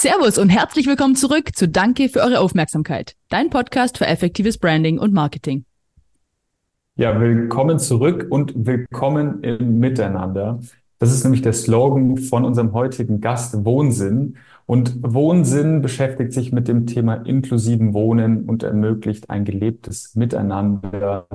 Servus 0.00 0.38
und 0.38 0.48
herzlich 0.48 0.86
willkommen 0.86 1.14
zurück 1.14 1.54
zu 1.54 1.68
Danke 1.68 2.08
für 2.08 2.20
eure 2.20 2.40
Aufmerksamkeit, 2.40 3.16
dein 3.28 3.50
Podcast 3.50 3.98
für 3.98 4.06
effektives 4.06 4.56
Branding 4.56 4.98
und 4.98 5.12
Marketing. 5.12 5.66
Ja, 6.96 7.20
willkommen 7.20 7.78
zurück 7.78 8.26
und 8.30 8.54
willkommen 8.56 9.42
im 9.44 9.78
Miteinander. 9.78 10.58
Das 10.98 11.12
ist 11.12 11.22
nämlich 11.22 11.42
der 11.42 11.52
Slogan 11.52 12.16
von 12.16 12.46
unserem 12.46 12.72
heutigen 12.72 13.20
Gast 13.20 13.66
Wohnsinn. 13.66 14.38
Und 14.64 14.96
Wohnsinn 15.02 15.82
beschäftigt 15.82 16.32
sich 16.32 16.50
mit 16.50 16.66
dem 16.66 16.86
Thema 16.86 17.16
inklusiven 17.26 17.92
Wohnen 17.92 18.48
und 18.48 18.62
ermöglicht 18.62 19.28
ein 19.28 19.44
gelebtes 19.44 20.14
Miteinander 20.14 21.26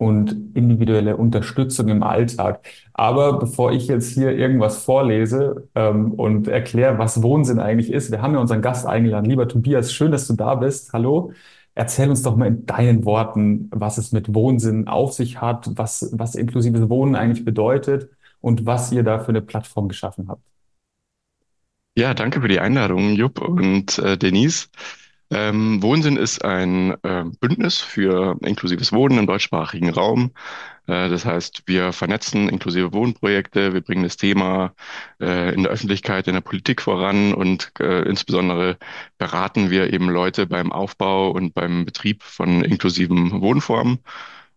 und 0.00 0.56
individuelle 0.56 1.18
Unterstützung 1.18 1.88
im 1.88 2.02
Alltag. 2.02 2.66
Aber 2.94 3.38
bevor 3.38 3.70
ich 3.72 3.86
jetzt 3.86 4.14
hier 4.14 4.30
irgendwas 4.30 4.82
vorlese 4.82 5.68
ähm, 5.74 6.12
und 6.12 6.48
erkläre, 6.48 6.96
was 6.96 7.22
Wohnsinn 7.22 7.60
eigentlich 7.60 7.92
ist, 7.92 8.10
wir 8.10 8.22
haben 8.22 8.32
ja 8.32 8.40
unseren 8.40 8.62
Gast 8.62 8.86
eingeladen. 8.86 9.26
Lieber 9.26 9.46
Tobias, 9.46 9.92
schön, 9.92 10.10
dass 10.10 10.26
du 10.26 10.32
da 10.32 10.54
bist. 10.54 10.94
Hallo. 10.94 11.32
Erzähl 11.74 12.08
uns 12.08 12.22
doch 12.22 12.34
mal 12.34 12.48
in 12.48 12.64
deinen 12.64 13.04
Worten, 13.04 13.68
was 13.72 13.98
es 13.98 14.10
mit 14.10 14.34
Wohnsinn 14.34 14.88
auf 14.88 15.12
sich 15.12 15.42
hat, 15.42 15.68
was, 15.74 16.08
was 16.14 16.34
inklusives 16.34 16.88
Wohnen 16.88 17.14
eigentlich 17.14 17.44
bedeutet 17.44 18.08
und 18.40 18.64
was 18.64 18.90
ihr 18.92 19.02
da 19.02 19.18
für 19.18 19.28
eine 19.28 19.42
Plattform 19.42 19.88
geschaffen 19.88 20.28
habt. 20.30 20.42
Ja, 21.94 22.14
danke 22.14 22.40
für 22.40 22.48
die 22.48 22.60
Einladung, 22.60 23.12
Jupp 23.16 23.42
und 23.42 23.98
äh, 23.98 24.16
Denise. 24.16 24.68
Ähm, 25.32 25.80
Wohnsinn 25.82 26.16
ist 26.16 26.44
ein 26.44 26.92
äh, 27.04 27.24
Bündnis 27.40 27.80
für 27.80 28.36
inklusives 28.42 28.92
Wohnen 28.92 29.18
im 29.18 29.26
deutschsprachigen 29.28 29.90
Raum. 29.90 30.32
Äh, 30.86 31.08
das 31.08 31.24
heißt, 31.24 31.62
wir 31.66 31.92
vernetzen 31.92 32.48
inklusive 32.48 32.92
Wohnprojekte, 32.92 33.72
wir 33.72 33.80
bringen 33.80 34.02
das 34.02 34.16
Thema 34.16 34.74
äh, 35.20 35.54
in 35.54 35.62
der 35.62 35.72
Öffentlichkeit, 35.72 36.26
in 36.26 36.34
der 36.34 36.40
Politik 36.40 36.82
voran 36.82 37.32
und 37.32 37.72
äh, 37.78 38.02
insbesondere 38.08 38.76
beraten 39.18 39.70
wir 39.70 39.92
eben 39.92 40.08
Leute 40.10 40.46
beim 40.46 40.72
Aufbau 40.72 41.30
und 41.30 41.54
beim 41.54 41.84
Betrieb 41.84 42.24
von 42.24 42.64
inklusiven 42.64 43.40
Wohnformen. 43.40 44.00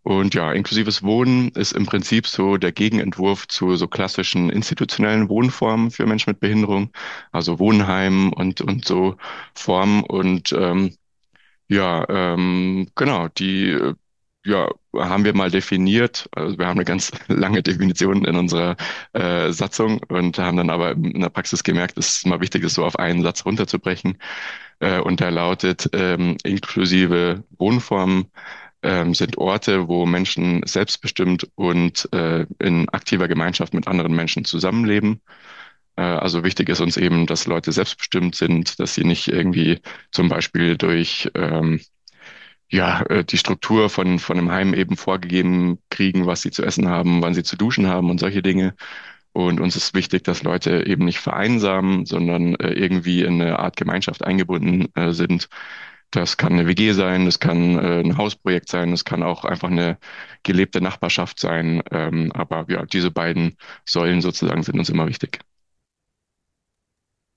Und 0.03 0.35
ja, 0.35 0.51
inklusives 0.51 1.01
Wohnen 1.03 1.49
ist 1.51 1.71
im 1.71 1.85
Prinzip 1.85 2.27
so 2.27 2.57
der 2.57 2.73
Gegenentwurf 2.73 3.47
zu 3.47 3.75
so 3.77 3.87
klassischen 3.87 4.49
institutionellen 4.49 5.29
Wohnformen 5.29 5.91
für 5.91 6.05
Menschen 6.05 6.31
mit 6.31 6.41
Behinderung, 6.41 6.91
also 7.31 7.57
Wohnheim 7.59 8.33
und, 8.33 8.61
und 8.61 8.85
so 8.85 9.15
Formen. 9.55 10.03
Und 10.03 10.51
ähm, 10.53 10.95
ja, 11.69 12.05
ähm, 12.09 12.89
genau, 12.95 13.29
die 13.29 13.93
ja, 14.45 14.69
haben 14.93 15.23
wir 15.25 15.33
mal 15.35 15.49
definiert. 15.51 16.27
Also 16.33 16.57
wir 16.57 16.67
haben 16.67 16.77
eine 16.77 16.85
ganz 16.85 17.11
lange 17.27 17.63
Definition 17.63 18.25
in 18.25 18.35
unserer 18.35 18.75
äh, 19.13 19.51
Satzung 19.51 20.01
und 20.09 20.37
haben 20.37 20.57
dann 20.57 20.69
aber 20.69 20.91
in 20.91 21.21
der 21.21 21.29
Praxis 21.29 21.63
gemerkt, 21.63 21.97
es 21.97 22.17
ist 22.17 22.27
mal 22.27 22.41
wichtig, 22.41 22.63
das 22.63 22.73
so 22.75 22.85
auf 22.85 22.99
einen 22.99 23.23
Satz 23.23 23.45
runterzubrechen. 23.45 24.17
Äh, 24.79 24.99
und 24.99 25.19
der 25.19 25.31
lautet 25.31 25.89
ähm, 25.93 26.37
inklusive 26.43 27.43
Wohnformen 27.57 28.27
ähm, 28.83 29.13
sind 29.13 29.37
Orte, 29.37 29.87
wo 29.87 30.05
Menschen 30.05 30.61
selbstbestimmt 30.65 31.47
und 31.55 32.07
äh, 32.13 32.45
in 32.59 32.89
aktiver 32.89 33.27
Gemeinschaft 33.27 33.73
mit 33.73 33.87
anderen 33.87 34.15
Menschen 34.15 34.45
zusammenleben. 34.45 35.21
Äh, 35.95 36.01
also 36.01 36.43
wichtig 36.43 36.69
ist 36.69 36.81
uns 36.81 36.97
eben, 36.97 37.25
dass 37.25 37.47
Leute 37.47 37.71
selbstbestimmt 37.71 38.35
sind, 38.35 38.79
dass 38.79 38.95
sie 38.95 39.03
nicht 39.03 39.27
irgendwie 39.27 39.79
zum 40.11 40.29
Beispiel 40.29 40.77
durch 40.77 41.29
ähm, 41.35 41.81
ja, 42.69 43.03
äh, 43.03 43.23
die 43.23 43.37
Struktur 43.37 43.89
von, 43.89 44.19
von 44.19 44.37
einem 44.37 44.51
Heim 44.51 44.73
eben 44.73 44.97
vorgegeben 44.97 45.79
kriegen, 45.89 46.25
was 46.25 46.41
sie 46.41 46.51
zu 46.51 46.63
essen 46.63 46.89
haben, 46.89 47.21
wann 47.21 47.33
sie 47.35 47.43
zu 47.43 47.55
duschen 47.57 47.87
haben 47.87 48.09
und 48.09 48.19
solche 48.19 48.41
Dinge. 48.41 48.75
Und 49.33 49.59
uns 49.59 49.75
ist 49.75 49.95
wichtig, 49.95 50.23
dass 50.23 50.43
Leute 50.43 50.85
eben 50.85 51.05
nicht 51.05 51.19
vereinsamen, 51.19 52.05
sondern 52.05 52.55
äh, 52.55 52.73
irgendwie 52.73 53.23
in 53.23 53.41
eine 53.41 53.59
Art 53.59 53.77
Gemeinschaft 53.77 54.23
eingebunden 54.23 54.87
äh, 54.95 55.11
sind, 55.11 55.49
das 56.15 56.37
kann 56.37 56.53
eine 56.53 56.67
WG 56.67 56.91
sein, 56.93 57.25
das 57.25 57.39
kann 57.39 57.77
äh, 57.77 57.99
ein 58.01 58.17
Hausprojekt 58.17 58.69
sein, 58.69 58.91
das 58.91 59.03
kann 59.03 59.23
auch 59.23 59.45
einfach 59.45 59.69
eine 59.69 59.97
gelebte 60.43 60.79
Nachbarschaft 60.79 61.39
sein. 61.39 61.81
Ähm, 61.91 62.31
aber 62.33 62.65
ja, 62.69 62.85
diese 62.85 63.11
beiden 63.11 63.55
Säulen 63.85 64.21
sozusagen 64.21 64.63
sind 64.63 64.77
uns 64.77 64.89
immer 64.89 65.07
wichtig. 65.07 65.39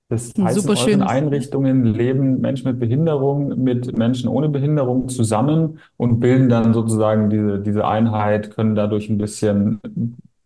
Das 0.08 0.32
heißt, 0.38 0.60
Super 0.60 0.74
in 0.74 1.02
euren 1.02 1.02
Einrichtungen 1.02 1.84
leben 1.84 2.40
Menschen 2.40 2.70
mit 2.70 2.78
Behinderung 2.78 3.64
mit 3.64 3.96
Menschen 3.98 4.28
ohne 4.28 4.48
Behinderung 4.48 5.08
zusammen 5.08 5.80
und 5.96 6.20
bilden 6.20 6.48
dann 6.48 6.74
sozusagen 6.74 7.28
diese, 7.28 7.58
diese 7.58 7.86
Einheit, 7.88 8.54
können 8.54 8.76
dadurch 8.76 9.08
ein 9.08 9.18
bisschen 9.18 9.80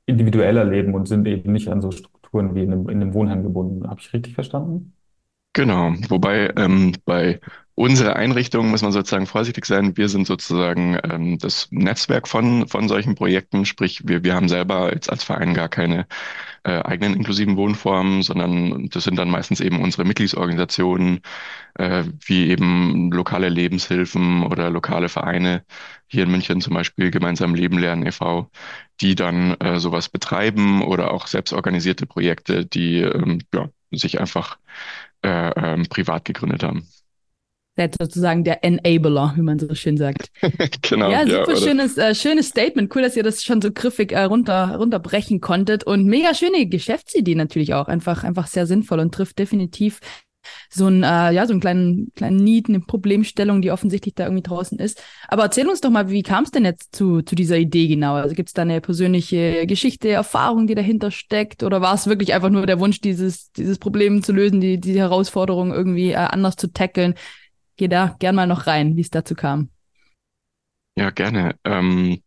individueller 0.06 0.64
leben 0.64 0.94
und 0.94 1.08
sind 1.08 1.26
eben 1.26 1.52
nicht 1.52 1.68
an 1.68 1.82
so 1.82 1.90
Strukturen 1.90 2.54
wie 2.54 2.62
in 2.62 2.72
einem, 2.72 2.88
in 2.88 3.02
einem 3.02 3.12
Wohnheim 3.12 3.42
gebunden. 3.42 3.86
Habe 3.86 4.00
ich 4.00 4.12
richtig 4.14 4.34
verstanden? 4.34 4.94
Genau, 5.52 5.92
wobei 6.08 6.52
ähm, 6.56 6.92
bei 7.04 7.40
unserer 7.80 8.16
Einrichtung 8.16 8.70
muss 8.70 8.82
man 8.82 8.92
sozusagen 8.92 9.26
vorsichtig 9.26 9.64
sein. 9.64 9.96
Wir 9.96 10.10
sind 10.10 10.26
sozusagen 10.26 10.98
ähm, 11.02 11.38
das 11.38 11.68
Netzwerk 11.70 12.28
von, 12.28 12.68
von 12.68 12.88
solchen 12.88 13.14
Projekten, 13.14 13.64
sprich 13.64 14.02
wir, 14.06 14.22
wir 14.22 14.34
haben 14.34 14.48
selber 14.50 14.92
jetzt 14.92 15.10
als 15.10 15.24
Verein 15.24 15.54
gar 15.54 15.70
keine 15.70 16.06
äh, 16.64 16.82
eigenen 16.82 17.14
inklusiven 17.14 17.56
Wohnformen, 17.56 18.22
sondern 18.22 18.90
das 18.90 19.04
sind 19.04 19.16
dann 19.16 19.30
meistens 19.30 19.60
eben 19.60 19.80
unsere 19.82 20.04
Mitgliedsorganisationen, 20.04 21.20
äh, 21.74 22.04
wie 22.26 22.50
eben 22.50 23.10
lokale 23.12 23.48
Lebenshilfen 23.48 24.42
oder 24.44 24.68
lokale 24.68 25.08
Vereine, 25.08 25.64
hier 26.06 26.24
in 26.24 26.30
München 26.30 26.60
zum 26.60 26.74
Beispiel 26.74 27.10
Gemeinsam 27.10 27.54
Leben 27.54 27.78
lernen 27.78 28.06
e.V., 28.06 28.50
die 29.00 29.14
dann 29.14 29.54
äh, 29.54 29.78
sowas 29.80 30.10
betreiben 30.10 30.82
oder 30.82 31.12
auch 31.12 31.26
selbstorganisierte 31.26 32.06
Projekte, 32.06 32.66
die 32.66 32.98
ähm, 32.98 33.40
ja, 33.54 33.70
sich 33.90 34.20
einfach 34.20 34.58
äh, 35.22 35.50
ähm, 35.56 35.86
privat 35.88 36.26
gegründet 36.26 36.62
haben. 36.62 36.86
Seid 37.76 37.96
sozusagen 37.98 38.44
der 38.44 38.64
Enabler, 38.64 39.34
wie 39.36 39.42
man 39.42 39.58
so 39.58 39.74
schön 39.74 39.96
sagt. 39.96 40.30
genau. 40.82 41.10
Ja, 41.10 41.26
super 41.26 41.54
ja, 41.54 41.56
schönes, 41.56 41.96
äh, 41.96 42.14
schönes 42.14 42.48
Statement. 42.48 42.94
Cool, 42.94 43.02
dass 43.02 43.16
ihr 43.16 43.22
das 43.22 43.44
schon 43.44 43.62
so 43.62 43.70
griffig 43.72 44.12
äh, 44.12 44.24
runter, 44.24 44.76
runterbrechen 44.76 45.40
konntet. 45.40 45.84
Und 45.84 46.06
mega 46.06 46.34
schöne 46.34 46.66
Geschäftsidee 46.66 47.36
natürlich 47.36 47.74
auch. 47.74 47.88
Einfach, 47.88 48.24
einfach 48.24 48.48
sehr 48.48 48.66
sinnvoll 48.66 48.98
und 48.98 49.14
trifft 49.14 49.38
definitiv 49.38 50.00
so 50.68 50.86
ein, 50.86 51.02
äh, 51.02 51.32
ja, 51.32 51.46
so 51.46 51.52
einen 51.52 51.60
kleinen, 51.60 52.12
kleinen 52.14 52.36
Need, 52.36 52.68
eine 52.68 52.80
Problemstellung, 52.80 53.62
die 53.62 53.70
offensichtlich 53.70 54.14
da 54.14 54.24
irgendwie 54.24 54.42
draußen 54.42 54.78
ist. 54.78 55.02
Aber 55.28 55.44
erzähl 55.44 55.68
uns 55.68 55.80
doch 55.80 55.90
mal, 55.90 56.10
wie 56.10 56.22
kam 56.22 56.44
es 56.44 56.50
denn 56.50 56.64
jetzt 56.64 56.94
zu, 56.94 57.22
zu 57.22 57.34
dieser 57.34 57.56
Idee 57.56 57.88
genau? 57.88 58.14
Also 58.14 58.34
gibt 58.34 58.48
es 58.48 58.52
da 58.54 58.62
eine 58.62 58.80
persönliche 58.80 59.66
Geschichte, 59.66 60.08
Erfahrung, 60.08 60.66
die 60.66 60.74
dahinter 60.74 61.10
steckt? 61.10 61.62
Oder 61.62 61.80
war 61.80 61.94
es 61.94 62.06
wirklich 62.06 62.34
einfach 62.34 62.50
nur 62.50 62.66
der 62.66 62.80
Wunsch, 62.80 63.00
dieses, 63.00 63.52
dieses 63.52 63.78
Problem 63.78 64.22
zu 64.22 64.32
lösen, 64.32 64.60
die, 64.60 64.78
die 64.80 64.98
Herausforderung 64.98 65.72
irgendwie 65.72 66.12
äh, 66.12 66.16
anders 66.16 66.56
zu 66.56 66.72
tackeln? 66.72 67.14
Geh 67.80 67.88
da 67.88 68.14
gern 68.18 68.34
mal 68.34 68.46
noch 68.46 68.66
rein, 68.66 68.94
wie 68.96 69.00
es 69.00 69.08
dazu 69.08 69.34
kam. 69.34 69.70
Ja, 70.98 71.08
gerne. 71.08 71.54
Ähm 71.64 72.20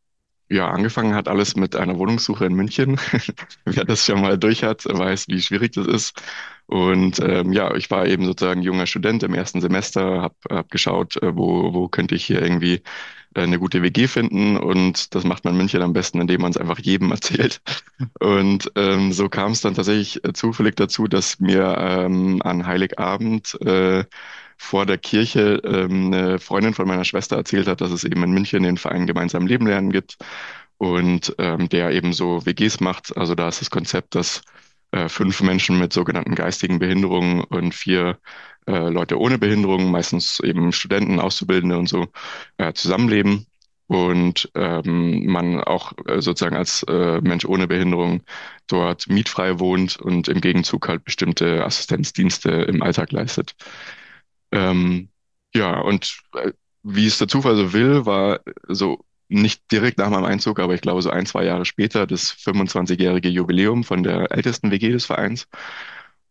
ja, 0.49 0.67
angefangen 0.67 1.13
hat 1.13 1.27
alles 1.27 1.55
mit 1.55 1.75
einer 1.75 1.99
Wohnungssuche 1.99 2.47
in 2.47 2.55
München. 2.55 2.99
Wer 3.65 3.85
das 3.85 4.03
schon 4.03 4.19
mal 4.19 4.39
durch 4.39 4.63
hat, 4.63 4.83
weiß, 4.85 5.27
wie 5.27 5.39
schwierig 5.39 5.73
das 5.73 5.85
ist. 5.85 6.23
Und 6.65 7.19
ähm, 7.19 7.53
ja, 7.53 7.75
ich 7.75 7.91
war 7.91 8.07
eben 8.07 8.25
sozusagen 8.25 8.63
junger 8.63 8.87
Student 8.87 9.21
im 9.21 9.35
ersten 9.35 9.61
Semester, 9.61 10.23
habe 10.23 10.35
hab 10.49 10.71
geschaut, 10.71 11.21
äh, 11.21 11.35
wo, 11.35 11.71
wo 11.71 11.87
könnte 11.87 12.15
ich 12.15 12.25
hier 12.25 12.41
irgendwie 12.41 12.81
äh, 13.35 13.41
eine 13.41 13.59
gute 13.59 13.83
WG 13.83 14.07
finden. 14.07 14.57
Und 14.57 15.13
das 15.13 15.23
macht 15.23 15.43
man 15.43 15.53
in 15.53 15.59
München 15.59 15.83
am 15.83 15.93
besten, 15.93 16.19
indem 16.19 16.41
man 16.41 16.49
es 16.49 16.57
einfach 16.57 16.79
jedem 16.79 17.11
erzählt. 17.11 17.61
Und 18.19 18.71
ähm, 18.75 19.13
so 19.13 19.29
kam 19.29 19.51
es 19.51 19.61
dann 19.61 19.75
tatsächlich 19.75 20.25
äh, 20.25 20.33
zufällig 20.33 20.77
dazu, 20.77 21.07
dass 21.07 21.39
mir 21.39 21.75
ähm, 21.77 22.41
an 22.43 22.65
Heiligabend 22.65 23.55
äh, 23.61 24.05
vor 24.63 24.85
der 24.85 24.97
Kirche 24.97 25.61
ähm, 25.65 26.13
eine 26.13 26.39
Freundin 26.39 26.73
von 26.73 26.87
meiner 26.87 27.03
Schwester 27.03 27.35
erzählt 27.35 27.67
hat, 27.67 27.81
dass 27.81 27.91
es 27.91 28.05
eben 28.05 28.23
in 28.23 28.31
München 28.31 28.63
den 28.63 28.77
Verein 28.77 29.05
Gemeinsam 29.05 29.45
Leben 29.45 29.67
lernen 29.67 29.91
gibt 29.91 30.17
und 30.77 31.35
ähm, 31.37 31.67
der 31.69 31.91
eben 31.91 32.13
so 32.13 32.45
WGs 32.45 32.79
macht. 32.79 33.15
Also 33.17 33.35
da 33.35 33.49
ist 33.49 33.59
das 33.61 33.69
Konzept, 33.69 34.15
dass 34.15 34.41
äh, 34.91 35.09
fünf 35.09 35.41
Menschen 35.41 35.79
mit 35.79 35.91
sogenannten 35.91 36.33
geistigen 36.33 36.79
Behinderungen 36.79 37.43
und 37.43 37.75
vier 37.75 38.17
äh, 38.65 38.89
Leute 38.89 39.19
ohne 39.19 39.37
Behinderung, 39.37 39.91
meistens 39.91 40.39
eben 40.39 40.71
Studenten, 40.71 41.19
Auszubildende 41.19 41.77
und 41.77 41.89
so, 41.89 42.07
äh, 42.57 42.71
zusammenleben 42.73 43.45
und 43.87 44.49
ähm, 44.55 45.25
man 45.25 45.61
auch 45.61 45.91
äh, 46.07 46.21
sozusagen 46.21 46.55
als 46.55 46.83
äh, 46.83 47.19
Mensch 47.21 47.43
ohne 47.45 47.67
Behinderung 47.67 48.21
dort 48.67 49.07
mietfrei 49.09 49.59
wohnt 49.59 49.97
und 49.97 50.29
im 50.29 50.39
Gegenzug 50.39 50.87
halt 50.87 51.03
bestimmte 51.03 51.65
Assistenzdienste 51.65 52.49
im 52.49 52.81
Alltag 52.81 53.11
leistet. 53.11 53.55
Ähm, 54.53 55.09
ja, 55.55 55.79
und 55.81 56.19
äh, 56.35 56.53
wie 56.83 57.07
es 57.07 57.17
der 57.17 57.27
Zufall 57.27 57.55
so 57.55 57.73
will, 57.73 58.05
war 58.05 58.41
so 58.67 59.05
nicht 59.29 59.71
direkt 59.71 59.97
nach 59.97 60.09
meinem 60.09 60.25
Einzug, 60.25 60.59
aber 60.59 60.75
ich 60.75 60.81
glaube 60.81 61.01
so 61.01 61.09
ein, 61.09 61.25
zwei 61.25 61.45
Jahre 61.45 61.65
später 61.65 62.05
das 62.07 62.31
25-jährige 62.31 63.29
Jubiläum 63.29 63.83
von 63.83 64.03
der 64.03 64.31
ältesten 64.31 64.71
WG 64.71 64.91
des 64.91 65.05
Vereins. 65.05 65.47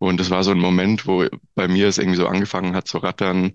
Und 0.02 0.20
es 0.20 0.30
war 0.30 0.42
so 0.42 0.50
ein 0.50 0.58
Moment, 0.58 1.06
wo 1.06 1.26
bei 1.54 1.68
mir 1.68 1.86
es 1.86 1.96
irgendwie 1.96 2.16
so 2.16 2.26
angefangen 2.26 2.74
hat 2.74 2.88
zu 2.88 2.98
rattern. 2.98 3.52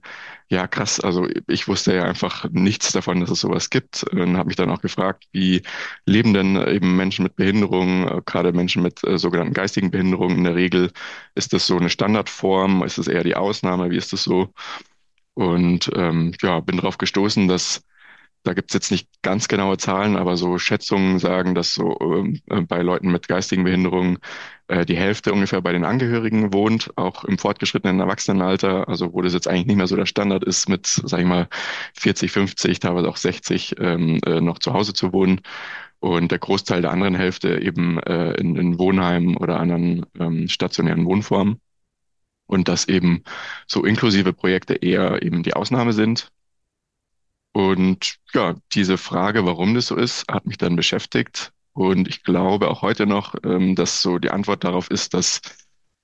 Ja, 0.47 0.65
krass. 0.65 1.01
Also 1.01 1.27
ich 1.45 1.67
wusste 1.67 1.94
ja 1.94 2.03
einfach 2.03 2.45
nichts 2.51 2.94
davon, 2.94 3.19
dass 3.19 3.29
es 3.29 3.41
sowas 3.41 3.69
gibt. 3.69 4.05
Und 4.13 4.38
habe 4.38 4.47
mich 4.47 4.55
dann 4.55 4.71
auch 4.71 4.79
gefragt, 4.79 5.25
wie 5.33 5.61
leben 6.05 6.33
denn 6.33 6.55
eben 6.55 6.95
Menschen 6.95 7.23
mit 7.23 7.35
Behinderungen, 7.35 8.07
äh, 8.07 8.21
gerade 8.25 8.53
Menschen 8.53 8.81
mit 8.81 9.03
äh, 9.03 9.17
sogenannten 9.17 9.53
geistigen 9.53 9.91
Behinderungen 9.91 10.38
in 10.38 10.44
der 10.45 10.55
Regel? 10.55 10.91
Ist 11.35 11.51
das 11.51 11.67
so 11.67 11.75
eine 11.75 11.89
Standardform? 11.89 12.81
Ist 12.83 12.97
das 12.97 13.09
eher 13.09 13.25
die 13.25 13.35
Ausnahme? 13.35 13.89
Wie 13.89 13.97
ist 13.97 14.13
das 14.13 14.23
so? 14.23 14.53
Und 15.33 15.91
ähm, 15.95 16.33
ja, 16.41 16.61
bin 16.61 16.77
darauf 16.77 16.97
gestoßen, 16.97 17.50
dass 17.50 17.83
da 18.43 18.53
gibt 18.53 18.69
es 18.71 18.73
jetzt 18.73 18.91
nicht 18.91 19.09
ganz 19.21 19.50
genaue 19.50 19.77
Zahlen, 19.77 20.15
aber 20.15 20.38
so 20.38 20.57
Schätzungen 20.57 21.19
sagen, 21.19 21.53
dass 21.55 21.73
so 21.73 21.97
ähm, 22.00 22.39
äh, 22.50 22.61
bei 22.61 22.81
Leuten 22.81 23.11
mit 23.11 23.27
geistigen 23.27 23.65
Behinderungen 23.65 24.19
äh, 24.67 24.85
die 24.85 24.97
Hälfte 24.97 25.33
ungefähr 25.33 25.61
bei 25.61 25.71
den 25.71 25.85
Angehörigen 25.85 26.53
wohnt, 26.53 26.91
auch 26.95 27.23
im 27.23 27.37
fortgeschrittenen 27.37 27.99
Erwachsenenalter, 27.99 28.87
also 28.87 29.13
wo 29.13 29.21
das 29.21 29.33
jetzt 29.33 29.47
eigentlich 29.47 29.67
nicht 29.67 29.77
mehr 29.77 29.87
so 29.87 29.95
der 29.95 30.05
Standard 30.05 30.43
ist, 30.43 30.69
mit, 30.69 30.87
sag 30.87 31.19
ich 31.19 31.25
mal, 31.25 31.47
40, 31.95 32.31
50, 32.31 32.79
teilweise 32.79 33.09
auch 33.09 33.17
60 33.17 33.75
ähm, 33.79 34.19
äh, 34.25 34.41
noch 34.41 34.59
zu 34.59 34.73
Hause 34.73 34.93
zu 34.93 35.13
wohnen. 35.13 35.41
Und 35.99 36.31
der 36.31 36.39
Großteil 36.39 36.81
der 36.81 36.91
anderen 36.91 37.15
Hälfte 37.15 37.59
eben 37.61 37.99
äh, 38.03 38.33
in, 38.33 38.55
in 38.55 38.79
Wohnheimen 38.79 39.37
oder 39.37 39.59
anderen 39.59 40.05
ähm, 40.19 40.47
stationären 40.47 41.05
Wohnformen. 41.05 41.59
Und 42.45 42.67
dass 42.69 42.87
eben 42.87 43.23
so 43.67 43.83
inklusive 43.83 44.33
Projekte 44.33 44.75
eher 44.75 45.21
eben 45.21 45.43
die 45.43 45.53
Ausnahme 45.53 45.93
sind 45.93 46.31
und 47.57 48.19
ja, 48.35 48.53
diese 48.73 48.99
Frage, 48.99 49.47
warum 49.47 49.73
das 49.73 49.87
so 49.87 49.95
ist, 49.95 50.25
hat 50.29 50.45
mich 50.45 50.59
dann 50.59 50.75
beschäftigt. 50.75 51.53
Und 51.77 52.07
ich 52.07 52.24
glaube 52.24 52.69
auch 52.69 52.81
heute 52.81 53.06
noch, 53.06 53.35
ähm, 53.44 53.75
dass 53.75 54.01
so 54.01 54.18
die 54.18 54.31
Antwort 54.31 54.63
darauf 54.63 54.89
ist, 54.89 55.13
dass 55.13 55.41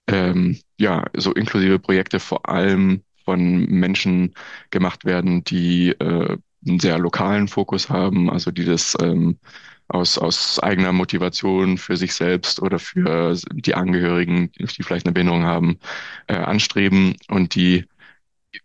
ähm, 0.07 0.59
ja 0.77 1.05
so 1.17 1.33
inklusive 1.33 1.79
Projekte 1.79 2.19
vor 2.19 2.47
allem 2.47 3.01
von 3.25 3.65
Menschen 3.65 4.35
gemacht 4.69 5.03
werden, 5.03 5.43
die 5.43 5.89
äh, 5.89 6.37
einen 6.67 6.79
sehr 6.79 6.99
lokalen 6.99 7.47
Fokus 7.47 7.89
haben, 7.89 8.29
also 8.29 8.51
die 8.51 8.65
das 8.65 8.95
ähm, 9.01 9.39
aus, 9.87 10.19
aus 10.19 10.59
eigener 10.59 10.91
Motivation 10.91 11.79
für 11.79 11.97
sich 11.97 12.13
selbst 12.13 12.61
oder 12.61 12.77
für 12.77 13.35
die 13.51 13.73
Angehörigen, 13.73 14.51
die 14.51 14.83
vielleicht 14.83 15.07
eine 15.07 15.13
Behinderung 15.13 15.43
haben, 15.43 15.79
äh, 16.27 16.35
anstreben 16.35 17.15
und 17.29 17.55
die 17.55 17.85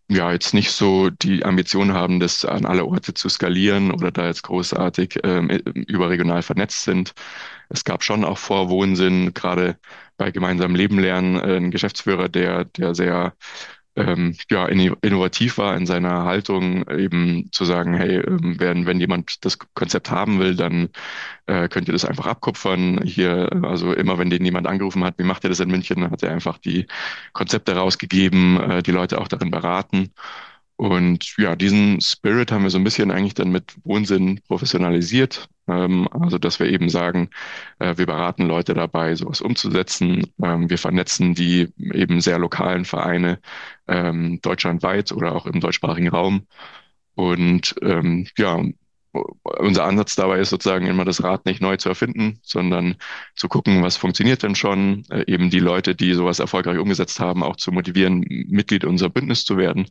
ja 0.08 0.32
jetzt 0.32 0.54
nicht 0.54 0.70
so 0.72 1.10
die 1.10 1.44
Ambition 1.44 1.92
haben, 1.92 2.20
das 2.20 2.44
an 2.44 2.66
alle 2.66 2.84
Orte 2.84 3.14
zu 3.14 3.28
skalieren 3.28 3.90
oder 3.90 4.10
da 4.10 4.26
jetzt 4.26 4.42
großartig 4.42 5.20
ähm, 5.24 5.48
überregional 5.50 6.42
vernetzt 6.42 6.84
sind. 6.84 7.12
Es 7.68 7.84
gab 7.84 8.02
schon 8.04 8.24
auch 8.24 8.38
vor 8.38 8.70
Wohnsinn, 8.70 9.34
gerade 9.34 9.78
bei 10.16 10.30
gemeinsamem 10.30 10.76
Leben 10.76 10.98
lernen, 10.98 11.36
äh, 11.36 11.56
einen 11.56 11.70
Geschäftsführer, 11.70 12.28
der, 12.28 12.64
der 12.64 12.94
sehr 12.94 13.34
ähm, 13.98 14.36
ja, 14.50 14.66
innovativ 14.66 15.58
war 15.58 15.76
in 15.76 15.86
seiner 15.86 16.24
Haltung, 16.24 16.88
eben 16.88 17.48
zu 17.52 17.64
sagen, 17.64 17.94
hey, 17.94 18.16
ähm, 18.16 18.56
wenn, 18.58 18.86
wenn 18.86 19.00
jemand 19.00 19.44
das 19.44 19.58
Konzept 19.74 20.10
haben 20.10 20.38
will, 20.38 20.54
dann 20.54 20.88
äh, 21.46 21.68
könnt 21.68 21.88
ihr 21.88 21.92
das 21.92 22.04
einfach 22.04 22.26
abkupfern. 22.26 23.02
Hier, 23.04 23.50
also 23.62 23.92
immer 23.92 24.18
wenn 24.18 24.30
den 24.30 24.44
jemand 24.44 24.66
angerufen 24.66 25.04
hat, 25.04 25.18
wie 25.18 25.24
macht 25.24 25.44
ihr 25.44 25.50
das 25.50 25.60
in 25.60 25.70
München, 25.70 26.00
dann 26.00 26.10
hat 26.10 26.22
er 26.22 26.32
einfach 26.32 26.58
die 26.58 26.86
Konzepte 27.32 27.74
rausgegeben, 27.76 28.60
äh, 28.60 28.82
die 28.82 28.92
Leute 28.92 29.20
auch 29.20 29.28
darin 29.28 29.50
beraten. 29.50 30.10
Und 30.78 31.36
ja, 31.38 31.56
diesen 31.56 32.00
Spirit 32.00 32.52
haben 32.52 32.62
wir 32.62 32.70
so 32.70 32.78
ein 32.78 32.84
bisschen 32.84 33.10
eigentlich 33.10 33.34
dann 33.34 33.50
mit 33.50 33.74
Wohnsinn 33.84 34.40
professionalisiert. 34.46 35.48
Ähm, 35.66 36.08
also, 36.12 36.38
dass 36.38 36.60
wir 36.60 36.68
eben 36.68 36.88
sagen, 36.88 37.30
äh, 37.80 37.96
wir 37.98 38.06
beraten 38.06 38.46
Leute 38.46 38.74
dabei, 38.74 39.16
sowas 39.16 39.40
umzusetzen. 39.40 40.32
Ähm, 40.40 40.70
wir 40.70 40.78
vernetzen 40.78 41.34
die 41.34 41.68
eben 41.78 42.20
sehr 42.20 42.38
lokalen 42.38 42.84
Vereine 42.84 43.40
ähm, 43.88 44.40
deutschlandweit 44.40 45.10
oder 45.12 45.34
auch 45.34 45.46
im 45.46 45.58
deutschsprachigen 45.60 46.08
Raum. 46.10 46.46
Und 47.16 47.74
ähm, 47.82 48.28
ja, 48.38 48.62
unser 49.12 49.84
Ansatz 49.84 50.16
dabei 50.16 50.38
ist 50.40 50.50
sozusagen 50.50 50.86
immer 50.86 51.04
das 51.04 51.22
Rad 51.22 51.46
nicht 51.46 51.62
neu 51.62 51.76
zu 51.76 51.88
erfinden, 51.88 52.40
sondern 52.42 52.96
zu 53.34 53.48
gucken, 53.48 53.82
was 53.82 53.96
funktioniert 53.96 54.42
denn 54.42 54.54
schon, 54.54 55.04
äh, 55.10 55.24
eben 55.26 55.50
die 55.50 55.60
Leute, 55.60 55.94
die 55.94 56.12
sowas 56.14 56.38
erfolgreich 56.38 56.78
umgesetzt 56.78 57.18
haben, 57.20 57.42
auch 57.42 57.56
zu 57.56 57.72
motivieren, 57.72 58.20
Mitglied 58.48 58.84
unserer 58.84 59.10
Bündnis 59.10 59.44
zu 59.44 59.56
werden 59.56 59.86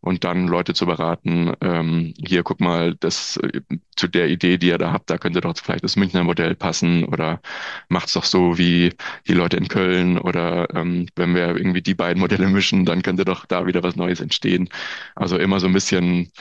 und 0.00 0.24
dann 0.24 0.48
Leute 0.48 0.74
zu 0.74 0.86
beraten, 0.86 1.52
ähm, 1.60 2.14
hier 2.18 2.42
guck 2.42 2.60
mal, 2.60 2.94
das 2.96 3.36
äh, 3.38 3.60
zu 3.96 4.08
der 4.08 4.28
Idee, 4.28 4.58
die 4.58 4.68
ihr 4.68 4.78
da 4.78 4.92
habt, 4.92 5.10
da 5.10 5.18
könnte 5.18 5.40
doch 5.40 5.54
vielleicht 5.56 5.84
das 5.84 5.96
Münchner 5.96 6.24
Modell 6.24 6.54
passen 6.54 7.04
oder 7.04 7.40
macht's 7.88 8.14
doch 8.14 8.24
so 8.24 8.58
wie 8.58 8.92
die 9.28 9.34
Leute 9.34 9.56
in 9.56 9.68
Köln 9.68 10.18
oder 10.18 10.74
ähm, 10.74 11.06
wenn 11.16 11.34
wir 11.34 11.56
irgendwie 11.56 11.82
die 11.82 11.94
beiden 11.94 12.20
Modelle 12.20 12.48
mischen, 12.48 12.84
dann 12.84 13.02
könnte 13.02 13.24
doch 13.24 13.46
da 13.46 13.66
wieder 13.66 13.82
was 13.82 13.96
Neues 13.96 14.20
entstehen. 14.20 14.68
Also 15.14 15.38
immer 15.38 15.60
so 15.60 15.66
ein 15.66 15.72
bisschen 15.72 16.32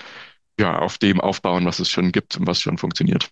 ja, 0.62 0.80
auf 0.80 0.98
dem 0.98 1.20
aufbauen, 1.20 1.66
was 1.66 1.80
es 1.80 1.90
schon 1.90 2.12
gibt 2.12 2.38
und 2.38 2.48
was 2.48 2.62
schon 2.62 2.78
funktioniert. 2.78 3.30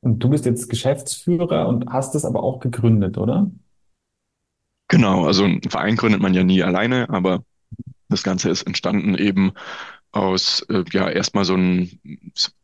Und 0.00 0.18
du 0.18 0.28
bist 0.28 0.44
jetzt 0.44 0.68
Geschäftsführer 0.68 1.66
und 1.66 1.90
hast 1.90 2.14
es 2.14 2.26
aber 2.26 2.42
auch 2.42 2.60
gegründet, 2.60 3.16
oder? 3.16 3.50
Genau, 4.88 5.24
also 5.24 5.44
einen 5.44 5.62
Verein 5.62 5.96
gründet 5.96 6.20
man 6.20 6.34
ja 6.34 6.44
nie 6.44 6.62
alleine, 6.62 7.08
aber 7.08 7.42
das 8.10 8.22
Ganze 8.22 8.50
ist 8.50 8.64
entstanden 8.64 9.14
eben 9.14 9.52
aus, 10.12 10.60
äh, 10.68 10.84
ja, 10.92 11.08
erstmal 11.08 11.46
so 11.46 11.56
ein 11.56 11.98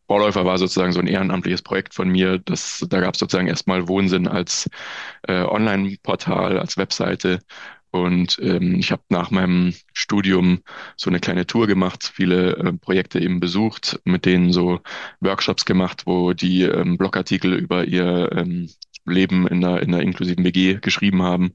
Vorläufer 0.07 0.45
war 0.45 0.59
sozusagen 0.59 0.93
so 0.93 1.01
ein 1.01 1.07
ehrenamtliches 1.07 1.63
Projekt 1.63 1.95
von 1.95 2.09
mir. 2.09 2.39
Das, 2.39 2.85
da 2.89 3.01
gab 3.01 3.15
es 3.15 3.21
sozusagen 3.21 3.49
erstmal 3.49 3.89
Wohnsinn 3.89 4.29
als 4.29 4.69
äh, 5.27 5.43
Online-Portal, 5.45 6.59
als 6.59 6.77
Webseite, 6.77 7.41
und 7.91 8.39
ähm, 8.41 8.77
ich 8.77 8.93
habe 8.93 9.03
nach 9.09 9.31
meinem 9.31 9.75
Studium 9.93 10.61
so 10.97 11.11
eine 11.11 11.21
kleine 11.21 11.47
Tour 11.47 11.67
gemacht, 11.67 12.11
viele 12.15 12.57
äh, 12.57 12.73
Projekte 12.73 13.19
eben 13.21 13.41
besucht, 13.41 14.01
mit 14.05 14.27
denen 14.27 14.53
so 14.53 14.81
Workshops 15.21 15.65
gemacht, 15.65 16.03
wo 16.07 16.33
die 16.33 16.63
ähm, 16.63 16.99
Blogartikel 16.99 17.55
über 17.55 17.85
ihr 17.85 18.31
ähm, 18.33 18.69
Leben 19.07 19.47
in 19.49 19.65
einer, 19.65 19.83
in 19.83 19.95
einer 19.95 20.03
inklusiven 20.03 20.45
WG 20.45 20.75
geschrieben 20.81 21.23
haben. 21.23 21.53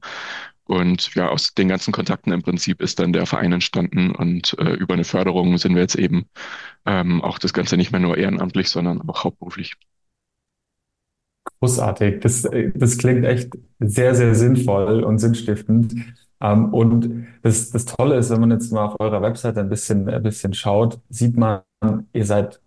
Und 0.64 1.14
ja, 1.14 1.28
aus 1.28 1.54
den 1.54 1.68
ganzen 1.68 1.92
Kontakten 1.92 2.32
im 2.32 2.42
Prinzip 2.42 2.82
ist 2.82 2.98
dann 2.98 3.12
der 3.12 3.26
Verein 3.26 3.52
entstanden 3.52 4.10
und 4.10 4.56
äh, 4.58 4.72
über 4.72 4.94
eine 4.94 5.04
Förderung 5.04 5.58
sind 5.58 5.74
wir 5.74 5.82
jetzt 5.82 5.94
eben 5.94 6.26
ähm, 6.84 7.22
auch 7.22 7.38
das 7.38 7.52
Ganze 7.52 7.76
nicht 7.76 7.92
mehr 7.92 8.00
nur 8.00 8.16
ehrenamtlich, 8.16 8.68
sondern 8.68 9.08
auch 9.08 9.22
hauptberuflich. 9.24 9.76
Großartig. 11.60 12.20
Das, 12.20 12.44
äh, 12.46 12.72
das 12.74 12.98
klingt 12.98 13.24
echt 13.24 13.52
sehr, 13.78 14.14
sehr 14.14 14.34
sinnvoll 14.34 15.04
und 15.04 15.18
sinnstiftend. 15.18 15.94
Ähm, 16.40 16.72
und 16.72 17.26
das, 17.42 17.70
das 17.70 17.84
Tolle 17.86 18.16
ist, 18.16 18.30
wenn 18.30 18.40
man 18.40 18.50
jetzt 18.50 18.72
mal 18.72 18.86
auf 18.86 19.00
eurer 19.00 19.22
Website 19.22 19.58
ein 19.58 19.68
bisschen, 19.68 20.08
ein 20.08 20.22
bisschen 20.22 20.54
schaut, 20.54 21.00
sieht 21.08 21.36
man, 21.36 21.62
ihr 22.12 22.24
seid 22.24 22.60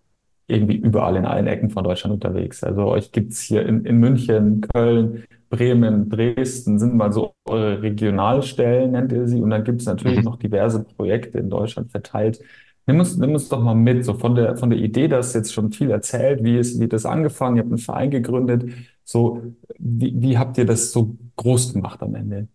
irgendwie 0.46 0.76
überall 0.76 1.16
in 1.16 1.24
allen 1.24 1.46
Ecken 1.46 1.70
von 1.70 1.84
Deutschland 1.84 2.14
unterwegs. 2.14 2.64
Also 2.64 2.86
euch 2.86 3.12
gibt's 3.12 3.40
hier 3.40 3.64
in, 3.66 3.84
in 3.84 3.98
München, 3.98 4.62
Köln, 4.62 5.24
Bremen, 5.48 6.08
Dresden, 6.08 6.78
sind 6.78 6.96
mal 6.96 7.12
so 7.12 7.34
eure 7.44 7.82
Regionalstellen, 7.82 8.92
nennt 8.92 9.12
ihr 9.12 9.28
sie. 9.28 9.40
Und 9.40 9.50
dann 9.50 9.64
gibt's 9.64 9.86
natürlich 9.86 10.18
mhm. 10.18 10.24
noch 10.24 10.36
diverse 10.36 10.84
Projekte 10.84 11.38
in 11.38 11.50
Deutschland 11.50 11.90
verteilt. 11.90 12.40
Nimm 12.86 12.98
uns, 12.98 13.16
nimm 13.16 13.32
uns 13.32 13.48
doch 13.48 13.62
mal 13.62 13.74
mit, 13.74 14.04
so 14.04 14.14
von 14.14 14.34
der, 14.34 14.56
von 14.56 14.70
der 14.70 14.78
Idee, 14.80 15.06
das 15.06 15.34
jetzt 15.34 15.52
schon 15.52 15.70
viel 15.70 15.90
erzählt, 15.90 16.42
wie 16.42 16.58
ist, 16.58 16.80
wie 16.80 16.88
das 16.88 17.06
angefangen, 17.06 17.56
ihr 17.56 17.62
habt 17.62 17.70
einen 17.70 17.78
Verein 17.78 18.10
gegründet, 18.10 18.64
so, 19.04 19.42
wie, 19.78 20.14
wie 20.20 20.38
habt 20.38 20.58
ihr 20.58 20.66
das 20.66 20.90
so 20.90 21.16
groß 21.36 21.74
gemacht 21.74 22.02
am 22.02 22.14
Ende? 22.16 22.48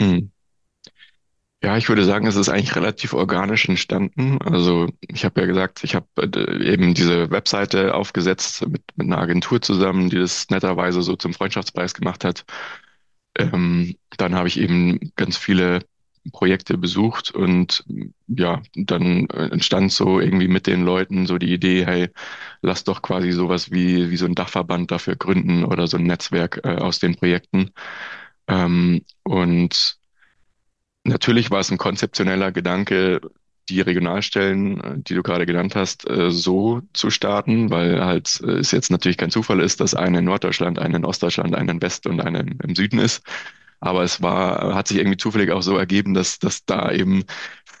Mhm. 0.00 0.30
Ja, 1.62 1.76
ich 1.76 1.88
würde 1.88 2.04
sagen, 2.04 2.26
es 2.26 2.36
ist 2.36 2.48
eigentlich 2.48 2.76
relativ 2.76 3.12
organisch 3.14 3.68
entstanden. 3.68 4.38
Also 4.42 4.88
ich 5.00 5.24
habe 5.24 5.40
ja 5.40 5.46
gesagt, 5.46 5.82
ich 5.84 5.94
habe 5.94 6.06
äh, 6.18 6.72
eben 6.72 6.94
diese 6.94 7.30
Webseite 7.30 7.94
aufgesetzt 7.94 8.66
mit, 8.68 8.82
mit 8.96 9.06
einer 9.06 9.18
Agentur 9.18 9.60
zusammen, 9.62 10.10
die 10.10 10.16
das 10.18 10.48
netterweise 10.50 11.02
so 11.02 11.16
zum 11.16 11.32
Freundschaftspreis 11.34 11.94
gemacht 11.94 12.24
hat. 12.24 12.44
Ähm, 13.38 13.96
dann 14.18 14.34
habe 14.34 14.48
ich 14.48 14.58
eben 14.60 15.12
ganz 15.16 15.36
viele 15.36 15.80
Projekte 16.32 16.78
besucht 16.78 17.30
und 17.32 17.84
ja, 18.28 18.62
dann 18.74 19.28
entstand 19.30 19.92
so 19.92 20.20
irgendwie 20.20 20.48
mit 20.48 20.66
den 20.66 20.84
Leuten 20.84 21.26
so 21.26 21.38
die 21.38 21.52
Idee, 21.52 21.86
hey, 21.86 22.10
lass 22.62 22.84
doch 22.84 23.02
quasi 23.02 23.32
sowas 23.32 23.70
wie, 23.70 24.10
wie 24.10 24.16
so 24.16 24.26
ein 24.26 24.34
Dachverband 24.34 24.90
dafür 24.90 25.16
gründen 25.16 25.64
oder 25.64 25.86
so 25.86 25.96
ein 25.98 26.04
Netzwerk 26.04 26.60
äh, 26.64 26.76
aus 26.76 26.98
den 27.00 27.16
Projekten. 27.16 27.70
Ähm, 28.48 29.02
und 29.24 29.98
Natürlich 31.06 31.50
war 31.50 31.60
es 31.60 31.70
ein 31.70 31.78
konzeptioneller 31.78 32.52
Gedanke, 32.52 33.20
die 33.68 33.80
Regionalstellen, 33.80 34.80
äh, 34.80 34.98
die 34.98 35.14
du 35.14 35.22
gerade 35.22 35.46
genannt 35.46 35.76
hast, 35.76 36.08
äh, 36.08 36.30
so 36.30 36.82
zu 36.92 37.10
starten, 37.10 37.70
weil 37.70 38.04
halt 38.04 38.40
äh, 38.44 38.52
es 38.52 38.70
jetzt 38.70 38.90
natürlich 38.90 39.16
kein 39.16 39.30
Zufall 39.30 39.60
ist, 39.60 39.80
dass 39.80 39.94
eine 39.94 40.18
in 40.18 40.24
Norddeutschland, 40.24 40.78
eine 40.78 40.96
in 40.96 41.04
Ostdeutschland, 41.04 41.54
eine 41.54 41.72
in 41.72 41.82
West 41.82 42.06
und 42.06 42.20
eine 42.20 42.40
im 42.62 42.74
Süden 42.74 42.98
ist. 42.98 43.22
Aber 43.86 44.02
es 44.02 44.22
war, 44.22 44.74
hat 44.74 44.88
sich 44.88 44.98
irgendwie 44.98 45.16
zufällig 45.16 45.50
auch 45.52 45.62
so 45.62 45.76
ergeben, 45.78 46.14
dass, 46.14 46.38
dass 46.38 46.64
da 46.64 46.90
eben 46.90 47.24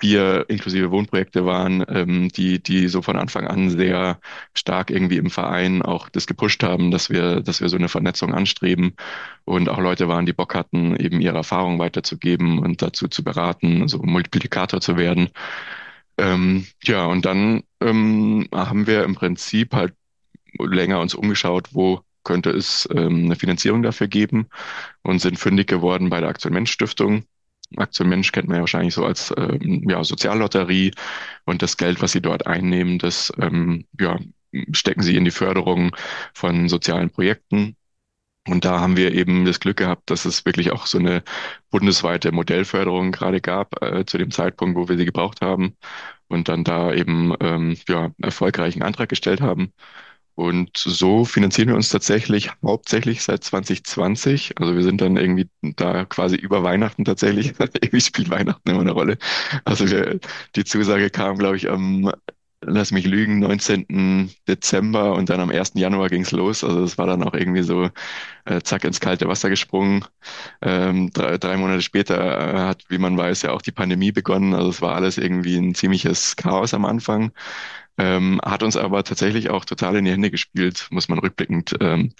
vier 0.00 0.44
inklusive 0.48 0.90
Wohnprojekte 0.90 1.46
waren, 1.46 1.84
ähm, 1.88 2.28
die, 2.28 2.62
die 2.62 2.88
so 2.88 3.02
von 3.02 3.16
Anfang 3.16 3.46
an 3.46 3.70
sehr 3.70 4.20
stark 4.54 4.90
irgendwie 4.90 5.16
im 5.16 5.30
Verein 5.30 5.82
auch 5.82 6.08
das 6.08 6.26
gepusht 6.26 6.62
haben, 6.62 6.90
dass 6.90 7.10
wir, 7.10 7.40
dass 7.40 7.60
wir 7.60 7.68
so 7.68 7.76
eine 7.76 7.88
Vernetzung 7.88 8.34
anstreben 8.34 8.94
und 9.44 9.68
auch 9.68 9.78
Leute 9.78 10.08
waren, 10.08 10.26
die 10.26 10.32
Bock 10.32 10.54
hatten, 10.54 10.96
eben 10.96 11.20
ihre 11.20 11.38
Erfahrungen 11.38 11.78
weiterzugeben 11.78 12.58
und 12.58 12.82
dazu 12.82 13.08
zu 13.08 13.24
beraten, 13.24 13.88
so 13.88 13.98
Multiplikator 13.98 14.80
zu 14.80 14.96
werden. 14.96 15.30
Ähm, 16.18 16.66
ja, 16.84 17.06
und 17.06 17.24
dann 17.24 17.62
ähm, 17.80 18.48
haben 18.54 18.86
wir 18.86 19.04
im 19.04 19.14
Prinzip 19.14 19.74
halt 19.74 19.94
länger 20.58 21.00
uns 21.00 21.14
umgeschaut, 21.14 21.68
wo 21.72 22.02
könnte 22.26 22.50
es 22.50 22.88
ähm, 22.92 23.24
eine 23.26 23.36
Finanzierung 23.36 23.82
dafür 23.82 24.08
geben 24.08 24.48
und 25.02 25.20
sind 25.20 25.38
fündig 25.38 25.68
geworden 25.68 26.10
bei 26.10 26.20
der 26.20 26.28
Aktion 26.28 26.52
Mensch 26.52 26.72
Stiftung. 26.72 27.24
Aktion 27.76 28.08
Mensch 28.08 28.32
kennt 28.32 28.48
man 28.48 28.56
ja 28.56 28.62
wahrscheinlich 28.62 28.94
so 28.94 29.04
als 29.06 29.32
ähm, 29.36 29.88
ja, 29.88 30.04
Soziallotterie 30.04 30.92
und 31.44 31.62
das 31.62 31.76
Geld, 31.76 32.02
was 32.02 32.12
sie 32.12 32.20
dort 32.20 32.46
einnehmen, 32.46 32.98
das 32.98 33.32
ähm, 33.40 33.86
ja, 33.98 34.18
stecken 34.72 35.02
sie 35.02 35.16
in 35.16 35.24
die 35.24 35.30
Förderung 35.30 35.96
von 36.34 36.68
sozialen 36.68 37.10
Projekten. 37.10 37.76
Und 38.48 38.64
da 38.64 38.80
haben 38.80 38.96
wir 38.96 39.12
eben 39.12 39.44
das 39.44 39.58
Glück 39.60 39.76
gehabt, 39.78 40.10
dass 40.10 40.24
es 40.24 40.44
wirklich 40.44 40.70
auch 40.70 40.86
so 40.86 40.98
eine 40.98 41.24
bundesweite 41.70 42.30
Modellförderung 42.32 43.10
gerade 43.12 43.40
gab, 43.40 43.82
äh, 43.82 44.04
zu 44.06 44.18
dem 44.18 44.30
Zeitpunkt, 44.30 44.76
wo 44.76 44.88
wir 44.88 44.96
sie 44.96 45.04
gebraucht 45.04 45.40
haben 45.40 45.76
und 46.28 46.48
dann 46.48 46.64
da 46.64 46.92
eben 46.92 47.34
ähm, 47.40 47.76
ja, 47.88 48.12
erfolgreichen 48.22 48.82
Antrag 48.82 49.08
gestellt 49.08 49.40
haben. 49.40 49.72
Und 50.36 50.76
so 50.76 51.24
finanzieren 51.24 51.68
wir 51.68 51.76
uns 51.76 51.88
tatsächlich 51.88 52.50
hauptsächlich 52.62 53.22
seit 53.22 53.42
2020. 53.42 54.60
Also 54.60 54.76
wir 54.76 54.82
sind 54.82 55.00
dann 55.00 55.16
irgendwie 55.16 55.48
da 55.62 56.04
quasi 56.04 56.36
über 56.36 56.62
Weihnachten 56.62 57.06
tatsächlich. 57.06 57.54
irgendwie 57.58 58.00
spielt 58.02 58.28
Weihnachten 58.30 58.68
immer 58.68 58.82
eine 58.82 58.92
Rolle. 58.92 59.16
Also 59.64 59.88
wir, 59.90 60.20
die 60.54 60.64
Zusage 60.64 61.08
kam, 61.08 61.38
glaube 61.38 61.56
ich, 61.56 61.70
am, 61.70 62.12
lass 62.60 62.90
mich 62.92 63.06
lügen, 63.06 63.38
19. 63.38 64.30
Dezember 64.46 65.14
und 65.14 65.30
dann 65.30 65.40
am 65.40 65.50
1. 65.50 65.80
Januar 65.80 66.10
ging's 66.10 66.32
los. 66.32 66.62
Also 66.64 66.82
es 66.84 66.98
war 66.98 67.06
dann 67.06 67.22
auch 67.22 67.32
irgendwie 67.34 67.62
so, 67.62 67.88
äh, 68.44 68.60
zack, 68.62 68.84
ins 68.84 69.00
kalte 69.00 69.28
Wasser 69.28 69.48
gesprungen. 69.48 70.04
Ähm, 70.62 71.10
drei, 71.14 71.38
drei 71.38 71.56
Monate 71.56 71.80
später 71.82 72.54
äh, 72.54 72.58
hat, 72.58 72.84
wie 72.90 72.98
man 72.98 73.16
weiß, 73.16 73.40
ja 73.42 73.52
auch 73.52 73.62
die 73.62 73.72
Pandemie 73.72 74.12
begonnen. 74.12 74.52
Also 74.54 74.68
es 74.68 74.82
war 74.82 74.94
alles 74.96 75.16
irgendwie 75.18 75.56
ein 75.56 75.74
ziemliches 75.74 76.36
Chaos 76.36 76.74
am 76.74 76.84
Anfang 76.84 77.32
ähm, 77.98 78.40
hat 78.44 78.62
uns 78.62 78.76
aber 78.76 79.04
tatsächlich 79.04 79.50
auch 79.50 79.64
total 79.64 79.96
in 79.96 80.04
die 80.04 80.12
Hände 80.12 80.30
gespielt, 80.30 80.88
muss 80.90 81.08
man 81.08 81.18
rückblickend 81.18 81.76
ähm, 81.80 82.12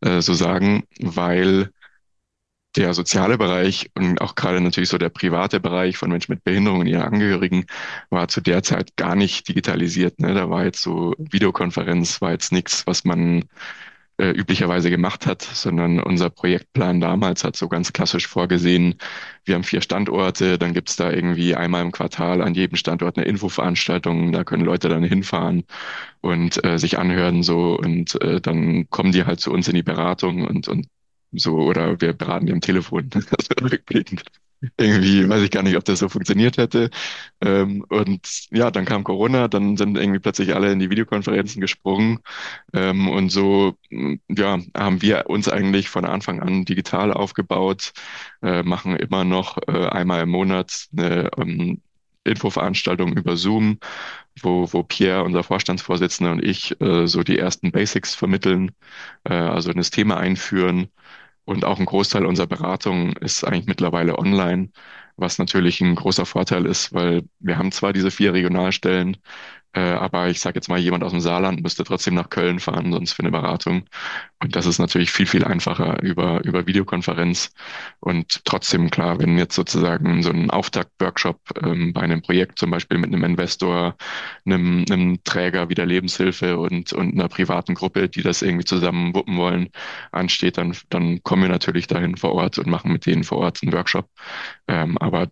äh, 0.00 0.20
so 0.20 0.34
sagen, 0.34 0.84
weil 1.00 1.70
der 2.76 2.94
soziale 2.94 3.36
Bereich 3.36 3.90
und 3.94 4.20
auch 4.20 4.34
gerade 4.36 4.60
natürlich 4.60 4.88
so 4.90 4.98
der 4.98 5.08
private 5.08 5.58
Bereich 5.60 5.96
von 5.96 6.10
Menschen 6.10 6.32
mit 6.32 6.44
Behinderungen 6.44 6.82
und 6.82 6.86
ihren 6.86 7.02
Angehörigen 7.02 7.66
war 8.10 8.28
zu 8.28 8.40
der 8.40 8.62
Zeit 8.62 8.96
gar 8.96 9.16
nicht 9.16 9.48
digitalisiert. 9.48 10.20
Ne? 10.20 10.34
Da 10.34 10.50
war 10.50 10.64
jetzt 10.64 10.82
so 10.82 11.14
Videokonferenz, 11.18 12.20
war 12.20 12.30
jetzt 12.30 12.52
nichts, 12.52 12.86
was 12.86 13.04
man 13.04 13.44
äh, 14.20 14.30
üblicherweise 14.30 14.90
gemacht 14.90 15.26
hat, 15.26 15.42
sondern 15.42 15.98
unser 16.00 16.30
Projektplan 16.30 17.00
damals 17.00 17.42
hat 17.42 17.56
so 17.56 17.68
ganz 17.68 17.92
klassisch 17.92 18.26
vorgesehen, 18.28 18.96
wir 19.44 19.54
haben 19.54 19.64
vier 19.64 19.80
Standorte, 19.80 20.58
dann 20.58 20.74
gibt's 20.74 20.96
da 20.96 21.10
irgendwie 21.10 21.54
einmal 21.54 21.82
im 21.82 21.92
Quartal 21.92 22.42
an 22.42 22.54
jedem 22.54 22.76
Standort 22.76 23.16
eine 23.16 23.26
Infoveranstaltung, 23.26 24.32
da 24.32 24.44
können 24.44 24.64
Leute 24.64 24.88
dann 24.88 25.02
hinfahren 25.02 25.64
und 26.20 26.62
äh, 26.64 26.78
sich 26.78 26.98
anhören 26.98 27.42
so 27.42 27.78
und 27.78 28.20
äh, 28.22 28.40
dann 28.40 28.88
kommen 28.90 29.12
die 29.12 29.24
halt 29.24 29.40
zu 29.40 29.52
uns 29.52 29.68
in 29.68 29.74
die 29.74 29.82
Beratung 29.82 30.46
und, 30.46 30.68
und 30.68 30.86
so 31.32 31.56
oder 31.56 32.00
wir 32.00 32.12
beraten 32.12 32.46
die 32.46 32.52
am 32.52 32.60
Telefon, 32.60 33.10
also 33.14 33.54
rückblickend 33.62 34.22
irgendwie 34.76 35.28
weiß 35.28 35.42
ich 35.42 35.50
gar 35.50 35.62
nicht, 35.62 35.76
ob 35.76 35.84
das 35.84 36.00
so 36.00 36.08
funktioniert 36.08 36.58
hätte. 36.58 36.90
Ähm, 37.40 37.84
und 37.88 38.48
ja, 38.50 38.70
dann 38.70 38.84
kam 38.84 39.04
Corona, 39.04 39.48
dann 39.48 39.76
sind 39.76 39.96
irgendwie 39.96 40.18
plötzlich 40.20 40.54
alle 40.54 40.72
in 40.72 40.78
die 40.78 40.90
Videokonferenzen 40.90 41.60
gesprungen. 41.60 42.20
Ähm, 42.74 43.08
und 43.08 43.30
so 43.30 43.74
ja, 44.28 44.58
haben 44.76 45.02
wir 45.02 45.24
uns 45.28 45.48
eigentlich 45.48 45.88
von 45.88 46.04
Anfang 46.04 46.40
an 46.40 46.64
digital 46.64 47.12
aufgebaut, 47.12 47.92
äh, 48.42 48.62
machen 48.62 48.96
immer 48.96 49.24
noch 49.24 49.58
äh, 49.66 49.86
einmal 49.88 50.22
im 50.22 50.30
Monat 50.30 50.88
eine 50.96 51.30
ähm, 51.38 51.80
Infoveranstaltung 52.24 53.16
über 53.16 53.36
Zoom, 53.36 53.78
wo, 54.42 54.68
wo 54.72 54.82
Pierre, 54.82 55.24
unser 55.24 55.42
Vorstandsvorsitzender 55.42 56.32
und 56.32 56.44
ich 56.44 56.78
äh, 56.80 57.06
so 57.06 57.22
die 57.22 57.38
ersten 57.38 57.72
Basics 57.72 58.14
vermitteln, 58.14 58.72
äh, 59.24 59.32
also 59.34 59.70
in 59.70 59.78
das 59.78 59.90
Thema 59.90 60.18
einführen 60.18 60.88
und 61.44 61.64
auch 61.64 61.78
ein 61.78 61.86
Großteil 61.86 62.26
unserer 62.26 62.46
Beratung 62.46 63.16
ist 63.16 63.44
eigentlich 63.44 63.66
mittlerweile 63.66 64.18
online, 64.18 64.70
was 65.16 65.38
natürlich 65.38 65.80
ein 65.80 65.94
großer 65.96 66.26
Vorteil 66.26 66.66
ist, 66.66 66.92
weil 66.94 67.22
wir 67.40 67.58
haben 67.58 67.72
zwar 67.72 67.92
diese 67.92 68.10
vier 68.10 68.32
Regionalstellen, 68.32 69.16
äh, 69.72 69.80
aber 69.80 70.28
ich 70.28 70.40
sage 70.40 70.56
jetzt 70.56 70.68
mal, 70.68 70.78
jemand 70.78 71.04
aus 71.04 71.12
dem 71.12 71.20
Saarland 71.20 71.62
müsste 71.62 71.84
trotzdem 71.84 72.14
nach 72.14 72.28
Köln 72.30 72.58
fahren, 72.58 72.92
sonst 72.92 73.12
für 73.12 73.22
eine 73.22 73.30
Beratung. 73.30 73.84
Und 74.42 74.56
das 74.56 74.66
ist 74.66 74.78
natürlich 74.78 75.12
viel, 75.12 75.26
viel 75.26 75.44
einfacher 75.44 76.02
über, 76.02 76.42
über 76.44 76.66
Videokonferenz. 76.66 77.52
Und 78.00 78.44
trotzdem, 78.44 78.90
klar, 78.90 79.18
wenn 79.20 79.38
jetzt 79.38 79.54
sozusagen 79.54 80.22
so 80.22 80.30
ein 80.30 80.50
Auftakt-Workshop 80.50 81.38
ähm, 81.62 81.92
bei 81.92 82.00
einem 82.00 82.22
Projekt, 82.22 82.58
zum 82.58 82.70
Beispiel 82.70 82.98
mit 82.98 83.12
einem 83.12 83.22
Investor, 83.22 83.96
einem, 84.44 84.84
einem 84.90 85.22
Träger 85.24 85.68
wie 85.68 85.74
der 85.74 85.86
Lebenshilfe 85.86 86.58
und, 86.58 86.92
und 86.92 87.12
einer 87.14 87.28
privaten 87.28 87.74
Gruppe, 87.74 88.08
die 88.08 88.22
das 88.22 88.42
irgendwie 88.42 88.64
zusammen 88.64 89.14
wuppen 89.14 89.36
wollen, 89.36 89.68
ansteht, 90.10 90.58
dann, 90.58 90.76
dann 90.88 91.22
kommen 91.22 91.42
wir 91.42 91.48
natürlich 91.48 91.86
dahin 91.86 92.16
vor 92.16 92.32
Ort 92.32 92.58
und 92.58 92.66
machen 92.66 92.92
mit 92.92 93.06
denen 93.06 93.24
vor 93.24 93.38
Ort 93.38 93.60
einen 93.62 93.72
Workshop. 93.72 94.08
Ähm, 94.68 94.98
aber 94.98 95.28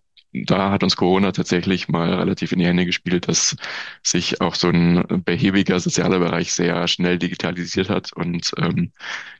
da 0.46 0.70
hat 0.70 0.82
uns 0.82 0.96
Corona 0.96 1.32
tatsächlich 1.32 1.88
mal 1.88 2.14
relativ 2.14 2.52
in 2.52 2.58
die 2.58 2.66
Hände 2.66 2.86
gespielt, 2.86 3.28
dass 3.28 3.56
sich 4.02 4.40
auch 4.40 4.54
so 4.54 4.68
ein 4.68 5.04
behäbiger 5.24 5.80
sozialer 5.80 6.18
Bereich 6.18 6.52
sehr 6.52 6.88
schnell 6.88 7.18
digitalisiert 7.18 7.90
hat 7.90 8.12
und 8.12 8.52
ähm, 8.58 8.92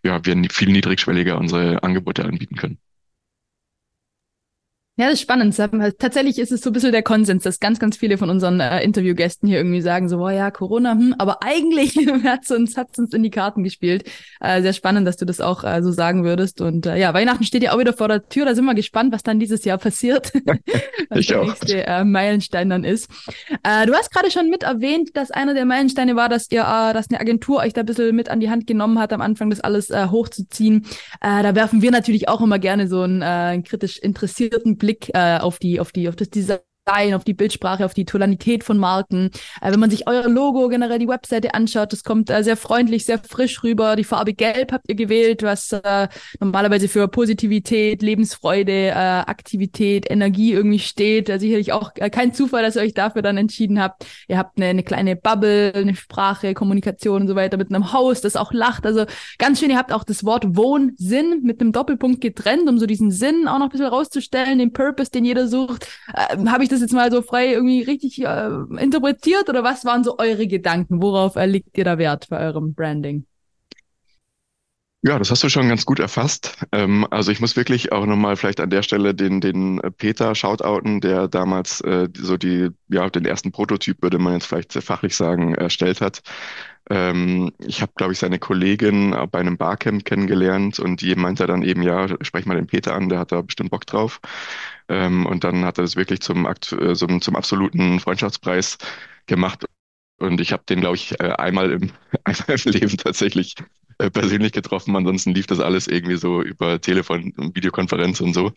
ja, 0.03 0.25
wir 0.25 0.37
viel 0.51 0.71
niedrigschwelliger 0.71 1.39
unsere 1.39 1.83
Angebote 1.83 2.25
anbieten 2.25 2.57
können. 2.57 2.79
Ja, 4.99 5.05
das 5.05 5.15
ist 5.15 5.21
spannend. 5.21 5.57
Tatsächlich 6.01 6.41
ist 6.41 6.51
es 6.51 6.61
so 6.61 6.71
ein 6.71 6.73
bisschen 6.73 6.91
der 6.91 7.05
Konsens, 7.05 7.45
dass 7.45 7.61
ganz, 7.61 7.79
ganz 7.79 7.97
viele 7.97 8.19
von 8.19 8.31
unseren 8.31 8.59
äh, 8.59 8.83
Interviewgästen 8.83 9.49
hier 9.49 9.59
irgendwie 9.59 9.81
sagen 9.81 10.09
so, 10.09 10.17
boah 10.17 10.33
ja, 10.33 10.51
Corona, 10.51 10.95
hm, 10.95 11.15
aber 11.19 11.41
eigentlich 11.45 11.95
hat's 12.25 12.51
uns, 12.51 12.77
hat's 12.77 12.99
uns 12.99 13.15
in 13.15 13.23
die 13.23 13.31
Karten 13.31 13.63
gespielt. 13.63 14.11
Äh, 14.41 14.61
sehr 14.61 14.73
spannend, 14.73 15.07
dass 15.07 15.17
du 15.17 15.25
das 15.25 15.41
auch 15.41 15.63
äh, 15.63 15.85
so 15.85 15.93
sagen 15.93 16.25
würdest. 16.25 16.61
Und 16.61 16.87
äh, 16.87 16.99
ja, 16.99 17.15
Weihnachten 17.15 17.45
steht 17.45 17.63
ja 17.63 17.75
auch 17.75 17.79
wieder 17.79 17.93
vor 17.93 18.09
der 18.09 18.29
Tür. 18.29 18.45
Da 18.45 18.57
sind 18.57 18.65
wir 18.65 18.75
gespannt, 18.75 19.13
was 19.13 19.23
dann 19.23 19.39
dieses 19.39 19.65
Jahr 19.65 19.79
passiert. 19.79 20.33
was 21.11 21.21
ich 21.21 21.29
der 21.29 21.43
auch. 21.43 21.47
nächste 21.47 21.87
äh, 21.87 22.03
Meilenstein 22.03 22.69
dann 22.69 22.83
ist. 22.83 23.09
Äh, 23.63 23.87
du 23.87 23.95
hast 23.95 24.13
gerade 24.13 24.33
schon 24.33 24.51
mit 24.51 24.65
erwähnt, 24.65 25.11
dass 25.15 25.31
einer 25.31 25.55
der 25.55 25.65
Meilensteine 25.65 26.17
war, 26.17 26.29
dass 26.29 26.51
ihr, 26.51 26.63
äh, 26.63 26.93
dass 26.93 27.09
eine 27.09 27.21
Agentur 27.21 27.59
euch 27.59 27.73
da 27.73 27.83
ein 27.83 27.87
bisschen 27.87 28.17
mit 28.17 28.31
an 28.31 28.41
die 28.41 28.51
Hand 28.51 28.67
genommen 28.67 28.99
hat, 28.99 29.13
am 29.13 29.21
Anfang 29.21 29.49
das 29.49 29.61
alles 29.61 29.91
äh, 29.91 30.09
hochzuziehen. 30.09 30.87
Äh, 31.21 31.45
da 31.45 31.55
werfen 31.55 31.83
wir 31.83 31.93
natürlich 31.93 32.29
auch 32.29 32.41
immer 32.41 32.59
gerne 32.59 32.89
so 32.89 33.03
einen, 33.03 33.23
äh, 33.23 33.27
einen 33.27 33.63
kritisch 33.63 33.97
interessierten 33.99 34.77
Blick 34.77 34.88
Blick 34.89 35.11
äh, 35.13 35.37
auf 35.37 35.59
die, 35.59 35.81
auf 35.81 35.93
die, 35.93 36.09
auf 36.09 36.17
das 36.17 36.31
Design 36.31 36.61
auf 36.89 37.25
die 37.25 37.35
Bildsprache, 37.35 37.85
auf 37.85 37.95
die 37.95 38.05
Tonalität 38.05 38.65
von 38.65 38.79
Marken. 38.79 39.31
Äh, 39.61 39.73
wenn 39.73 39.81
man 39.81 39.91
sich 39.91 40.07
euer 40.07 40.29
Logo, 40.29 40.69
generell 40.69 40.99
die 40.99 41.09
Webseite 41.09 41.55
anschaut, 41.55 41.93
das 41.93 42.03
kommt 42.03 42.31
äh, 42.31 42.43
sehr 42.43 42.57
freundlich, 42.57 43.05
sehr 43.05 43.19
frisch 43.19 43.63
rüber. 43.63 43.95
Die 43.97 44.05
Farbe 44.05 44.33
Gelb 44.33 44.73
habt 44.73 44.89
ihr 44.89 44.95
gewählt, 44.95 45.43
was 45.43 45.73
äh, 45.73 46.09
normalerweise 46.41 46.89
für 46.89 47.07
Positivität, 47.09 48.03
Lebensfreude, 48.03 48.89
äh, 48.89 48.93
Aktivität, 48.93 50.11
Energie 50.11 50.53
irgendwie 50.53 50.79
steht. 50.79 51.29
Äh, 51.29 51.39
sicherlich 51.39 51.73
auch 51.73 51.93
äh, 51.97 52.11
kein 52.11 52.33
Zufall, 52.33 52.63
dass 52.63 52.77
ihr 52.77 52.83
euch 52.83 52.95
dafür 52.95 53.23
dann 53.23 53.37
entschieden 53.37 53.81
habt. 53.81 54.07
Ihr 54.27 54.39
habt 54.39 54.57
eine, 54.57 54.67
eine 54.67 54.83
kleine 54.83 55.15
Bubble, 55.17 55.73
eine 55.75 55.95
Sprache, 55.95 56.55
Kommunikation 56.55 57.23
und 57.23 57.29
so 57.29 57.37
weiter 57.37 57.59
mit 57.59 57.71
einem 57.71 57.93
Haus, 57.93 58.21
das 58.23 58.37
auch 58.37 58.53
lacht. 58.53 58.87
Also 58.87 59.05
ganz 59.39 59.61
schön, 59.61 59.71
ihr 59.71 59.79
habt 59.79 59.93
auch 59.93 60.05
das 60.05 60.25
Wort 60.25 60.57
Wohnsinn 60.57 61.43
mit 61.43 61.61
einem 61.61 61.73
Doppelpunkt 61.73 62.21
getrennt, 62.21 62.69
um 62.69 62.79
so 62.79 62.87
diesen 62.87 63.11
Sinn 63.11 63.47
auch 63.47 63.59
noch 63.59 63.67
ein 63.67 63.71
bisschen 63.71 63.87
rauszustellen, 63.87 64.59
den 64.59 64.73
Purpose, 64.73 65.11
den 65.11 65.25
jeder 65.25 65.49
sucht. 65.49 65.87
Äh, 66.15 66.37
Habe 66.47 66.63
ich 66.63 66.69
das 66.69 66.78
das 66.79 66.91
jetzt 66.91 66.95
mal 66.95 67.11
so 67.11 67.23
frei 67.23 67.53
irgendwie 67.53 67.83
richtig 67.83 68.23
äh, 68.25 68.51
interpretiert 68.79 69.49
oder 69.49 69.65
was 69.65 69.85
waren 69.85 70.05
so 70.05 70.19
eure 70.19 70.47
Gedanken? 70.47 71.03
Worauf 71.03 71.37
äh, 71.37 71.47
legt 71.47 71.77
ihr 71.77 71.85
da 71.85 71.99
Wert 71.99 72.29
bei 72.29 72.39
eurem 72.41 72.75
Branding? 72.75 73.27
Ja, 75.03 75.17
das 75.17 75.31
hast 75.31 75.45
du 75.45 75.49
schon 75.49 75.69
ganz 75.69 75.87
gut 75.87 76.01
erfasst. 76.01 76.59
Ähm, 76.73 77.07
also 77.11 77.31
ich 77.31 77.41
muss 77.41 77.55
wirklich 77.55 77.93
auch 77.93 78.05
nochmal 78.05 78.37
vielleicht 78.37 78.59
an 78.59 78.71
der 78.71 78.83
Stelle 78.83 79.15
den, 79.15 79.41
den 79.41 79.81
Peter 79.97 80.35
shoutouten, 80.35 81.01
der 81.01 81.29
damals 81.29 81.81
äh, 81.83 82.09
so 82.17 82.37
die, 82.37 82.71
ja, 82.89 83.09
den 83.09 83.25
ersten 83.25 83.53
Prototyp, 83.53 84.03
würde 84.03 84.19
man 84.19 84.35
jetzt 84.35 84.47
vielleicht 84.47 84.73
sehr 84.73 84.83
fachlich 84.83 85.15
sagen, 85.15 85.55
erstellt 85.55 86.01
hat. 86.01 86.23
Ähm, 86.91 87.53
ich 87.59 87.83
habe, 87.83 87.93
glaube 87.97 88.13
ich, 88.13 88.19
seine 88.19 88.39
Kollegin 88.39 89.15
bei 89.31 89.41
einem 89.41 89.57
Barcamp 89.59 90.05
kennengelernt 90.05 90.79
und 90.79 91.01
die 91.03 91.15
meinte 91.17 91.47
dann 91.47 91.63
eben, 91.63 91.83
ja, 91.83 92.09
sprech 92.25 92.47
mal 92.47 92.55
den 92.57 92.67
Peter 92.67 92.95
an, 92.95 93.09
der 93.09 93.19
hat 93.19 93.33
da 93.33 93.43
bestimmt 93.43 93.71
Bock 93.71 93.87
drauf. 93.87 94.21
Ähm, 94.89 95.27
und 95.27 95.45
dann 95.45 95.65
hat 95.65 95.79
er 95.79 95.83
das 95.83 95.97
wirklich 95.97 96.21
zum, 96.21 96.47
äh, 96.47 96.95
zum, 96.95 97.21
zum 97.21 97.37
absoluten 97.37 98.01
Freundschaftspreis 98.01 98.79
gemacht. 99.27 99.67
Und 100.19 100.41
ich 100.41 100.53
habe 100.53 100.65
den, 100.69 100.81
glaube 100.81 100.97
ich, 100.97 101.19
äh, 101.21 101.33
einmal 101.33 101.71
im, 101.73 101.91
einmal 102.25 102.59
im 102.65 102.73
Leben 102.73 102.97
tatsächlich 102.97 103.55
äh, 103.99 104.11
persönlich 104.11 104.53
getroffen. 104.53 104.97
Ansonsten 104.97 105.35
lief 105.35 105.47
das 105.47 105.61
alles 105.61 105.87
irgendwie 105.89 106.17
so 106.17 106.43
über 106.43 106.81
Telefon, 106.81 107.33
Videokonferenz 107.55 108.21
und 108.21 108.33
so. 108.35 108.53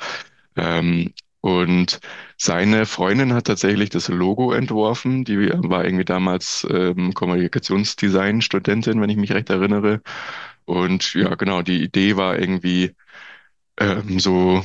Ähm, 0.55 1.13
und 1.41 1.99
seine 2.37 2.85
Freundin 2.85 3.33
hat 3.33 3.47
tatsächlich 3.47 3.89
das 3.89 4.07
Logo 4.09 4.51
entworfen. 4.53 5.23
Die 5.25 5.49
war 5.49 5.83
irgendwie 5.85 6.05
damals 6.05 6.67
ähm, 6.69 7.13
Kommunikationsdesign-Studentin, 7.13 9.01
wenn 9.01 9.09
ich 9.09 9.17
mich 9.17 9.31
recht 9.31 9.49
erinnere. 9.49 10.01
Und 10.65 11.13
ja, 11.15 11.35
genau, 11.35 11.61
die 11.63 11.83
Idee 11.83 12.15
war 12.17 12.37
irgendwie 12.39 12.95
ähm, 13.79 14.19
so 14.19 14.63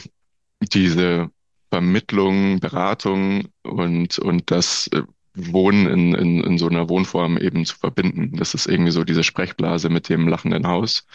diese 0.60 1.30
Vermittlung, 1.70 2.60
Beratung 2.60 3.48
und, 3.62 4.18
und 4.18 4.50
das 4.50 4.88
äh, 4.88 5.02
Wohnen 5.34 5.86
in, 5.86 6.14
in, 6.14 6.44
in 6.44 6.58
so 6.58 6.68
einer 6.68 6.88
Wohnform 6.88 7.36
eben 7.38 7.64
zu 7.66 7.76
verbinden. 7.78 8.36
Das 8.36 8.54
ist 8.54 8.66
irgendwie 8.66 8.92
so 8.92 9.04
diese 9.04 9.24
Sprechblase 9.24 9.88
mit 9.90 10.08
dem 10.08 10.28
lachenden 10.28 10.66
Haus. 10.66 11.06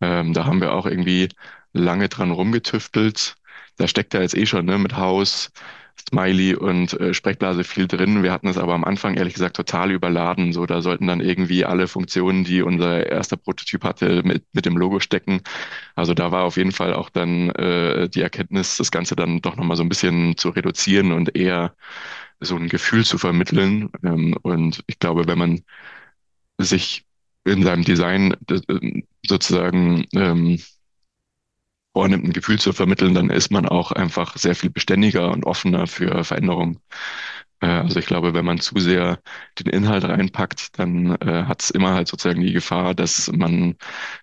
Ähm, 0.00 0.32
da 0.34 0.46
haben 0.46 0.60
wir 0.60 0.72
auch 0.72 0.86
irgendwie 0.86 1.28
lange 1.72 2.08
dran 2.08 2.30
rumgetüftelt. 2.30 3.36
Da 3.76 3.88
steckt 3.88 4.14
ja 4.14 4.20
jetzt 4.22 4.36
eh 4.36 4.46
schon 4.46 4.66
ne, 4.66 4.78
mit 4.78 4.96
Haus, 4.96 5.50
Smiley 6.08 6.54
und 6.56 6.92
äh, 7.00 7.14
Sprechblase 7.14 7.64
viel 7.64 7.86
drin. 7.86 8.22
Wir 8.22 8.32
hatten 8.32 8.48
es 8.48 8.58
aber 8.58 8.74
am 8.74 8.84
Anfang 8.84 9.14
ehrlich 9.14 9.34
gesagt 9.34 9.56
total 9.56 9.90
überladen. 9.92 10.52
So, 10.52 10.66
da 10.66 10.82
sollten 10.82 11.06
dann 11.06 11.20
irgendwie 11.20 11.64
alle 11.64 11.88
Funktionen, 11.88 12.44
die 12.44 12.62
unser 12.62 13.06
erster 13.06 13.36
Prototyp 13.36 13.84
hatte, 13.84 14.22
mit, 14.24 14.44
mit 14.52 14.66
dem 14.66 14.76
Logo 14.76 15.00
stecken. 15.00 15.40
Also 15.94 16.14
da 16.14 16.32
war 16.32 16.44
auf 16.44 16.56
jeden 16.56 16.72
Fall 16.72 16.94
auch 16.94 17.10
dann 17.10 17.50
äh, 17.50 18.08
die 18.08 18.22
Erkenntnis, 18.22 18.76
das 18.76 18.90
Ganze 18.90 19.16
dann 19.16 19.40
doch 19.40 19.56
nochmal 19.56 19.76
so 19.76 19.82
ein 19.84 19.88
bisschen 19.88 20.36
zu 20.36 20.50
reduzieren 20.50 21.12
und 21.12 21.36
eher 21.36 21.74
so 22.40 22.56
ein 22.56 22.68
Gefühl 22.68 23.04
zu 23.04 23.18
vermitteln. 23.18 23.90
Ähm, 24.04 24.36
und 24.42 24.82
ich 24.86 24.98
glaube, 24.98 25.26
wenn 25.28 25.38
man 25.38 25.62
sich 26.58 27.04
in 27.44 27.62
seinem 27.62 27.84
Design 27.84 28.34
äh, 28.48 29.02
sozusagen 29.26 30.06
ähm, 30.14 30.58
vornimmt, 31.94 32.24
ein 32.24 32.32
Gefühl 32.34 32.58
zu 32.58 32.72
vermitteln, 32.74 33.14
dann 33.14 33.30
ist 33.30 33.50
man 33.50 33.66
auch 33.66 33.92
einfach 33.92 34.36
sehr 34.36 34.54
viel 34.56 34.70
beständiger 34.70 35.30
und 35.32 35.46
offener 35.46 35.86
für 35.86 36.24
Veränderungen. 36.24 36.80
Äh, 37.60 37.66
also 37.66 37.98
ich 37.98 38.06
glaube, 38.06 38.34
wenn 38.34 38.44
man 38.44 38.58
zu 38.60 38.78
sehr 38.78 39.20
den 39.58 39.68
Inhalt 39.72 40.04
reinpackt, 40.04 40.78
dann 40.78 41.16
äh, 41.20 41.44
hat 41.44 41.62
es 41.62 41.70
immer 41.70 41.94
halt 41.94 42.08
sozusagen 42.08 42.42
die 42.42 42.52
Gefahr, 42.52 42.94
dass 42.94 43.30
man 43.32 43.76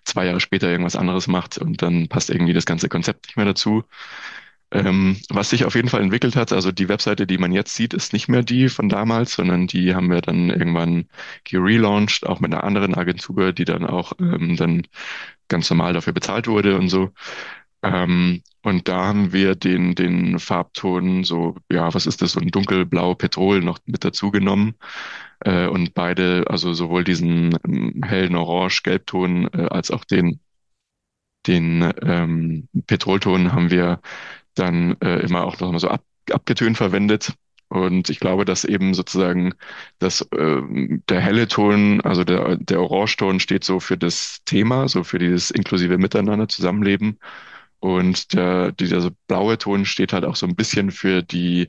zwei 0.04 0.26
Jahre 0.26 0.40
später 0.40 0.70
irgendwas 0.70 0.96
anderes 0.96 1.26
macht 1.28 1.58
und 1.58 1.82
dann 1.82 2.08
passt 2.08 2.30
irgendwie 2.30 2.54
das 2.54 2.66
ganze 2.66 2.88
Konzept 2.88 3.26
nicht 3.26 3.36
mehr 3.36 3.46
dazu. 3.46 3.84
Ähm, 4.72 5.18
was 5.28 5.50
sich 5.50 5.66
auf 5.66 5.74
jeden 5.74 5.88
Fall 5.90 6.00
entwickelt 6.00 6.34
hat, 6.34 6.50
also 6.52 6.72
die 6.72 6.88
Webseite, 6.88 7.26
die 7.26 7.36
man 7.36 7.52
jetzt 7.52 7.74
sieht, 7.74 7.92
ist 7.92 8.14
nicht 8.14 8.28
mehr 8.28 8.42
die 8.42 8.70
von 8.70 8.88
damals, 8.88 9.34
sondern 9.34 9.66
die 9.66 9.94
haben 9.94 10.10
wir 10.10 10.22
dann 10.22 10.48
irgendwann 10.48 11.08
gelauncht, 11.44 12.26
auch 12.26 12.40
mit 12.40 12.54
einer 12.54 12.64
anderen 12.64 12.94
Agentur, 12.94 13.52
die 13.52 13.66
dann 13.66 13.84
auch 13.84 14.14
ähm, 14.18 14.56
dann 14.56 14.82
ganz 15.48 15.68
normal 15.68 15.92
dafür 15.92 16.14
bezahlt 16.14 16.48
wurde 16.48 16.78
und 16.78 16.88
so. 16.88 17.10
Ähm, 17.82 18.42
und 18.62 18.88
da 18.88 19.06
haben 19.06 19.32
wir 19.32 19.54
den, 19.56 19.94
den 19.94 20.38
Farbton 20.38 21.24
so, 21.24 21.56
ja, 21.70 21.92
was 21.94 22.06
ist 22.06 22.22
das, 22.22 22.32
so 22.32 22.40
ein 22.40 22.48
dunkelblau 22.50 23.14
Petrol 23.14 23.60
noch 23.60 23.78
mit 23.86 24.04
dazu 24.04 24.30
genommen. 24.30 24.74
Äh, 25.40 25.66
und 25.68 25.94
beide, 25.94 26.44
also 26.48 26.72
sowohl 26.74 27.04
diesen 27.04 27.58
ähm, 27.66 28.02
hellen 28.04 28.36
Orange-Gelbton 28.36 29.48
äh, 29.52 29.68
als 29.70 29.90
auch 29.90 30.04
den, 30.04 30.40
den 31.46 31.92
ähm, 32.02 32.68
Petrolton 32.86 33.52
haben 33.52 33.70
wir 33.70 34.00
dann 34.54 34.96
äh, 35.00 35.20
immer 35.20 35.44
auch 35.44 35.58
nochmal 35.60 35.80
so 35.80 35.88
ab, 35.88 36.04
abgetönt 36.30 36.76
verwendet. 36.76 37.34
Und 37.68 38.10
ich 38.10 38.20
glaube, 38.20 38.44
dass 38.44 38.64
eben 38.64 38.94
sozusagen 38.94 39.54
das, 39.98 40.20
äh, 40.32 40.60
der 41.08 41.20
helle 41.20 41.48
Ton, 41.48 42.00
also 42.02 42.22
der, 42.24 42.56
der 42.58 42.80
Orangeton 42.82 43.40
steht 43.40 43.64
so 43.64 43.80
für 43.80 43.96
das 43.96 44.42
Thema, 44.44 44.88
so 44.88 45.04
für 45.04 45.18
dieses 45.18 45.50
inklusive 45.50 45.98
Miteinander, 45.98 46.48
Zusammenleben. 46.48 47.18
Und 47.82 48.32
der, 48.34 48.70
dieser 48.70 49.10
blaue 49.26 49.58
Ton 49.58 49.84
steht 49.86 50.12
halt 50.12 50.24
auch 50.24 50.36
so 50.36 50.46
ein 50.46 50.54
bisschen 50.54 50.92
für 50.92 51.22
die 51.22 51.68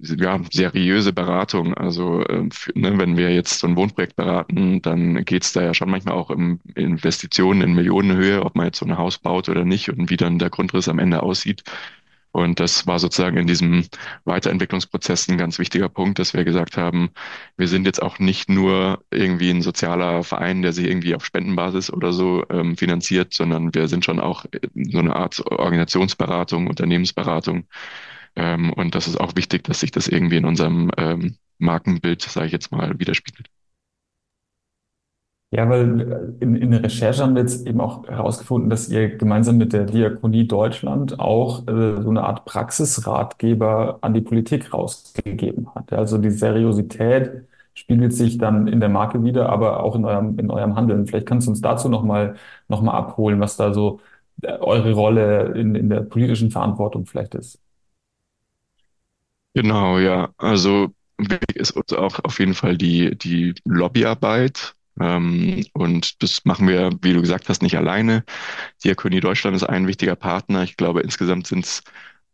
ja, 0.00 0.40
seriöse 0.50 1.12
Beratung. 1.12 1.74
Also 1.74 2.24
äh, 2.24 2.48
für, 2.50 2.72
ne, 2.78 2.98
wenn 2.98 3.18
wir 3.18 3.30
jetzt 3.34 3.58
so 3.58 3.66
ein 3.66 3.76
Wohnprojekt 3.76 4.16
beraten, 4.16 4.80
dann 4.80 5.26
geht's 5.26 5.52
da 5.52 5.62
ja 5.62 5.74
schon 5.74 5.90
manchmal 5.90 6.14
auch 6.14 6.30
um 6.30 6.60
Investitionen 6.74 7.60
in 7.60 7.74
Millionenhöhe, 7.74 8.42
ob 8.42 8.56
man 8.56 8.66
jetzt 8.66 8.78
so 8.78 8.86
ein 8.86 8.96
Haus 8.96 9.18
baut 9.18 9.50
oder 9.50 9.66
nicht 9.66 9.90
und 9.90 10.08
wie 10.08 10.16
dann 10.16 10.38
der 10.38 10.48
Grundriss 10.48 10.88
am 10.88 10.98
Ende 10.98 11.22
aussieht. 11.22 11.64
Und 12.32 12.60
das 12.60 12.86
war 12.86 12.98
sozusagen 12.98 13.36
in 13.36 13.46
diesem 13.46 13.84
Weiterentwicklungsprozess 14.24 15.28
ein 15.28 15.36
ganz 15.36 15.58
wichtiger 15.58 15.88
Punkt, 15.90 16.18
dass 16.18 16.32
wir 16.32 16.44
gesagt 16.44 16.78
haben, 16.78 17.10
wir 17.58 17.68
sind 17.68 17.84
jetzt 17.86 18.02
auch 18.02 18.18
nicht 18.18 18.48
nur 18.48 19.04
irgendwie 19.10 19.50
ein 19.50 19.60
sozialer 19.62 20.24
Verein, 20.24 20.62
der 20.62 20.72
sich 20.72 20.86
irgendwie 20.86 21.14
auf 21.14 21.26
Spendenbasis 21.26 21.92
oder 21.92 22.12
so 22.12 22.44
ähm, 22.50 22.76
finanziert, 22.76 23.34
sondern 23.34 23.74
wir 23.74 23.86
sind 23.88 24.04
schon 24.04 24.18
auch 24.18 24.46
so 24.74 24.98
eine 24.98 25.14
Art 25.14 25.40
Organisationsberatung, 25.44 26.68
Unternehmensberatung. 26.68 27.66
Ähm, 28.36 28.72
und 28.72 28.94
das 28.94 29.08
ist 29.08 29.20
auch 29.20 29.36
wichtig, 29.36 29.64
dass 29.64 29.80
sich 29.80 29.90
das 29.90 30.08
irgendwie 30.08 30.36
in 30.38 30.46
unserem 30.46 30.90
ähm, 30.96 31.36
Markenbild, 31.58 32.22
sage 32.22 32.46
ich 32.46 32.52
jetzt 32.52 32.72
mal, 32.72 32.98
widerspiegelt. 32.98 33.48
Ja, 35.54 35.68
weil 35.68 36.00
äh, 36.40 36.44
in, 36.44 36.56
in 36.56 36.70
der 36.70 36.82
Recherche 36.82 37.22
haben 37.22 37.34
wir 37.34 37.42
jetzt 37.42 37.66
eben 37.66 37.80
auch 37.80 38.08
herausgefunden, 38.08 38.70
dass 38.70 38.88
ihr 38.88 39.16
gemeinsam 39.18 39.58
mit 39.58 39.72
der 39.74 39.84
Diakonie 39.84 40.46
Deutschland 40.48 41.20
auch 41.20 41.66
äh, 41.68 42.00
so 42.02 42.08
eine 42.08 42.24
Art 42.24 42.46
Praxisratgeber 42.46 43.98
an 44.00 44.14
die 44.14 44.22
Politik 44.22 44.72
rausgegeben 44.72 45.68
hat. 45.74 45.92
Also 45.92 46.16
die 46.16 46.30
Seriosität 46.30 47.46
spiegelt 47.74 48.14
sich 48.14 48.38
dann 48.38 48.66
in 48.66 48.80
der 48.80 48.88
Marke 48.88 49.22
wieder, 49.24 49.50
aber 49.50 49.82
auch 49.82 49.94
in 49.94 50.06
eurem, 50.06 50.38
in 50.38 50.50
eurem 50.50 50.74
Handeln. 50.74 51.06
Vielleicht 51.06 51.26
kannst 51.26 51.46
du 51.46 51.50
uns 51.50 51.60
dazu 51.60 51.88
nochmal 51.90 52.36
noch 52.68 52.80
mal 52.82 52.94
abholen, 52.94 53.38
was 53.40 53.56
da 53.58 53.74
so 53.74 54.00
äh, 54.42 54.52
eure 54.58 54.92
Rolle 54.94 55.52
in, 55.54 55.74
in 55.74 55.90
der 55.90 56.00
politischen 56.00 56.50
Verantwortung 56.50 57.04
vielleicht 57.06 57.34
ist. 57.34 57.60
Genau, 59.54 59.98
ja. 59.98 60.30
Also 60.38 60.88
wichtig 61.18 61.56
ist 61.56 61.72
uns 61.72 61.92
auch 61.92 62.18
auf 62.24 62.38
jeden 62.38 62.54
Fall 62.54 62.78
die, 62.78 63.16
die 63.18 63.54
Lobbyarbeit 63.64 64.74
und 65.72 66.22
das 66.22 66.44
machen 66.44 66.68
wir, 66.68 66.90
wie 67.02 67.12
du 67.12 67.20
gesagt 67.20 67.48
hast, 67.48 67.62
nicht 67.62 67.76
alleine. 67.76 68.24
Diakonie 68.84 69.20
Deutschland 69.20 69.56
ist 69.56 69.64
ein 69.64 69.86
wichtiger 69.86 70.16
Partner. 70.16 70.62
Ich 70.62 70.76
glaube, 70.76 71.00
insgesamt 71.00 71.46
sind 71.46 71.64
es 71.64 71.82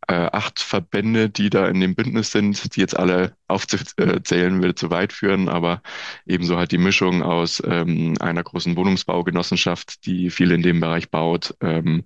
äh, 0.07 0.29
acht 0.31 0.59
Verbände, 0.59 1.29
die 1.29 1.49
da 1.49 1.67
in 1.67 1.79
dem 1.79 1.95
Bündnis 1.95 2.31
sind, 2.31 2.75
die 2.75 2.81
jetzt 2.81 2.97
alle 2.97 3.35
aufzuzählen 3.47 4.61
würde 4.61 4.75
zu 4.75 4.89
weit 4.89 5.13
führen, 5.13 5.49
aber 5.49 5.81
ebenso 6.25 6.57
halt 6.57 6.71
die 6.71 6.77
Mischung 6.77 7.21
aus 7.21 7.61
ähm, 7.65 8.15
einer 8.19 8.43
großen 8.43 8.75
Wohnungsbaugenossenschaft, 8.75 10.05
die 10.05 10.29
viel 10.29 10.51
in 10.51 10.63
dem 10.63 10.79
Bereich 10.79 11.09
baut, 11.11 11.55
ähm, 11.61 12.05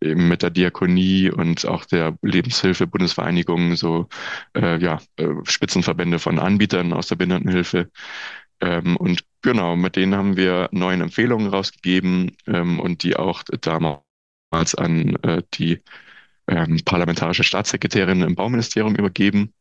eben 0.00 0.28
mit 0.28 0.42
der 0.42 0.50
Diakonie 0.50 1.30
und 1.30 1.66
auch 1.66 1.84
der 1.84 2.16
Lebenshilfe 2.22 2.86
Bundesvereinigung 2.86 3.76
so 3.76 4.08
äh, 4.54 4.78
ja 4.78 5.00
äh, 5.16 5.28
Spitzenverbände 5.44 6.18
von 6.18 6.38
Anbietern 6.38 6.92
aus 6.92 7.08
der 7.08 7.16
Behindertenhilfe 7.16 7.90
ähm, 8.60 8.96
und 8.96 9.24
genau, 9.42 9.76
mit 9.76 9.96
denen 9.96 10.14
haben 10.14 10.36
wir 10.36 10.68
neuen 10.72 11.00
Empfehlungen 11.00 11.48
rausgegeben 11.48 12.36
ähm, 12.46 12.80
und 12.80 13.02
die 13.02 13.16
auch 13.16 13.42
damals 13.60 14.74
an 14.74 15.16
äh, 15.22 15.42
die 15.54 15.80
ähm, 16.48 16.80
parlamentarische 16.84 17.44
Staatssekretärin 17.44 18.22
im 18.22 18.34
Bauministerium 18.34 18.96
übergeben. 18.96 19.52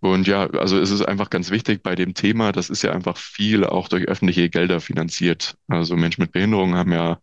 Und 0.00 0.26
ja, 0.26 0.46
also 0.50 0.78
es 0.78 0.90
ist 0.90 1.02
einfach 1.02 1.30
ganz 1.30 1.50
wichtig 1.50 1.82
bei 1.82 1.94
dem 1.94 2.12
Thema, 2.14 2.52
das 2.52 2.68
ist 2.68 2.82
ja 2.82 2.92
einfach 2.92 3.16
viel 3.16 3.64
auch 3.64 3.88
durch 3.88 4.04
öffentliche 4.06 4.50
Gelder 4.50 4.80
finanziert. 4.80 5.56
Also 5.66 5.96
Menschen 5.96 6.22
mit 6.22 6.32
Behinderungen 6.32 6.74
haben 6.74 6.92
ja 6.92 7.18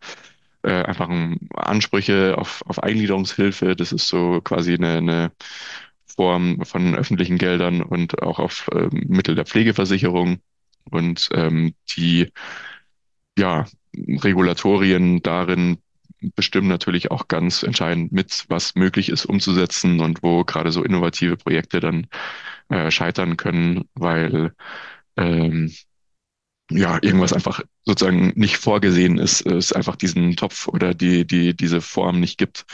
äh, 0.62 0.82
einfach 0.82 1.08
Ansprüche 1.54 2.36
auf, 2.38 2.62
auf 2.66 2.82
Eingliederungshilfe. 2.82 3.76
Das 3.76 3.92
ist 3.92 4.08
so 4.08 4.40
quasi 4.40 4.74
eine, 4.74 4.96
eine 4.98 5.32
Form 6.06 6.64
von 6.64 6.94
öffentlichen 6.96 7.38
Geldern 7.38 7.82
und 7.82 8.22
auch 8.22 8.38
auf 8.38 8.68
äh, 8.72 8.88
Mittel 8.90 9.34
der 9.34 9.46
Pflegeversicherung. 9.46 10.40
Und 10.90 11.28
ähm, 11.32 11.74
die 11.96 12.32
ja, 13.38 13.66
Regulatorien 13.94 15.22
darin 15.22 15.78
bestimmen 16.36 16.68
natürlich 16.68 17.10
auch 17.10 17.28
ganz 17.28 17.62
entscheidend 17.62 18.12
mit, 18.12 18.44
was 18.48 18.74
möglich 18.74 19.08
ist 19.08 19.26
umzusetzen 19.26 20.00
und 20.00 20.22
wo 20.22 20.44
gerade 20.44 20.70
so 20.70 20.84
innovative 20.84 21.36
Projekte 21.36 21.80
dann 21.80 22.06
äh, 22.68 22.90
scheitern 22.90 23.36
können, 23.36 23.84
weil 23.94 24.54
ähm, 25.16 25.72
ja 26.70 26.98
irgendwas 27.02 27.32
einfach 27.32 27.60
sozusagen 27.84 28.32
nicht 28.36 28.56
vorgesehen 28.56 29.18
ist, 29.18 29.44
es 29.46 29.72
einfach 29.72 29.96
diesen 29.96 30.36
Topf 30.36 30.68
oder 30.68 30.94
die 30.94 31.26
die 31.26 31.54
diese 31.54 31.80
Form 31.80 32.20
nicht 32.20 32.38
gibt. 32.38 32.64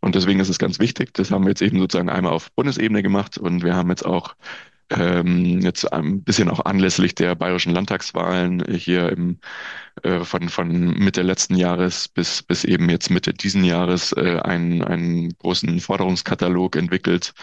Und 0.00 0.14
deswegen 0.14 0.40
ist 0.40 0.48
es 0.48 0.58
ganz 0.58 0.78
wichtig. 0.78 1.12
Das 1.14 1.30
haben 1.30 1.44
wir 1.44 1.50
jetzt 1.50 1.62
eben 1.62 1.80
sozusagen 1.80 2.08
einmal 2.08 2.32
auf 2.32 2.52
Bundesebene 2.52 3.02
gemacht 3.02 3.36
und 3.38 3.64
wir 3.64 3.74
haben 3.74 3.90
jetzt 3.90 4.06
auch 4.06 4.34
ähm, 4.90 5.60
jetzt 5.60 5.92
ein 5.92 6.22
bisschen 6.22 6.48
auch 6.48 6.64
anlässlich 6.64 7.14
der 7.14 7.34
bayerischen 7.34 7.72
Landtagswahlen 7.74 8.64
hier 8.74 9.10
im, 9.10 9.38
äh, 10.02 10.20
von, 10.24 10.48
von 10.48 10.98
Mitte 10.98 11.22
letzten 11.22 11.56
Jahres 11.56 12.08
bis, 12.08 12.42
bis 12.42 12.64
eben 12.64 12.88
jetzt 12.88 13.10
Mitte 13.10 13.34
diesen 13.34 13.64
Jahres 13.64 14.12
äh, 14.12 14.40
einen, 14.40 14.82
einen 14.82 15.36
großen 15.38 15.80
Forderungskatalog 15.80 16.76
entwickelt. 16.76 17.34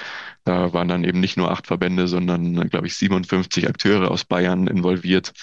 Da 0.43 0.73
waren 0.73 0.87
dann 0.87 1.03
eben 1.03 1.19
nicht 1.19 1.37
nur 1.37 1.51
acht 1.51 1.67
Verbände, 1.67 2.07
sondern, 2.07 2.69
glaube 2.69 2.87
ich, 2.87 2.95
57 2.95 3.67
Akteure 3.67 4.09
aus 4.11 4.25
Bayern 4.25 4.67
involviert, 4.67 5.33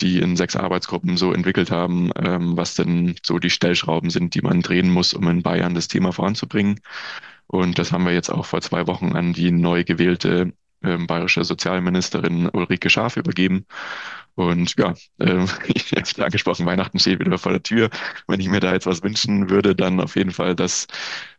die 0.00 0.20
in 0.20 0.36
sechs 0.36 0.54
Arbeitsgruppen 0.56 1.16
so 1.16 1.32
entwickelt 1.32 1.70
haben, 1.70 2.10
ähm, 2.16 2.56
was 2.56 2.74
denn 2.74 3.16
so 3.22 3.38
die 3.38 3.50
Stellschrauben 3.50 4.10
sind, 4.10 4.34
die 4.34 4.42
man 4.42 4.62
drehen 4.62 4.90
muss, 4.90 5.14
um 5.14 5.26
in 5.28 5.42
Bayern 5.42 5.74
das 5.74 5.88
Thema 5.88 6.12
voranzubringen. 6.12 6.80
Und 7.46 7.78
das 7.78 7.92
haben 7.92 8.04
wir 8.04 8.12
jetzt 8.12 8.30
auch 8.30 8.44
vor 8.46 8.60
zwei 8.60 8.86
Wochen 8.86 9.16
an 9.16 9.32
die 9.32 9.50
neu 9.50 9.84
gewählte 9.84 10.52
ähm, 10.82 11.06
bayerische 11.06 11.44
Sozialministerin 11.44 12.48
Ulrike 12.52 12.90
Scharf 12.90 13.16
übergeben. 13.16 13.66
Und 14.34 14.76
ja, 14.78 14.94
äh, 15.18 15.44
ich 15.74 15.92
habe 15.92 16.24
angesprochen, 16.26 16.66
Weihnachten 16.66 16.98
steht 16.98 17.20
wieder 17.20 17.38
vor 17.38 17.52
der 17.52 17.62
Tür. 17.62 17.90
Wenn 18.28 18.40
ich 18.40 18.48
mir 18.48 18.60
da 18.60 18.72
jetzt 18.72 18.86
was 18.86 19.02
wünschen 19.02 19.50
würde, 19.50 19.74
dann 19.74 20.00
auf 20.00 20.16
jeden 20.16 20.30
Fall, 20.30 20.54
dass 20.54 20.86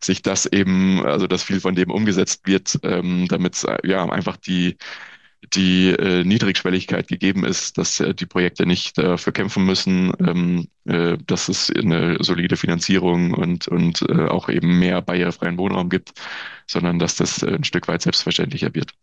sich 0.01 0.21
das 0.21 0.45
eben, 0.45 1.05
also 1.05 1.27
dass 1.27 1.43
viel 1.43 1.61
von 1.61 1.75
dem 1.75 1.91
umgesetzt 1.91 2.45
wird, 2.45 2.79
ähm, 2.83 3.27
damit 3.29 3.65
ja 3.83 4.05
einfach 4.09 4.37
die 4.37 4.77
die 5.53 5.89
äh, 5.91 6.23
Niedrigschwelligkeit 6.23 7.07
gegeben 7.07 7.45
ist, 7.45 7.77
dass 7.77 7.99
äh, 7.99 8.13
die 8.13 8.25
Projekte 8.25 8.65
nicht 8.65 8.97
dafür 8.97 9.33
kämpfen 9.33 9.65
müssen, 9.65 10.11
ähm, 10.19 10.67
äh, 10.85 11.17
dass 11.25 11.49
es 11.49 11.71
eine 11.71 12.17
solide 12.21 12.57
Finanzierung 12.57 13.33
und, 13.33 13.67
und 13.67 14.01
äh, 14.09 14.27
auch 14.27 14.49
eben 14.49 14.79
mehr 14.79 15.01
barrierefreien 15.01 15.57
Wohnraum 15.57 15.89
gibt, 15.89 16.11
sondern 16.67 16.99
dass 16.99 17.15
das 17.15 17.41
äh, 17.43 17.55
ein 17.55 17.63
Stück 17.63 17.87
weit 17.87 18.01
selbstverständlicher 18.01 18.73
wird. 18.75 18.93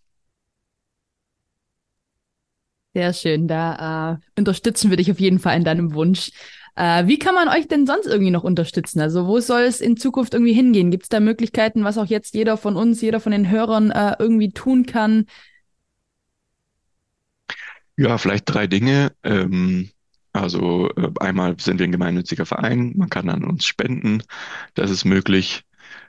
Sehr 2.97 3.13
schön, 3.13 3.47
da 3.47 4.15
äh, 4.15 4.41
unterstützen 4.41 4.89
wir 4.89 4.97
dich 4.97 5.11
auf 5.11 5.21
jeden 5.21 5.39
Fall 5.39 5.55
in 5.59 5.65
deinem 5.65 5.93
Wunsch. 5.93 6.31
Äh, 6.77 7.07
wie 7.07 7.19
kann 7.19 7.35
man 7.35 7.47
euch 7.47 7.69
denn 7.69 7.87
sonst 7.87 8.07
irgendwie 8.07 8.31
noch 8.31 8.43
unterstützen? 8.43 9.01
Also 9.01 9.27
wo 9.27 9.39
soll 9.39 9.65
es 9.65 9.83
in 9.83 9.99
Zukunft 9.99 10.33
irgendwie 10.33 10.55
hingehen? 10.55 10.91
Gibt 10.91 11.03
es 11.03 11.11
da 11.11 11.21
Möglichkeiten, 11.21 11.85
was 11.85 11.99
auch 11.99 12.07
jetzt 12.07 12.33
jeder 12.33 12.57
von 12.57 12.75
uns, 12.75 13.03
jeder 13.03 13.21
von 13.21 13.33
den 13.33 13.51
Hörern 13.51 13.91
äh, 13.91 14.17
irgendwie 14.19 14.51
tun 14.51 14.87
kann? 14.87 15.27
Ja, 17.99 18.17
vielleicht 18.17 18.45
drei 18.47 18.67
Dinge. 18.67 19.13
Ähm, 19.23 19.91
also 20.33 20.89
äh, 20.97 21.11
einmal 21.21 21.57
sind 21.61 21.79
wir 21.79 21.87
ein 21.87 21.93
gemeinnütziger 21.93 22.47
Verein, 22.47 22.95
man 22.97 23.11
kann 23.11 23.29
an 23.29 23.45
uns 23.45 23.67
spenden, 23.67 24.23
das 24.73 24.91
ist 24.91 25.05
möglich. 25.05 25.65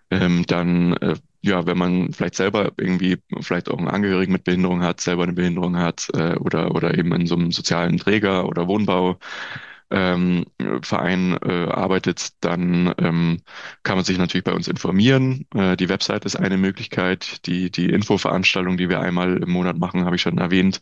Ähm, 0.10 0.46
dann, 0.48 0.94
äh, 0.94 1.16
ja, 1.42 1.66
wenn 1.66 1.78
man 1.78 2.14
vielleicht 2.14 2.36
selber 2.36 2.72
irgendwie 2.78 3.18
vielleicht 3.42 3.70
auch 3.70 3.78
einen 3.78 3.88
Angehörigen 3.88 4.34
mit 4.34 4.44
Behinderung 4.44 4.82
hat, 4.84 5.02
selber 5.02 5.24
eine 5.24 5.34
Behinderung 5.34 5.78
hat 5.78 6.08
äh, 6.14 6.36
oder, 6.36 6.74
oder 6.76 6.98
eben 6.98 7.14
in 7.14 7.28
so 7.28 7.36
einem 7.36 7.52
sozialen 7.52 7.98
Träger 7.98 8.48
oder 8.48 8.68
Wohnbau, 8.68 9.20
ähm, 9.90 10.46
Verein 10.82 11.38
äh, 11.42 11.68
arbeitet, 11.70 12.30
dann 12.42 12.94
ähm, 12.98 13.42
kann 13.84 13.96
man 13.98 14.06
sich 14.06 14.18
natürlich 14.18 14.44
bei 14.44 14.54
uns 14.54 14.68
informieren. 14.68 15.46
Äh, 15.56 15.78
die 15.78 15.90
Website 15.90 16.26
ist 16.26 16.36
eine 16.36 16.58
Möglichkeit. 16.58 17.46
Die, 17.46 17.72
die 17.72 17.90
Infoveranstaltung, 17.90 18.78
die 18.78 18.90
wir 18.90 19.00
einmal 19.00 19.38
im 19.38 19.50
Monat 19.50 19.78
machen, 19.78 20.06
habe 20.06 20.16
ich 20.18 20.22
schon 20.22 20.38
erwähnt. 20.40 20.82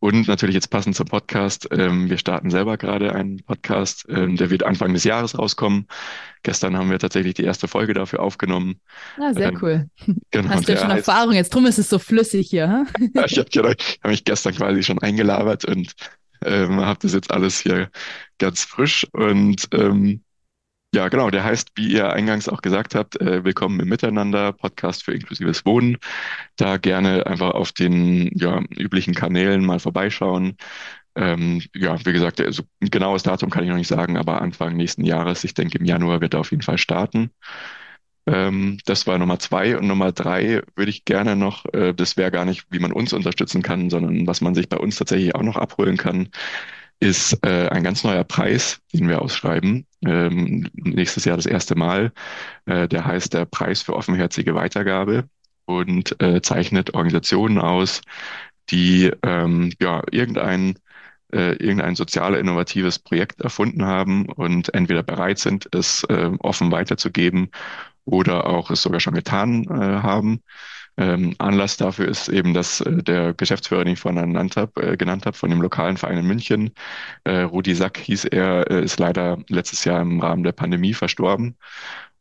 Und 0.00 0.28
natürlich 0.28 0.54
jetzt 0.54 0.70
passend 0.70 0.94
zum 0.94 1.06
Podcast, 1.06 1.68
ähm, 1.72 2.08
wir 2.08 2.18
starten 2.18 2.50
selber 2.50 2.76
gerade 2.76 3.14
einen 3.14 3.42
Podcast, 3.42 4.06
ähm, 4.08 4.36
der 4.36 4.50
wird 4.50 4.62
Anfang 4.62 4.94
des 4.94 5.02
Jahres 5.02 5.36
rauskommen. 5.36 5.88
Gestern 6.44 6.76
haben 6.76 6.90
wir 6.90 7.00
tatsächlich 7.00 7.34
die 7.34 7.42
erste 7.42 7.66
Folge 7.66 7.94
dafür 7.94 8.20
aufgenommen. 8.20 8.80
Ah, 9.18 9.32
sehr 9.34 9.48
ähm, 9.48 9.58
cool. 9.60 9.90
Genau, 10.30 10.50
Hast 10.50 10.68
du 10.68 10.72
ja 10.72 10.78
schon 10.78 10.88
heißt, 10.88 11.08
Erfahrung 11.08 11.32
jetzt, 11.32 11.52
drum 11.52 11.66
ist 11.66 11.78
es 11.78 11.88
so 11.88 11.98
flüssig 11.98 12.48
hier. 12.48 12.86
Hm? 12.96 13.10
ja, 13.14 13.24
ich 13.24 13.38
habe 13.38 13.48
genau, 13.50 13.70
hab 13.70 14.10
mich 14.10 14.24
gestern 14.24 14.54
quasi 14.54 14.82
schon 14.82 15.00
eingelabert 15.00 15.64
und 15.64 15.92
ähm, 16.44 16.80
habe 16.80 16.98
das 17.02 17.14
jetzt 17.14 17.32
alles 17.32 17.58
hier 17.58 17.90
ganz 18.38 18.62
frisch 18.62 19.06
und 19.12 19.66
ähm, 19.72 20.22
ja, 20.94 21.08
genau, 21.08 21.30
der 21.30 21.44
heißt, 21.44 21.72
wie 21.76 21.92
ihr 21.92 22.10
eingangs 22.12 22.48
auch 22.48 22.62
gesagt 22.62 22.94
habt, 22.94 23.20
äh, 23.20 23.44
Willkommen 23.44 23.78
im 23.80 23.88
Miteinander, 23.88 24.52
Podcast 24.52 25.04
für 25.04 25.12
inklusives 25.12 25.66
Wohnen. 25.66 25.98
Da 26.56 26.78
gerne 26.78 27.26
einfach 27.26 27.50
auf 27.50 27.72
den 27.72 28.30
ja, 28.38 28.62
üblichen 28.70 29.14
Kanälen 29.14 29.64
mal 29.64 29.80
vorbeischauen. 29.80 30.56
Ähm, 31.14 31.62
ja, 31.74 31.98
wie 32.06 32.12
gesagt, 32.12 32.40
also 32.40 32.62
ein 32.82 32.90
genaues 32.90 33.22
Datum 33.22 33.50
kann 33.50 33.64
ich 33.64 33.70
noch 33.70 33.76
nicht 33.76 33.88
sagen, 33.88 34.16
aber 34.16 34.40
Anfang 34.40 34.76
nächsten 34.76 35.04
Jahres, 35.04 35.44
ich 35.44 35.54
denke 35.54 35.78
im 35.78 35.84
Januar 35.84 36.20
wird 36.22 36.34
er 36.34 36.40
auf 36.40 36.50
jeden 36.52 36.62
Fall 36.62 36.78
starten. 36.78 37.30
Ähm, 38.26 38.78
das 38.86 39.06
war 39.06 39.18
Nummer 39.18 39.38
zwei. 39.38 39.76
Und 39.78 39.86
Nummer 39.88 40.12
drei 40.12 40.62
würde 40.76 40.90
ich 40.90 41.04
gerne 41.04 41.36
noch, 41.36 41.64
äh, 41.72 41.94
das 41.94 42.16
wäre 42.16 42.30
gar 42.30 42.44
nicht, 42.44 42.66
wie 42.70 42.78
man 42.78 42.92
uns 42.92 43.12
unterstützen 43.12 43.62
kann, 43.62 43.90
sondern 43.90 44.26
was 44.26 44.40
man 44.40 44.54
sich 44.54 44.68
bei 44.68 44.78
uns 44.78 44.96
tatsächlich 44.96 45.34
auch 45.34 45.42
noch 45.42 45.56
abholen 45.56 45.96
kann, 45.96 46.30
ist 47.00 47.38
äh, 47.44 47.68
ein 47.68 47.84
ganz 47.84 48.04
neuer 48.04 48.24
Preis, 48.24 48.80
den 48.92 49.08
wir 49.08 49.22
ausschreiben. 49.22 49.86
Ähm, 50.04 50.68
nächstes 50.74 51.24
Jahr 51.24 51.36
das 51.36 51.46
erste 51.46 51.74
Mal. 51.76 52.12
Äh, 52.66 52.88
der 52.88 53.04
heißt 53.04 53.34
der 53.34 53.44
Preis 53.44 53.82
für 53.82 53.94
offenherzige 53.94 54.54
Weitergabe 54.54 55.28
und 55.66 56.20
äh, 56.22 56.40
zeichnet 56.42 56.94
Organisationen 56.94 57.58
aus, 57.58 58.00
die 58.70 59.12
ähm, 59.22 59.72
ja 59.80 60.02
irgendein 60.10 60.78
äh, 61.32 61.52
irgendein 61.56 61.94
sozial 61.94 62.34
innovatives 62.34 62.98
Projekt 62.98 63.40
erfunden 63.42 63.84
haben 63.84 64.26
und 64.26 64.74
entweder 64.74 65.02
bereit 65.02 65.38
sind, 65.38 65.68
es 65.74 66.04
äh, 66.04 66.30
offen 66.40 66.72
weiterzugeben 66.72 67.50
oder 68.04 68.46
auch 68.46 68.70
es 68.70 68.82
sogar 68.82 69.00
schon 69.00 69.14
getan 69.14 69.64
äh, 69.64 70.02
haben. 70.02 70.42
Ähm, 70.98 71.34
Anlass 71.38 71.76
dafür 71.76 72.08
ist 72.08 72.28
eben, 72.28 72.54
dass 72.54 72.80
äh, 72.80 73.02
der 73.02 73.32
Geschäftsführer, 73.32 73.84
den 73.84 73.92
ich 73.94 74.00
vorhin 74.00 74.20
genannt 74.20 74.56
habe, 74.56 74.82
äh, 74.82 74.96
genannt 74.96 75.24
von 75.32 75.50
dem 75.50 75.62
lokalen 75.62 75.96
Verein 75.96 76.18
in 76.18 76.26
München, 76.26 76.72
äh, 77.24 77.42
Rudi 77.42 77.74
Sack 77.74 77.98
hieß 77.98 78.24
er, 78.26 78.68
äh, 78.70 78.84
ist 78.84 78.98
leider 78.98 79.38
letztes 79.48 79.84
Jahr 79.84 80.02
im 80.02 80.20
Rahmen 80.20 80.42
der 80.42 80.52
Pandemie 80.52 80.94
verstorben. 80.94 81.56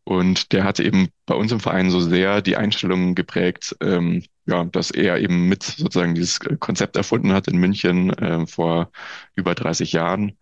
Und 0.04 0.54
der 0.54 0.64
hatte 0.64 0.84
eben 0.84 1.10
bei 1.26 1.36
uns 1.36 1.52
im 1.52 1.60
Verein 1.60 1.90
so 1.90 2.00
sehr 2.00 2.42
die 2.42 2.56
Einstellungen 2.56 3.16
geprägt, 3.16 3.76
ähm, 3.82 4.24
ja, 4.46 4.64
dass 4.64 4.92
er 4.92 5.20
eben 5.20 5.50
mit 5.50 5.64
sozusagen 5.64 6.16
dieses 6.16 6.40
Konzept 6.40 6.96
erfunden 6.96 7.34
hat 7.34 7.48
in 7.48 7.58
München 7.58 8.12
äh, 8.14 8.48
vor 8.48 8.92
über 9.36 9.56
30 9.56 9.92
Jahren 9.92 10.38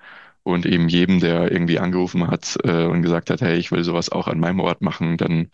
und 0.46 0.66
eben 0.68 0.90
jedem, 0.90 1.20
der 1.20 1.52
irgendwie 1.52 1.80
angerufen 1.80 2.28
hat 2.28 2.58
äh, 2.64 2.86
und 2.86 3.02
gesagt 3.02 3.32
hat, 3.32 3.42
hey, 3.42 3.58
ich 3.58 3.72
will 3.72 3.84
sowas 3.84 4.12
auch 4.12 4.28
an 4.28 4.40
meinem 4.40 4.60
Ort 4.60 4.82
machen, 4.82 5.18
dann 5.18 5.50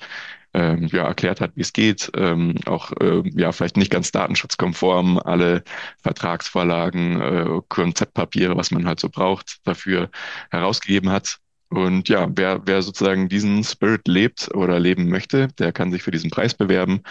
ähm, 0.53 0.87
ja, 0.91 1.05
erklärt 1.07 1.39
hat, 1.39 1.53
wie 1.55 1.61
es 1.61 1.71
geht, 1.71 2.11
ähm, 2.15 2.55
auch 2.65 2.91
äh, 2.99 3.23
ja 3.33 3.53
vielleicht 3.53 3.77
nicht 3.77 3.89
ganz 3.89 4.11
datenschutzkonform, 4.11 5.17
alle 5.17 5.63
Vertragsvorlagen, 6.03 7.21
äh, 7.21 7.61
Konzeptpapiere, 7.69 8.57
was 8.57 8.71
man 8.71 8.85
halt 8.85 8.99
so 8.99 9.09
braucht, 9.09 9.59
dafür 9.65 10.09
herausgegeben 10.51 11.09
hat. 11.09 11.39
Und 11.69 12.09
ja, 12.09 12.27
wer, 12.35 12.61
wer 12.65 12.81
sozusagen 12.81 13.29
diesen 13.29 13.63
Spirit 13.63 14.05
lebt 14.09 14.53
oder 14.53 14.77
leben 14.77 15.07
möchte, 15.07 15.47
der 15.57 15.71
kann 15.71 15.91
sich 15.93 16.03
für 16.03 16.11
diesen 16.11 16.29
Preis 16.29 16.53
bewerben. 16.53 17.01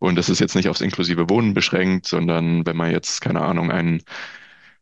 Und 0.00 0.16
das 0.16 0.28
ist 0.28 0.40
jetzt 0.40 0.56
nicht 0.56 0.68
aufs 0.68 0.80
inklusive 0.80 1.30
Wohnen 1.30 1.54
beschränkt, 1.54 2.06
sondern 2.08 2.66
wenn 2.66 2.76
man 2.76 2.90
jetzt, 2.90 3.20
keine 3.20 3.42
Ahnung, 3.42 3.70
einen 3.70 4.02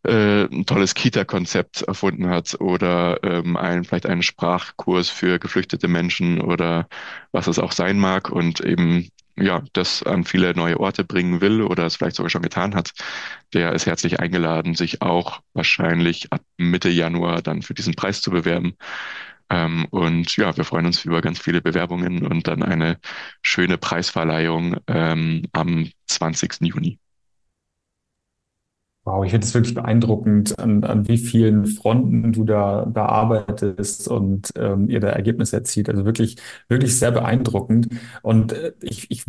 äh, 0.07 0.45
ein 0.45 0.67
tolles 0.67 0.95
Kita-Konzept 0.95 1.83
erfunden 1.83 2.29
hat 2.29 2.61
oder 2.61 3.23
ähm, 3.23 3.57
ein, 3.57 3.85
vielleicht 3.85 4.07
einen 4.07 4.23
Sprachkurs 4.23 5.09
für 5.11 5.39
geflüchtete 5.39 5.89
Menschen 5.89 6.41
oder 6.41 6.89
was 7.33 7.47
es 7.47 7.59
auch 7.59 7.73
sein 7.73 7.99
mag 7.99 8.31
und 8.31 8.61
eben 8.61 9.09
ja, 9.39 9.63
das 9.73 10.03
an 10.03 10.25
viele 10.25 10.55
neue 10.55 10.81
Orte 10.81 11.05
bringen 11.05 11.41
will 11.41 11.63
oder 11.63 11.85
es 11.87 11.97
vielleicht 11.97 12.17
sogar 12.17 12.31
schon 12.31 12.43
getan 12.43 12.75
hat, 12.75 12.93
der 13.53 13.73
ist 13.73 13.87
herzlich 13.87 14.19
eingeladen, 14.21 14.75
sich 14.75 15.03
auch 15.03 15.41
wahrscheinlich 15.53 16.33
ab 16.33 16.41
Mitte 16.57 16.89
Januar 16.89 17.43
dann 17.43 17.63
für 17.63 17.75
diesen 17.75 17.95
Preis 17.95 18.23
zu 18.23 18.31
bewerben. 18.31 18.77
Ähm, 19.51 19.87
und 19.91 20.37
ja, 20.37 20.57
wir 20.57 20.65
freuen 20.65 20.87
uns 20.87 21.05
über 21.05 21.21
ganz 21.21 21.39
viele 21.39 21.63
Bewerbungen 21.63 22.27
und 22.27 22.49
dann 22.49 22.63
eine 22.63 22.99
schöne 23.43 23.79
Preisverleihung 23.79 24.79
ähm, 24.89 25.45
am 25.53 25.91
20. 26.07 26.63
Juni. 26.63 26.99
Wow, 29.07 29.25
ich 29.25 29.31
finde 29.31 29.47
es 29.47 29.55
wirklich 29.55 29.75
beeindruckend, 29.75 30.59
an, 30.59 30.83
an 30.83 31.07
wie 31.07 31.17
vielen 31.19 31.67
Fronten 31.67 32.33
du 32.33 32.43
da, 32.45 32.87
da 32.87 33.07
arbeitest 33.07 34.09
und 34.09 34.51
ähm, 34.57 34.91
ihr 34.91 34.99
da 34.99 35.11
Ergebnisse 35.11 35.57
erzielt. 35.59 35.89
Also 35.89 36.05
wirklich, 36.05 36.37
wirklich 36.69 36.99
sehr 36.99 37.13
beeindruckend. 37.13 37.89
Und 38.23 38.53
äh, 38.53 38.73
ich, 38.83 39.09
ich 39.13 39.23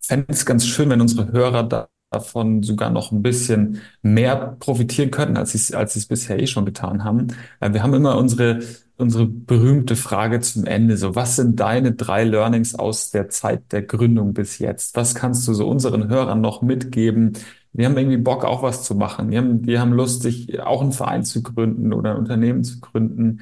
fände 0.00 0.26
es 0.28 0.46
ganz 0.46 0.64
schön, 0.64 0.90
wenn 0.90 1.00
unsere 1.00 1.32
Hörer 1.32 1.64
da, 1.64 1.88
davon 2.10 2.62
sogar 2.62 2.90
noch 2.90 3.10
ein 3.10 3.22
bisschen 3.22 3.80
mehr 4.00 4.56
profitieren 4.60 5.10
könnten, 5.10 5.36
als 5.36 5.52
sie 5.52 5.74
als 5.74 5.96
es 5.96 6.06
bisher 6.06 6.38
eh 6.40 6.46
schon 6.46 6.64
getan 6.64 7.02
haben. 7.02 7.26
Äh, 7.58 7.72
wir 7.72 7.82
haben 7.82 7.94
immer 7.94 8.16
unsere 8.18 8.60
unsere 8.98 9.26
berühmte 9.26 9.94
Frage 9.96 10.40
zum 10.40 10.64
Ende. 10.64 10.96
So, 10.96 11.14
was 11.14 11.36
sind 11.36 11.60
deine 11.60 11.92
drei 11.92 12.24
Learnings 12.24 12.74
aus 12.74 13.10
der 13.10 13.28
Zeit 13.28 13.70
der 13.72 13.82
Gründung 13.82 14.32
bis 14.32 14.58
jetzt? 14.58 14.96
Was 14.96 15.14
kannst 15.14 15.46
du 15.48 15.52
so 15.52 15.68
unseren 15.68 16.08
Hörern 16.08 16.40
noch 16.40 16.62
mitgeben, 16.62 17.34
die 17.76 17.84
haben 17.86 17.96
irgendwie 17.96 18.16
Bock, 18.18 18.44
auch 18.44 18.62
was 18.62 18.84
zu 18.84 18.94
machen. 18.94 19.30
Die 19.30 19.38
haben, 19.38 19.62
die 19.62 19.78
haben 19.78 19.92
Lust, 19.92 20.22
sich 20.22 20.60
auch 20.60 20.82
einen 20.82 20.92
Verein 20.92 21.24
zu 21.24 21.42
gründen 21.42 21.92
oder 21.92 22.12
ein 22.12 22.18
Unternehmen 22.18 22.64
zu 22.64 22.80
gründen. 22.80 23.40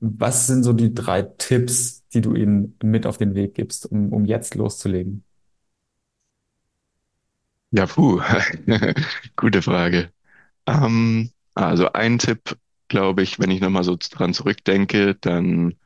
Was 0.00 0.46
sind 0.46 0.62
so 0.64 0.72
die 0.72 0.94
drei 0.94 1.22
Tipps, 1.22 2.04
die 2.12 2.20
du 2.20 2.34
ihnen 2.34 2.76
mit 2.82 3.06
auf 3.06 3.18
den 3.18 3.34
Weg 3.34 3.54
gibst, 3.54 3.86
um, 3.90 4.12
um 4.12 4.24
jetzt 4.24 4.54
loszulegen? 4.54 5.24
Ja, 7.70 7.86
puh, 7.86 8.20
gute 9.36 9.62
Frage. 9.62 10.12
Ähm, 10.66 11.30
also 11.54 11.92
ein 11.92 12.18
Tipp, 12.18 12.58
glaube 12.88 13.22
ich, 13.22 13.38
wenn 13.40 13.50
ich 13.50 13.60
nochmal 13.60 13.84
so 13.84 13.96
dran 13.98 14.34
zurückdenke, 14.34 15.16
dann 15.16 15.76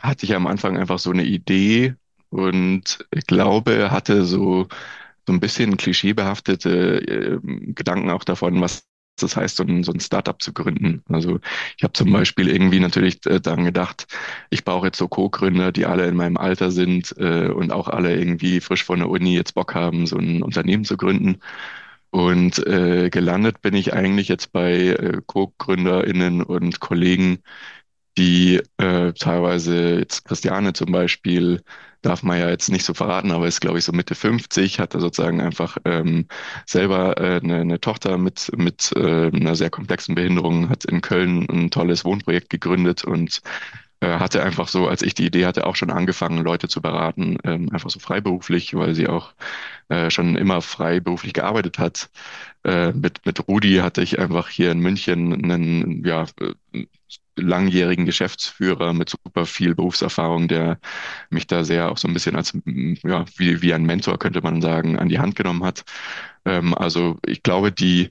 hatte 0.00 0.26
ich 0.26 0.34
am 0.34 0.46
Anfang 0.46 0.78
einfach 0.78 0.98
so 0.98 1.10
eine 1.12 1.24
Idee 1.24 1.96
und 2.30 3.06
glaube, 3.28 3.90
hatte 3.92 4.24
so 4.24 4.68
so 5.28 5.32
ein 5.34 5.40
bisschen 5.40 5.76
klischeebehaftete 5.76 7.02
äh, 7.06 7.38
Gedanken 7.74 8.10
auch 8.10 8.24
davon, 8.24 8.60
was 8.62 8.84
das 9.20 9.36
heißt, 9.36 9.56
so 9.56 9.64
ein, 9.64 9.82
so 9.84 9.92
ein 9.92 10.00
Startup 10.00 10.40
zu 10.40 10.52
gründen. 10.52 11.02
Also 11.08 11.40
ich 11.76 11.82
habe 11.82 11.92
zum 11.92 12.12
Beispiel 12.12 12.48
irgendwie 12.48 12.80
natürlich 12.80 13.24
äh, 13.26 13.40
daran 13.40 13.64
gedacht, 13.64 14.06
ich 14.48 14.64
brauche 14.64 14.86
jetzt 14.86 14.98
so 14.98 15.08
Co-Gründer, 15.08 15.72
die 15.72 15.86
alle 15.86 16.06
in 16.06 16.16
meinem 16.16 16.36
Alter 16.36 16.70
sind 16.70 17.14
äh, 17.18 17.48
und 17.48 17.72
auch 17.72 17.88
alle 17.88 18.16
irgendwie 18.16 18.60
frisch 18.60 18.84
von 18.84 19.00
der 19.00 19.10
Uni 19.10 19.34
jetzt 19.34 19.54
Bock 19.54 19.74
haben, 19.74 20.06
so 20.06 20.16
ein 20.16 20.42
Unternehmen 20.42 20.84
zu 20.84 20.96
gründen. 20.96 21.40
Und 22.10 22.64
äh, 22.66 23.10
gelandet 23.10 23.60
bin 23.60 23.74
ich 23.74 23.92
eigentlich 23.92 24.28
jetzt 24.28 24.52
bei 24.52 24.72
äh, 24.72 25.20
Co-GründerInnen 25.26 26.42
und 26.42 26.80
Kollegen, 26.80 27.40
die 28.18 28.60
äh, 28.78 29.12
teilweise 29.14 29.98
jetzt 30.00 30.24
Christiane 30.24 30.72
zum 30.72 30.92
Beispiel, 30.92 31.62
darf 32.02 32.22
man 32.22 32.38
ja 32.38 32.48
jetzt 32.48 32.70
nicht 32.70 32.84
so 32.84 32.94
verraten, 32.94 33.30
aber 33.30 33.46
ist, 33.46 33.60
glaube 33.60 33.78
ich, 33.78 33.84
so 33.84 33.92
Mitte 33.92 34.14
50, 34.14 34.78
hat 34.80 34.94
er 34.94 35.00
sozusagen 35.00 35.40
einfach 35.40 35.78
ähm, 35.84 36.26
selber 36.66 37.18
äh, 37.18 37.40
eine, 37.40 37.60
eine 37.60 37.80
Tochter 37.80 38.18
mit, 38.18 38.50
mit 38.56 38.92
äh, 38.96 39.30
einer 39.32 39.56
sehr 39.56 39.70
komplexen 39.70 40.14
Behinderung, 40.14 40.68
hat 40.68 40.84
in 40.84 41.00
Köln 41.00 41.46
ein 41.50 41.70
tolles 41.70 42.04
Wohnprojekt 42.04 42.50
gegründet 42.50 43.04
und 43.04 43.42
äh, 44.00 44.18
hatte 44.18 44.42
einfach 44.44 44.68
so, 44.68 44.86
als 44.88 45.02
ich 45.02 45.14
die 45.14 45.26
Idee 45.26 45.46
hatte, 45.46 45.66
auch 45.66 45.74
schon 45.76 45.90
angefangen, 45.90 46.44
Leute 46.44 46.68
zu 46.68 46.80
beraten, 46.80 47.38
ähm, 47.44 47.68
einfach 47.72 47.90
so 47.90 47.98
freiberuflich, 47.98 48.74
weil 48.74 48.94
sie 48.94 49.08
auch 49.08 49.34
äh, 49.88 50.10
schon 50.10 50.36
immer 50.36 50.62
freiberuflich 50.62 51.32
gearbeitet 51.32 51.78
hat. 51.78 52.10
Äh, 52.64 52.92
mit, 52.92 53.26
mit 53.26 53.48
Rudi 53.48 53.76
hatte 53.76 54.02
ich 54.02 54.18
einfach 54.18 54.48
hier 54.48 54.70
in 54.70 54.80
München 54.80 55.32
einen 55.32 56.04
ja, 56.04 56.26
äh, 56.40 56.86
langjährigen 57.40 58.06
Geschäftsführer 58.06 58.92
mit 58.92 59.10
super 59.10 59.46
viel 59.46 59.74
Berufserfahrung, 59.74 60.48
der 60.48 60.78
mich 61.30 61.46
da 61.46 61.64
sehr 61.64 61.90
auch 61.90 61.98
so 61.98 62.08
ein 62.08 62.14
bisschen 62.14 62.36
als, 62.36 62.52
ja, 62.64 63.24
wie, 63.36 63.62
wie 63.62 63.74
ein 63.74 63.84
Mentor, 63.84 64.18
könnte 64.18 64.42
man 64.42 64.60
sagen, 64.60 64.98
an 64.98 65.08
die 65.08 65.18
Hand 65.18 65.36
genommen 65.36 65.64
hat. 65.64 65.84
Ähm, 66.44 66.74
also 66.74 67.18
ich 67.26 67.42
glaube, 67.42 67.72
die 67.72 68.10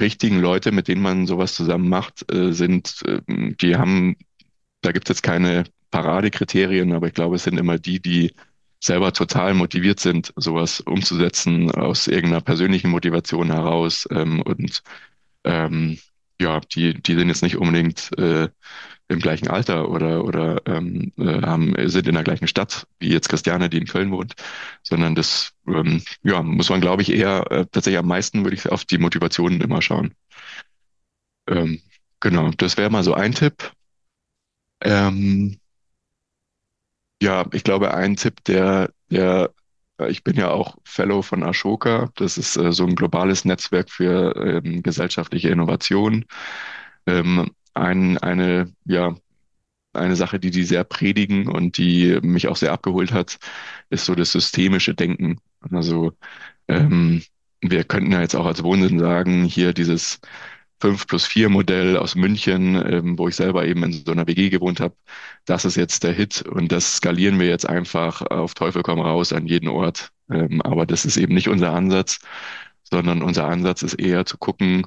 richtigen 0.00 0.40
Leute, 0.40 0.72
mit 0.72 0.88
denen 0.88 1.02
man 1.02 1.26
sowas 1.26 1.54
zusammen 1.54 1.88
macht, 1.88 2.30
äh, 2.32 2.52
sind, 2.52 3.02
äh, 3.06 3.20
die 3.28 3.76
haben, 3.76 4.16
da 4.80 4.92
gibt 4.92 5.08
es 5.08 5.16
jetzt 5.16 5.22
keine 5.22 5.64
Paradekriterien, 5.90 6.92
aber 6.92 7.08
ich 7.08 7.14
glaube, 7.14 7.36
es 7.36 7.44
sind 7.44 7.58
immer 7.58 7.78
die, 7.78 8.00
die 8.00 8.32
selber 8.80 9.12
total 9.12 9.54
motiviert 9.54 10.00
sind, 10.00 10.32
sowas 10.36 10.80
umzusetzen 10.80 11.70
aus 11.70 12.08
irgendeiner 12.08 12.40
persönlichen 12.40 12.90
Motivation 12.90 13.52
heraus 13.52 14.08
ähm, 14.10 14.42
und 14.42 14.82
ähm, 15.44 15.98
ja, 16.40 16.60
die, 16.60 17.00
die 17.00 17.14
sind 17.14 17.28
jetzt 17.28 17.42
nicht 17.42 17.56
unbedingt 17.56 18.10
äh, 18.18 18.48
im 19.08 19.18
gleichen 19.20 19.48
Alter 19.48 19.88
oder, 19.90 20.24
oder 20.24 20.62
ähm, 20.66 21.12
äh, 21.18 21.42
haben, 21.42 21.74
sind 21.88 22.08
in 22.08 22.14
der 22.14 22.24
gleichen 22.24 22.48
Stadt 22.48 22.86
wie 22.98 23.10
jetzt 23.10 23.28
Christiane, 23.28 23.68
die 23.68 23.78
in 23.78 23.86
Köln 23.86 24.10
wohnt, 24.10 24.34
sondern 24.82 25.14
das 25.14 25.52
ähm, 25.66 26.02
ja, 26.22 26.42
muss 26.42 26.70
man, 26.70 26.80
glaube 26.80 27.02
ich, 27.02 27.12
eher 27.12 27.50
äh, 27.50 27.66
tatsächlich 27.70 27.98
am 27.98 28.06
meisten 28.08 28.44
würde 28.44 28.56
ich 28.56 28.70
auf 28.70 28.84
die 28.84 28.98
Motivationen 28.98 29.60
immer 29.60 29.82
schauen. 29.82 30.14
Ähm, 31.48 31.80
genau, 32.20 32.50
das 32.56 32.76
wäre 32.76 32.90
mal 32.90 33.04
so 33.04 33.14
ein 33.14 33.32
Tipp. 33.34 33.72
Ähm, 34.80 35.58
ja, 37.22 37.46
ich 37.52 37.64
glaube, 37.64 37.94
ein 37.94 38.16
Tipp, 38.16 38.42
der, 38.44 38.90
der 39.10 39.52
ich 40.08 40.24
bin 40.24 40.36
ja 40.36 40.50
auch 40.50 40.76
Fellow 40.84 41.22
von 41.22 41.42
Ashoka. 41.42 42.10
Das 42.16 42.38
ist 42.38 42.56
äh, 42.56 42.72
so 42.72 42.86
ein 42.86 42.94
globales 42.94 43.44
Netzwerk 43.44 43.90
für 43.90 44.34
ähm, 44.36 44.82
gesellschaftliche 44.82 45.48
Innovation. 45.50 46.24
Ähm, 47.06 47.50
ein, 47.74 48.18
eine, 48.18 48.72
ja, 48.84 49.14
eine 49.92 50.16
Sache, 50.16 50.40
die 50.40 50.50
die 50.50 50.64
sehr 50.64 50.84
predigen 50.84 51.48
und 51.48 51.76
die 51.78 52.18
mich 52.22 52.48
auch 52.48 52.56
sehr 52.56 52.72
abgeholt 52.72 53.12
hat, 53.12 53.38
ist 53.90 54.06
so 54.06 54.14
das 54.14 54.32
systemische 54.32 54.94
Denken. 54.94 55.38
Also 55.70 56.12
ähm, 56.68 57.22
wir 57.60 57.84
könnten 57.84 58.12
ja 58.12 58.20
jetzt 58.20 58.34
auch 58.34 58.46
als 58.46 58.62
Wohnsinn 58.62 58.98
sagen, 58.98 59.44
hier 59.44 59.72
dieses 59.72 60.20
5 60.82 61.06
plus 61.06 61.26
4 61.26 61.48
Modell 61.48 61.96
aus 61.96 62.16
München, 62.16 62.74
ähm, 62.74 63.18
wo 63.18 63.28
ich 63.28 63.36
selber 63.36 63.64
eben 63.66 63.84
in 63.84 63.92
so 63.92 64.10
einer 64.12 64.26
WG 64.26 64.50
gewohnt 64.50 64.80
habe, 64.80 64.96
das 65.44 65.64
ist 65.64 65.76
jetzt 65.76 66.02
der 66.02 66.12
Hit 66.12 66.42
und 66.42 66.72
das 66.72 66.96
skalieren 66.96 67.38
wir 67.38 67.46
jetzt 67.46 67.68
einfach 67.68 68.22
auf 68.22 68.54
Teufel 68.54 68.82
komm 68.82 69.00
raus 69.00 69.32
an 69.32 69.46
jeden 69.46 69.68
Ort. 69.68 70.10
Ähm, 70.30 70.60
aber 70.62 70.84
das 70.84 71.04
ist 71.04 71.16
eben 71.18 71.34
nicht 71.34 71.48
unser 71.48 71.72
Ansatz, 71.72 72.18
sondern 72.82 73.22
unser 73.22 73.46
Ansatz 73.46 73.82
ist 73.82 73.94
eher 73.94 74.26
zu 74.26 74.38
gucken, 74.38 74.84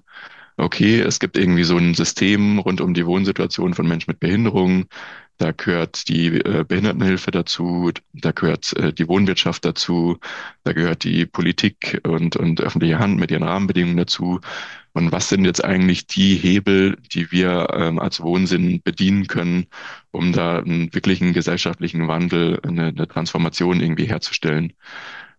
okay, 0.58 1.00
es 1.00 1.20
gibt 1.20 1.38
irgendwie 1.38 1.64
so 1.64 1.78
ein 1.78 1.94
System 1.94 2.60
rund 2.60 2.82
um 2.82 2.94
die 2.94 3.06
Wohnsituation 3.06 3.74
von 3.74 3.88
Menschen 3.88 4.12
mit 4.12 4.20
Behinderung. 4.20 4.86
Da 5.38 5.52
gehört 5.52 6.08
die 6.08 6.28
äh, 6.40 6.64
Behindertenhilfe 6.66 7.32
dazu, 7.32 7.92
da 8.14 8.32
gehört 8.32 8.72
äh, 8.78 8.94
die 8.94 9.08
Wohnwirtschaft 9.08 9.66
dazu, 9.66 10.18
da 10.64 10.72
gehört 10.72 11.04
die 11.04 11.26
Politik 11.26 12.00
und, 12.08 12.38
und 12.38 12.62
öffentliche 12.62 13.00
Hand 13.00 13.20
mit 13.20 13.32
ihren 13.32 13.44
Rahmenbedingungen 13.44 13.98
dazu. 13.98 14.40
Und 14.94 15.12
was 15.12 15.28
sind 15.28 15.44
jetzt 15.44 15.64
eigentlich 15.64 16.08
die 16.08 16.36
Hebel, 16.36 16.98
die 17.14 17.32
wir 17.32 17.68
ähm, 17.74 18.00
als 18.00 18.22
Wohnsinn 18.22 18.82
bedienen 18.82 19.28
können, 19.28 19.68
um 20.12 20.32
da 20.32 20.60
einen 20.60 20.94
wirklichen 20.94 21.34
gesellschaftlichen 21.34 22.08
Wandel, 22.08 22.62
eine, 22.64 22.88
eine 22.88 23.08
Transformation 23.08 23.82
irgendwie 23.82 24.06
herzustellen? 24.06 24.72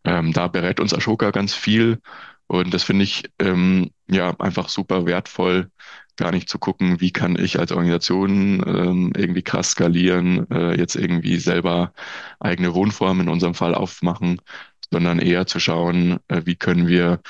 Ähm, 0.04 0.32
da 0.32 0.48
berät 0.48 0.78
uns 0.80 0.92
Ashoka 0.94 1.30
ganz 1.30 1.54
viel. 1.54 2.00
Und 2.48 2.74
das 2.74 2.84
finde 2.84 3.04
ich 3.04 3.24
ähm, 3.38 3.90
ja 4.08 4.38
einfach 4.38 4.68
super 4.68 5.06
wertvoll, 5.06 5.70
gar 6.16 6.32
nicht 6.32 6.48
zu 6.48 6.58
gucken, 6.58 7.00
wie 7.00 7.12
kann 7.12 7.36
ich 7.38 7.58
als 7.58 7.72
Organisation 7.72 8.62
ähm, 8.66 9.12
irgendwie 9.16 9.42
krass 9.42 9.70
skalieren, 9.72 10.50
äh, 10.50 10.76
jetzt 10.78 10.96
irgendwie 10.96 11.36
selber 11.38 11.92
eigene 12.40 12.74
Wohnformen 12.74 13.26
in 13.26 13.32
unserem 13.32 13.54
Fall 13.54 13.74
aufmachen, 13.74 14.40
sondern 14.90 15.18
eher 15.18 15.46
zu 15.46 15.60
schauen, 15.60 16.18
äh, 16.28 16.42
wie 16.44 16.56
können 16.56 16.88
wir 16.88 17.20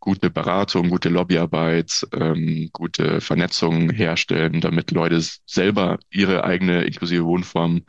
gute 0.00 0.30
Beratung, 0.30 0.90
gute 0.90 1.08
Lobbyarbeit, 1.08 2.06
ähm, 2.12 2.70
gute 2.72 3.20
Vernetzung 3.20 3.90
herstellen, 3.90 4.60
damit 4.60 4.92
Leute 4.92 5.20
selber 5.46 5.98
ihre 6.10 6.44
eigene 6.44 6.84
inklusive 6.84 7.24
Wohnform 7.24 7.82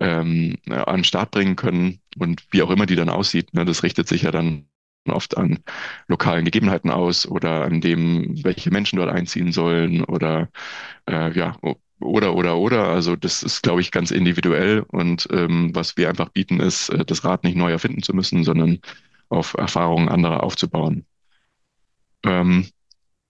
ähm, 0.00 0.56
an 0.68 0.96
den 0.96 1.04
Start 1.04 1.30
bringen 1.30 1.56
können 1.56 2.00
und 2.18 2.44
wie 2.50 2.62
auch 2.62 2.70
immer 2.70 2.86
die 2.86 2.96
dann 2.96 3.10
aussieht. 3.10 3.54
Ne, 3.54 3.64
das 3.64 3.82
richtet 3.82 4.08
sich 4.08 4.22
ja 4.22 4.30
dann 4.30 4.66
oft 5.10 5.36
an 5.36 5.58
lokalen 6.08 6.44
Gegebenheiten 6.44 6.90
aus 6.90 7.26
oder 7.26 7.64
an 7.64 7.80
dem, 7.80 8.42
welche 8.44 8.70
Menschen 8.70 8.96
dort 8.96 9.10
einziehen 9.10 9.52
sollen 9.52 10.04
oder 10.04 10.48
äh, 11.08 11.36
ja, 11.36 11.56
oder 12.00 12.34
oder 12.34 12.56
oder. 12.58 12.88
Also 12.88 13.16
das 13.16 13.42
ist, 13.42 13.62
glaube 13.62 13.80
ich, 13.80 13.90
ganz 13.90 14.10
individuell 14.10 14.80
und 14.88 15.28
ähm, 15.32 15.70
was 15.74 15.96
wir 15.96 16.08
einfach 16.08 16.28
bieten, 16.30 16.60
ist, 16.60 16.88
äh, 16.90 17.04
das 17.04 17.24
Rad 17.24 17.44
nicht 17.44 17.56
neu 17.56 17.70
erfinden 17.72 18.02
zu 18.02 18.14
müssen, 18.14 18.44
sondern 18.44 18.80
auf 19.28 19.54
Erfahrungen 19.54 20.08
anderer 20.08 20.42
aufzubauen. 20.42 21.06
Ähm, 22.24 22.68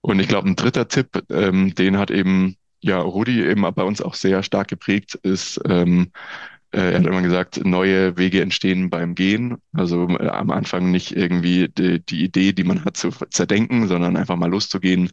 und 0.01 0.19
ich 0.19 0.27
glaube, 0.27 0.49
ein 0.49 0.55
dritter 0.55 0.87
Tipp, 0.87 1.23
ähm, 1.29 1.73
den 1.75 1.97
hat 1.97 2.11
eben 2.11 2.57
ja 2.81 2.99
Rudi 2.99 3.43
eben 3.43 3.61
bei 3.61 3.83
uns 3.83 4.01
auch 4.01 4.13
sehr 4.15 4.43
stark 4.43 4.67
geprägt, 4.67 5.15
ist 5.23 5.59
ähm, 5.69 6.11
äh, 6.11 6.52
er 6.77 6.99
hat 6.99 7.05
immer 7.05 7.21
gesagt, 7.21 7.63
neue 7.63 8.17
Wege 8.17 8.41
entstehen 8.41 8.89
beim 8.89 9.15
Gehen. 9.15 9.57
Also 9.73 10.07
äh, 10.09 10.27
am 10.27 10.51
Anfang 10.51 10.91
nicht 10.91 11.15
irgendwie 11.15 11.69
die, 11.69 11.99
die, 11.99 12.23
Idee, 12.23 12.53
die 12.53 12.63
man 12.63 12.83
hat, 12.83 12.97
zu 12.97 13.11
zerdenken, 13.29 13.87
sondern 13.87 14.17
einfach 14.17 14.35
mal 14.35 14.49
loszugehen. 14.49 15.11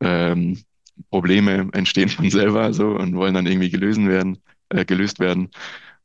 Ähm, 0.00 0.58
Probleme 1.10 1.68
entstehen 1.72 2.08
von 2.08 2.30
selber 2.30 2.72
so 2.72 2.88
und 2.88 3.14
wollen 3.14 3.34
dann 3.34 3.46
irgendwie 3.46 3.70
gelöst 3.70 4.04
werden, 4.04 4.38
äh, 4.70 4.84
gelöst 4.84 5.20
werden. 5.20 5.50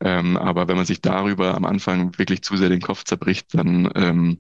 Ähm, 0.02 0.36
aber 0.38 0.68
wenn 0.68 0.78
man 0.78 0.86
sich 0.86 1.02
darüber 1.02 1.56
am 1.56 1.66
Anfang 1.66 2.18
wirklich 2.18 2.42
zu 2.42 2.58
sehr 2.58 2.70
den 2.70 2.82
Kopf 2.82 3.04
zerbricht, 3.04 3.54
dann 3.54 3.90
ähm, 3.96 4.40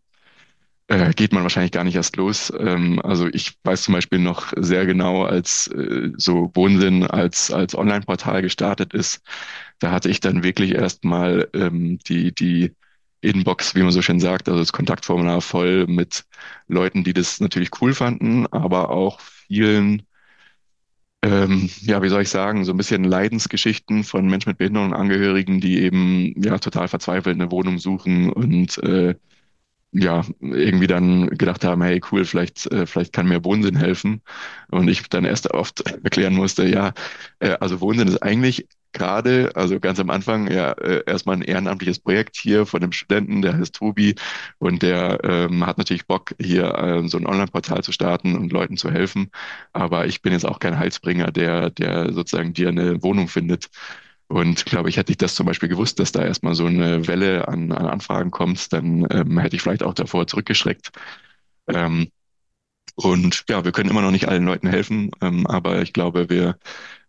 äh, 0.91 1.13
geht 1.13 1.31
man 1.33 1.43
wahrscheinlich 1.43 1.71
gar 1.71 1.83
nicht 1.85 1.95
erst 1.95 2.17
los. 2.17 2.51
Ähm, 2.59 2.99
also 3.03 3.27
ich 3.27 3.57
weiß 3.63 3.83
zum 3.83 3.93
Beispiel 3.93 4.19
noch 4.19 4.51
sehr 4.57 4.85
genau, 4.85 5.23
als 5.23 5.67
äh, 5.67 6.11
so 6.17 6.51
Wohnsinn 6.53 7.05
als, 7.07 7.49
als 7.51 7.75
Online-Portal 7.75 8.41
gestartet 8.41 8.93
ist, 8.93 9.21
da 9.79 9.91
hatte 9.91 10.09
ich 10.09 10.19
dann 10.19 10.43
wirklich 10.43 10.73
erstmal 10.73 11.49
ähm, 11.53 11.99
die, 12.07 12.33
die 12.35 12.75
Inbox, 13.21 13.75
wie 13.75 13.83
man 13.83 13.91
so 13.91 14.01
schön 14.01 14.19
sagt, 14.19 14.49
also 14.49 14.59
das 14.59 14.73
Kontaktformular 14.73 15.41
voll 15.41 15.87
mit 15.87 16.25
Leuten, 16.67 17.03
die 17.05 17.13
das 17.13 17.39
natürlich 17.39 17.69
cool 17.81 17.93
fanden, 17.93 18.47
aber 18.47 18.89
auch 18.89 19.19
vielen, 19.21 20.03
ähm, 21.23 21.69
ja, 21.81 22.01
wie 22.01 22.09
soll 22.09 22.23
ich 22.23 22.29
sagen, 22.29 22.65
so 22.65 22.73
ein 22.73 22.77
bisschen 22.77 23.03
Leidensgeschichten 23.03 24.03
von 24.03 24.27
Menschen 24.27 24.49
mit 24.49 24.57
Behinderung 24.57 24.89
und 24.89 24.95
Angehörigen, 24.95 25.61
die 25.61 25.79
eben 25.81 26.33
ja 26.41 26.57
total 26.57 26.87
verzweifelt 26.87 27.35
eine 27.39 27.51
Wohnung 27.51 27.77
suchen 27.77 28.31
und 28.31 28.77
äh, 28.79 29.15
ja, 29.93 30.23
irgendwie 30.39 30.87
dann 30.87 31.27
gedacht 31.29 31.63
haben, 31.65 31.81
hey, 31.81 32.01
cool, 32.11 32.25
vielleicht, 32.25 32.65
äh, 32.71 32.85
vielleicht 32.85 33.13
kann 33.13 33.27
mir 33.27 33.43
Wohnsinn 33.43 33.75
helfen. 33.75 34.21
Und 34.69 34.87
ich 34.87 35.03
dann 35.09 35.25
erst 35.25 35.51
oft 35.51 35.81
erklären 36.03 36.33
musste, 36.35 36.65
ja, 36.67 36.93
äh, 37.39 37.57
also 37.59 37.81
Wohnsinn 37.81 38.07
ist 38.07 38.23
eigentlich 38.23 38.67
gerade, 38.93 39.51
also 39.55 39.79
ganz 39.79 39.99
am 39.99 40.09
Anfang, 40.09 40.51
ja, 40.51 40.71
äh, 40.73 41.03
erstmal 41.05 41.37
ein 41.37 41.41
ehrenamtliches 41.41 41.99
Projekt 41.99 42.37
hier 42.37 42.65
von 42.65 42.83
einem 42.83 42.91
Studenten, 42.91 43.41
der 43.41 43.57
heißt 43.57 43.75
Tobi 43.75 44.15
und 44.59 44.81
der 44.81 45.19
ähm, 45.23 45.65
hat 45.65 45.77
natürlich 45.77 46.05
Bock, 46.07 46.35
hier 46.39 46.73
äh, 46.75 47.07
so 47.07 47.17
ein 47.17 47.25
Online-Portal 47.27 47.83
zu 47.83 47.91
starten 47.91 48.35
und 48.35 48.51
Leuten 48.51 48.77
zu 48.77 48.91
helfen. 48.91 49.31
Aber 49.73 50.05
ich 50.07 50.21
bin 50.21 50.33
jetzt 50.33 50.45
auch 50.45 50.59
kein 50.59 50.77
Heilsbringer, 50.77 51.31
der, 51.31 51.69
der 51.69 52.13
sozusagen 52.13 52.53
dir 52.53 52.69
eine 52.69 53.01
Wohnung 53.03 53.27
findet. 53.27 53.69
Und 54.31 54.65
glaube 54.65 54.89
ich, 54.89 54.97
hätte 54.97 55.11
ich 55.11 55.17
das 55.17 55.35
zum 55.35 55.45
Beispiel 55.45 55.69
gewusst, 55.69 55.99
dass 55.99 56.11
da 56.11 56.23
erstmal 56.23 56.55
so 56.55 56.65
eine 56.65 57.07
Welle 57.07 57.47
an, 57.47 57.71
an 57.71 57.85
Anfragen 57.87 58.31
kommt, 58.31 58.71
dann 58.73 59.05
ähm, 59.11 59.37
hätte 59.39 59.55
ich 59.55 59.61
vielleicht 59.61 59.83
auch 59.83 59.93
davor 59.93 60.27
zurückgeschreckt. 60.27 60.91
Ähm, 61.67 62.09
Und 62.95 63.45
ja, 63.49 63.63
wir 63.65 63.71
können 63.71 63.89
immer 63.89 64.01
noch 64.01 64.11
nicht 64.11 64.27
allen 64.27 64.45
Leuten 64.45 64.67
helfen, 64.67 65.11
ähm, 65.21 65.47
aber 65.47 65.81
ich 65.81 65.93
glaube, 65.93 66.29
wir 66.29 66.57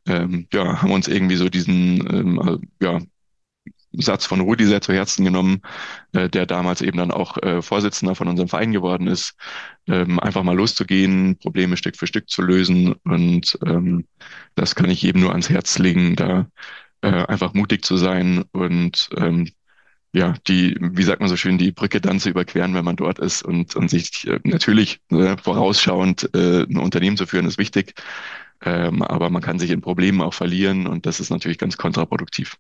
ähm, 0.06 0.48
ja, 0.52 0.82
haben 0.82 0.92
uns 0.92 1.08
irgendwie 1.08 1.36
so 1.36 1.48
diesen 1.48 2.00
ähm, 2.12 2.62
ja, 2.82 3.00
Satz 3.92 4.24
von 4.26 4.40
Rudi 4.40 4.66
sehr 4.66 4.80
zu 4.80 4.92
Herzen 4.94 5.24
genommen, 5.24 5.60
äh, 6.12 6.28
der 6.30 6.46
damals 6.46 6.80
eben 6.82 6.98
dann 6.98 7.10
auch 7.10 7.36
äh, 7.38 7.60
Vorsitzender 7.62 8.14
von 8.14 8.28
unserem 8.28 8.48
Verein 8.48 8.72
geworden 8.72 9.06
ist, 9.06 9.34
ähm, 9.86 10.18
einfach 10.20 10.42
mal 10.44 10.56
loszugehen, 10.56 11.38
Probleme 11.38 11.76
Stück 11.76 11.96
für 11.98 12.06
Stück 12.06 12.30
zu 12.30 12.42
lösen. 12.42 12.94
Und 13.04 13.58
ähm, 13.66 14.06
das 14.54 14.74
kann 14.74 14.90
ich 14.90 15.02
jedem 15.02 15.22
nur 15.22 15.30
ans 15.32 15.50
Herz 15.50 15.78
legen, 15.78 16.16
da 16.16 16.46
äh, 17.02 17.26
einfach 17.26 17.54
mutig 17.54 17.84
zu 17.84 17.96
sein 17.96 18.44
und 18.52 19.10
ähm, 19.16 19.48
ja, 20.14 20.34
die, 20.46 20.76
wie 20.78 21.02
sagt 21.04 21.20
man 21.20 21.28
so 21.28 21.36
schön, 21.36 21.56
die 21.56 21.72
Brücke 21.72 22.00
dann 22.00 22.20
zu 22.20 22.28
überqueren, 22.28 22.74
wenn 22.74 22.84
man 22.84 22.96
dort 22.96 23.18
ist 23.18 23.42
und, 23.42 23.74
und 23.76 23.88
sich 23.88 24.26
äh, 24.26 24.40
natürlich 24.44 25.00
äh, 25.10 25.36
vorausschauend 25.38 26.30
äh, 26.34 26.64
ein 26.64 26.76
Unternehmen 26.76 27.16
zu 27.16 27.26
führen, 27.26 27.46
ist 27.46 27.58
wichtig. 27.58 27.94
Ähm, 28.62 29.02
aber 29.02 29.30
man 29.30 29.42
kann 29.42 29.58
sich 29.58 29.70
in 29.70 29.80
Problemen 29.80 30.20
auch 30.20 30.34
verlieren 30.34 30.86
und 30.86 31.06
das 31.06 31.18
ist 31.18 31.30
natürlich 31.30 31.58
ganz 31.58 31.76
kontraproduktiv. 31.76 32.56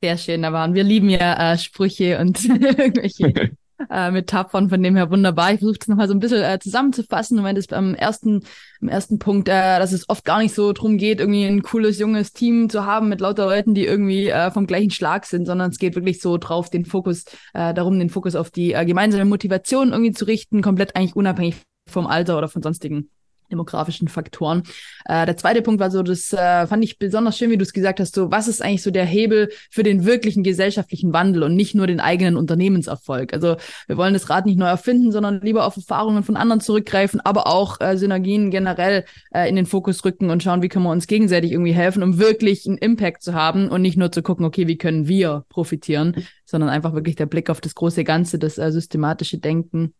Sehr 0.00 0.16
schön, 0.16 0.42
da 0.42 0.52
waren 0.52 0.74
wir 0.74 0.84
lieben 0.84 1.10
ja 1.10 1.52
äh, 1.52 1.58
Sprüche 1.58 2.18
und 2.18 2.44
irgendwelche 2.48 3.56
äh, 3.90 4.10
Metaphern, 4.10 4.68
von 4.68 4.82
dem 4.82 4.96
her 4.96 5.10
wunderbar. 5.10 5.52
Ich 5.52 5.60
versuche 5.60 5.78
es 5.80 5.88
nochmal 5.88 6.08
so 6.08 6.14
ein 6.14 6.20
bisschen 6.20 6.42
äh, 6.42 6.58
zusammenzufassen. 6.58 7.38
Und 7.38 7.44
wenn 7.44 7.56
das 7.56 7.66
beim 7.66 7.94
ersten, 7.94 8.42
im 8.80 8.88
ersten 8.88 9.18
Punkt, 9.18 9.48
äh, 9.48 9.78
dass 9.78 9.92
es 9.92 10.08
oft 10.08 10.24
gar 10.24 10.38
nicht 10.38 10.54
so 10.54 10.72
drum 10.72 10.98
geht, 10.98 11.20
irgendwie 11.20 11.44
ein 11.44 11.62
cooles, 11.62 11.98
junges 11.98 12.32
Team 12.32 12.68
zu 12.70 12.86
haben 12.86 13.08
mit 13.08 13.20
lauter 13.20 13.46
Leuten, 13.46 13.74
die 13.74 13.86
irgendwie 13.86 14.28
äh, 14.28 14.50
vom 14.50 14.66
gleichen 14.66 14.90
Schlag 14.90 15.26
sind, 15.26 15.46
sondern 15.46 15.70
es 15.70 15.78
geht 15.78 15.94
wirklich 15.94 16.20
so 16.20 16.38
drauf, 16.38 16.70
den 16.70 16.84
Fokus, 16.84 17.24
äh, 17.54 17.74
darum, 17.74 17.98
den 17.98 18.10
Fokus 18.10 18.34
auf 18.34 18.50
die 18.50 18.72
äh, 18.72 18.84
gemeinsame 18.84 19.24
Motivation 19.24 19.90
irgendwie 19.92 20.12
zu 20.12 20.24
richten, 20.24 20.62
komplett 20.62 20.96
eigentlich 20.96 21.16
unabhängig 21.16 21.56
vom 21.88 22.06
Alter 22.06 22.38
oder 22.38 22.48
von 22.48 22.62
sonstigen 22.62 23.10
demografischen 23.50 24.08
Faktoren. 24.08 24.62
Äh, 25.04 25.26
der 25.26 25.36
zweite 25.36 25.62
Punkt 25.62 25.80
war 25.80 25.90
so, 25.90 26.02
das 26.02 26.32
äh, 26.32 26.66
fand 26.66 26.84
ich 26.84 26.98
besonders 26.98 27.38
schön, 27.38 27.50
wie 27.50 27.56
du 27.56 27.62
es 27.62 27.72
gesagt 27.72 28.00
hast, 28.00 28.14
so 28.14 28.30
was 28.30 28.48
ist 28.48 28.62
eigentlich 28.62 28.82
so 28.82 28.90
der 28.90 29.04
Hebel 29.04 29.50
für 29.70 29.82
den 29.82 30.04
wirklichen 30.04 30.42
gesellschaftlichen 30.42 31.12
Wandel 31.12 31.42
und 31.42 31.54
nicht 31.54 31.74
nur 31.74 31.86
den 31.86 32.00
eigenen 32.00 32.36
Unternehmenserfolg. 32.36 33.32
Also 33.32 33.56
wir 33.86 33.96
wollen 33.96 34.14
das 34.14 34.30
Rad 34.30 34.46
nicht 34.46 34.58
neu 34.58 34.66
erfinden, 34.66 35.12
sondern 35.12 35.40
lieber 35.40 35.66
auf 35.66 35.76
Erfahrungen 35.76 36.22
von 36.22 36.36
anderen 36.36 36.60
zurückgreifen, 36.60 37.20
aber 37.20 37.46
auch 37.46 37.80
äh, 37.80 37.96
Synergien 37.96 38.50
generell 38.50 39.04
äh, 39.32 39.48
in 39.48 39.56
den 39.56 39.66
Fokus 39.66 40.04
rücken 40.04 40.30
und 40.30 40.42
schauen, 40.42 40.62
wie 40.62 40.68
können 40.68 40.84
wir 40.84 40.90
uns 40.90 41.06
gegenseitig 41.06 41.52
irgendwie 41.52 41.74
helfen, 41.74 42.02
um 42.02 42.18
wirklich 42.18 42.66
einen 42.66 42.78
Impact 42.78 43.22
zu 43.22 43.34
haben 43.34 43.68
und 43.68 43.82
nicht 43.82 43.96
nur 43.96 44.12
zu 44.12 44.22
gucken, 44.22 44.44
okay, 44.44 44.66
wie 44.66 44.78
können 44.78 45.08
wir 45.08 45.44
profitieren, 45.48 46.24
sondern 46.44 46.70
einfach 46.70 46.94
wirklich 46.94 47.16
der 47.16 47.26
Blick 47.26 47.50
auf 47.50 47.60
das 47.60 47.74
große 47.74 48.04
Ganze, 48.04 48.38
das 48.38 48.58
äh, 48.58 48.70
systematische 48.70 49.38
Denken 49.38 49.94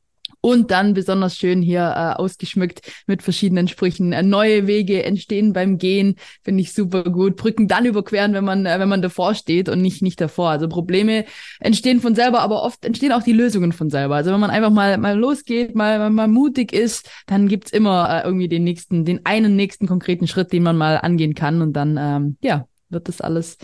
und 0.47 0.71
dann 0.71 0.95
besonders 0.95 1.37
schön 1.37 1.61
hier 1.61 1.81
äh, 1.81 2.21
ausgeschmückt 2.21 2.81
mit 3.09 3.21
verschiedenen 3.21 3.67
Sprüchen. 3.67 4.13
Äh, 4.13 4.23
neue 4.23 4.69
Wege 4.69 5.03
entstehen 5.03 5.53
beim 5.53 5.77
Gehen, 5.77 6.15
finde 6.45 6.61
ich 6.63 6.73
super 6.73 7.03
gut. 7.03 7.35
Brücken 7.35 7.67
dann 7.67 7.85
überqueren, 7.85 8.33
wenn 8.33 8.45
man, 8.45 8.65
äh, 8.65 8.79
wenn 8.79 8.89
man 8.89 9.03
davor 9.03 9.35
steht 9.35 9.69
und 9.69 9.83
nicht, 9.83 10.03
nicht 10.03 10.21
davor. 10.21 10.51
Also 10.51 10.69
Probleme 10.69 11.25
entstehen 11.59 12.01
von 12.01 12.15
selber, 12.15 12.43
aber 12.43 12.63
oft 12.63 12.85
entstehen 12.85 13.11
auch 13.11 13.25
die 13.25 13.33
Lösungen 13.33 13.73
von 13.73 13.91
selber. 13.91 14.15
Also 14.15 14.31
wenn 14.31 14.39
man 14.39 14.51
einfach 14.51 14.71
mal, 14.71 14.99
mal 14.99 15.19
losgeht, 15.19 15.75
mal, 15.75 16.11
mal 16.11 16.29
mutig 16.29 16.73
ist, 16.73 17.11
dann 17.27 17.49
gibt's 17.49 17.73
immer 17.73 18.09
äh, 18.09 18.25
irgendwie 18.25 18.47
den 18.47 18.63
nächsten, 18.63 19.05
den 19.05 19.27
einen 19.27 19.57
nächsten 19.57 19.89
konkreten 19.89 20.29
Schritt, 20.29 20.53
den 20.53 20.63
man 20.63 20.77
mal 20.77 20.99
angehen 20.99 21.35
kann. 21.35 21.61
Und 21.61 21.73
dann, 21.73 21.99
ähm, 21.99 22.37
ja, 22.41 22.69
wird 22.89 23.09
das 23.09 23.21
alles 23.21 23.59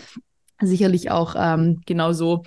sicherlich 0.59 1.11
auch 1.11 1.35
ähm, 1.37 1.79
genauso 1.85 2.43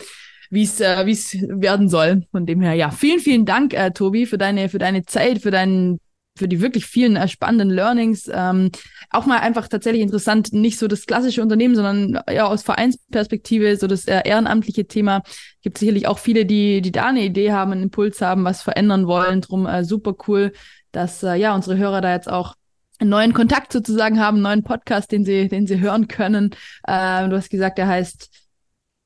wie 0.50 0.62
es 0.62 0.80
äh, 0.80 1.06
wie 1.06 1.12
es 1.12 1.34
werden 1.48 1.88
soll. 1.88 2.26
Von 2.30 2.46
dem 2.46 2.60
her, 2.60 2.74
ja, 2.74 2.90
vielen, 2.90 3.20
vielen 3.20 3.44
Dank, 3.46 3.74
äh, 3.74 3.90
Tobi, 3.90 4.26
für 4.26 4.38
deine 4.38 4.68
für 4.68 4.78
deine 4.78 5.04
Zeit, 5.04 5.42
für 5.42 5.50
deinen 5.50 5.98
für 6.36 6.48
die 6.48 6.60
wirklich 6.60 6.86
vielen 6.86 7.16
äh, 7.16 7.28
spannenden 7.28 7.70
Learnings. 7.70 8.30
Ähm, 8.32 8.70
auch 9.10 9.26
mal 9.26 9.38
einfach 9.38 9.68
tatsächlich 9.68 10.02
interessant, 10.02 10.52
nicht 10.52 10.78
so 10.78 10.86
das 10.86 11.06
klassische 11.06 11.42
Unternehmen, 11.42 11.74
sondern 11.74 12.20
ja 12.30 12.46
aus 12.46 12.62
Vereinsperspektive, 12.62 13.76
so 13.76 13.86
das 13.86 14.06
äh, 14.06 14.20
ehrenamtliche 14.24 14.86
Thema. 14.86 15.22
Gibt 15.62 15.78
sicherlich 15.78 16.06
auch 16.06 16.18
viele, 16.18 16.44
die, 16.44 16.82
die 16.82 16.92
da 16.92 17.06
eine 17.06 17.24
Idee 17.24 17.52
haben, 17.52 17.72
einen 17.72 17.84
Impuls 17.84 18.20
haben, 18.20 18.44
was 18.44 18.62
verändern 18.62 19.06
wollen. 19.06 19.40
Drum 19.40 19.66
äh, 19.66 19.84
super 19.84 20.14
cool, 20.28 20.52
dass 20.92 21.22
äh, 21.22 21.34
ja 21.34 21.54
unsere 21.54 21.78
Hörer 21.78 22.00
da 22.00 22.12
jetzt 22.12 22.30
auch 22.30 22.54
einen 22.98 23.10
neuen 23.10 23.34
Kontakt 23.34 23.72
sozusagen 23.72 24.20
haben, 24.20 24.36
einen 24.36 24.42
neuen 24.42 24.62
Podcast, 24.62 25.12
den 25.12 25.24
sie, 25.24 25.48
den 25.48 25.66
sie 25.66 25.80
hören 25.80 26.08
können. 26.08 26.54
Äh, 26.86 27.28
du 27.28 27.36
hast 27.36 27.50
gesagt, 27.50 27.78
der 27.78 27.88
heißt 27.88 28.45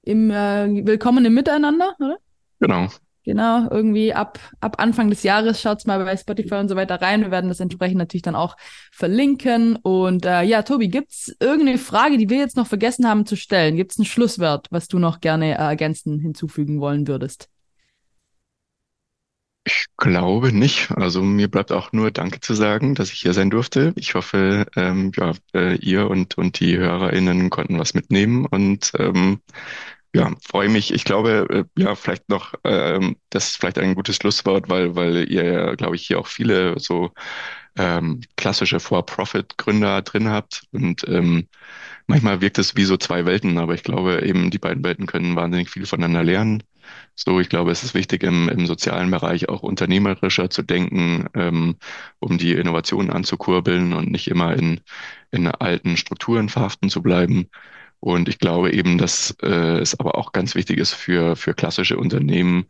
im 0.02 0.30
äh, 0.30 0.86
Willkommen 0.86 1.24
im 1.24 1.34
Miteinander, 1.34 1.94
oder? 1.98 2.18
Genau. 2.60 2.88
Genau, 3.22 3.68
irgendwie 3.70 4.14
ab, 4.14 4.38
ab 4.60 4.76
Anfang 4.78 5.10
des 5.10 5.22
Jahres 5.22 5.60
schaut's 5.60 5.84
mal 5.84 6.02
bei 6.02 6.16
Spotify 6.16 6.54
und 6.54 6.68
so 6.68 6.76
weiter 6.76 7.02
rein. 7.02 7.20
Wir 7.20 7.30
werden 7.30 7.48
das 7.48 7.60
entsprechend 7.60 7.98
natürlich 7.98 8.22
dann 8.22 8.34
auch 8.34 8.56
verlinken. 8.92 9.76
Und 9.76 10.24
äh, 10.24 10.42
ja, 10.42 10.62
Tobi, 10.62 10.88
gibt's 10.88 11.36
irgendeine 11.38 11.76
Frage, 11.76 12.16
die 12.16 12.30
wir 12.30 12.38
jetzt 12.38 12.56
noch 12.56 12.66
vergessen 12.66 13.06
haben 13.06 13.26
zu 13.26 13.36
stellen? 13.36 13.76
Gibt's 13.76 13.98
ein 13.98 14.06
Schlusswort, 14.06 14.68
was 14.70 14.88
du 14.88 14.98
noch 14.98 15.20
gerne 15.20 15.52
äh, 15.52 15.58
ergänzen, 15.58 16.18
hinzufügen 16.18 16.80
wollen 16.80 17.06
würdest? 17.06 17.50
Ich 19.64 19.84
glaube 19.98 20.52
nicht. 20.52 20.90
Also 20.92 21.22
mir 21.22 21.48
bleibt 21.50 21.70
auch 21.70 21.92
nur 21.92 22.10
Danke 22.10 22.40
zu 22.40 22.54
sagen, 22.54 22.94
dass 22.94 23.12
ich 23.12 23.20
hier 23.20 23.34
sein 23.34 23.50
durfte. 23.50 23.92
Ich 23.96 24.14
hoffe, 24.14 24.66
ähm, 24.74 25.12
ja, 25.16 25.32
äh, 25.54 25.76
ihr 25.76 26.08
und, 26.08 26.38
und 26.38 26.60
die 26.60 26.78
HörerInnen 26.78 27.50
konnten 27.50 27.78
was 27.78 27.92
mitnehmen 27.94 28.46
und 28.46 28.92
ähm, 28.98 29.40
ja, 30.14 30.32
freue 30.42 30.68
mich. 30.70 30.92
Ich 30.94 31.04
glaube, 31.04 31.46
äh, 31.76 31.82
ja, 31.82 31.94
vielleicht 31.96 32.28
noch, 32.30 32.54
ähm, 32.64 33.16
das 33.30 33.50
ist 33.50 33.56
vielleicht 33.58 33.78
ein 33.78 33.94
gutes 33.94 34.16
Schlusswort, 34.16 34.68
weil, 34.70 34.96
weil 34.96 35.30
ihr 35.30 35.44
ja, 35.44 35.74
glaube 35.76 35.96
ich, 35.96 36.06
hier 36.06 36.18
auch 36.20 36.26
viele 36.28 36.78
so 36.80 37.12
ähm, 37.76 38.20
klassische 38.36 38.80
For-Profit-Gründer 38.80 40.02
drin 40.02 40.28
habt 40.30 40.64
und 40.72 41.04
ähm, 41.08 41.48
manchmal 42.08 42.40
wirkt 42.42 42.58
es 42.58 42.76
wie 42.76 42.84
so 42.84 42.96
zwei 42.98 43.26
Welten, 43.26 43.58
aber 43.58 43.74
ich 43.74 43.84
glaube 43.84 44.22
eben, 44.26 44.50
die 44.50 44.58
beiden 44.58 44.84
Welten 44.84 45.06
können 45.06 45.36
wahnsinnig 45.36 45.70
viel 45.70 45.86
voneinander 45.86 46.24
lernen. 46.24 46.62
So, 47.26 47.38
ich 47.38 47.50
glaube, 47.50 47.70
es 47.70 47.82
ist 47.84 47.92
wichtig, 47.94 48.22
im, 48.22 48.48
im 48.48 48.66
sozialen 48.66 49.10
Bereich 49.10 49.48
auch 49.50 49.62
unternehmerischer 49.62 50.48
zu 50.48 50.62
denken, 50.62 51.26
ähm, 51.34 51.76
um 52.18 52.38
die 52.38 52.52
Innovationen 52.54 53.10
anzukurbeln 53.10 53.92
und 53.92 54.10
nicht 54.10 54.28
immer 54.28 54.54
in, 54.56 54.80
in 55.30 55.46
alten 55.46 55.96
Strukturen 55.98 56.48
verhaften 56.48 56.88
zu 56.88 57.02
bleiben. 57.02 57.48
Und 58.00 58.28
ich 58.30 58.38
glaube 58.38 58.72
eben, 58.72 58.96
dass 58.96 59.36
äh, 59.42 59.78
es 59.80 59.98
aber 60.00 60.16
auch 60.16 60.32
ganz 60.32 60.54
wichtig 60.54 60.78
ist 60.78 60.94
für, 60.94 61.36
für 61.36 61.52
klassische 61.54 61.98
Unternehmen, 61.98 62.64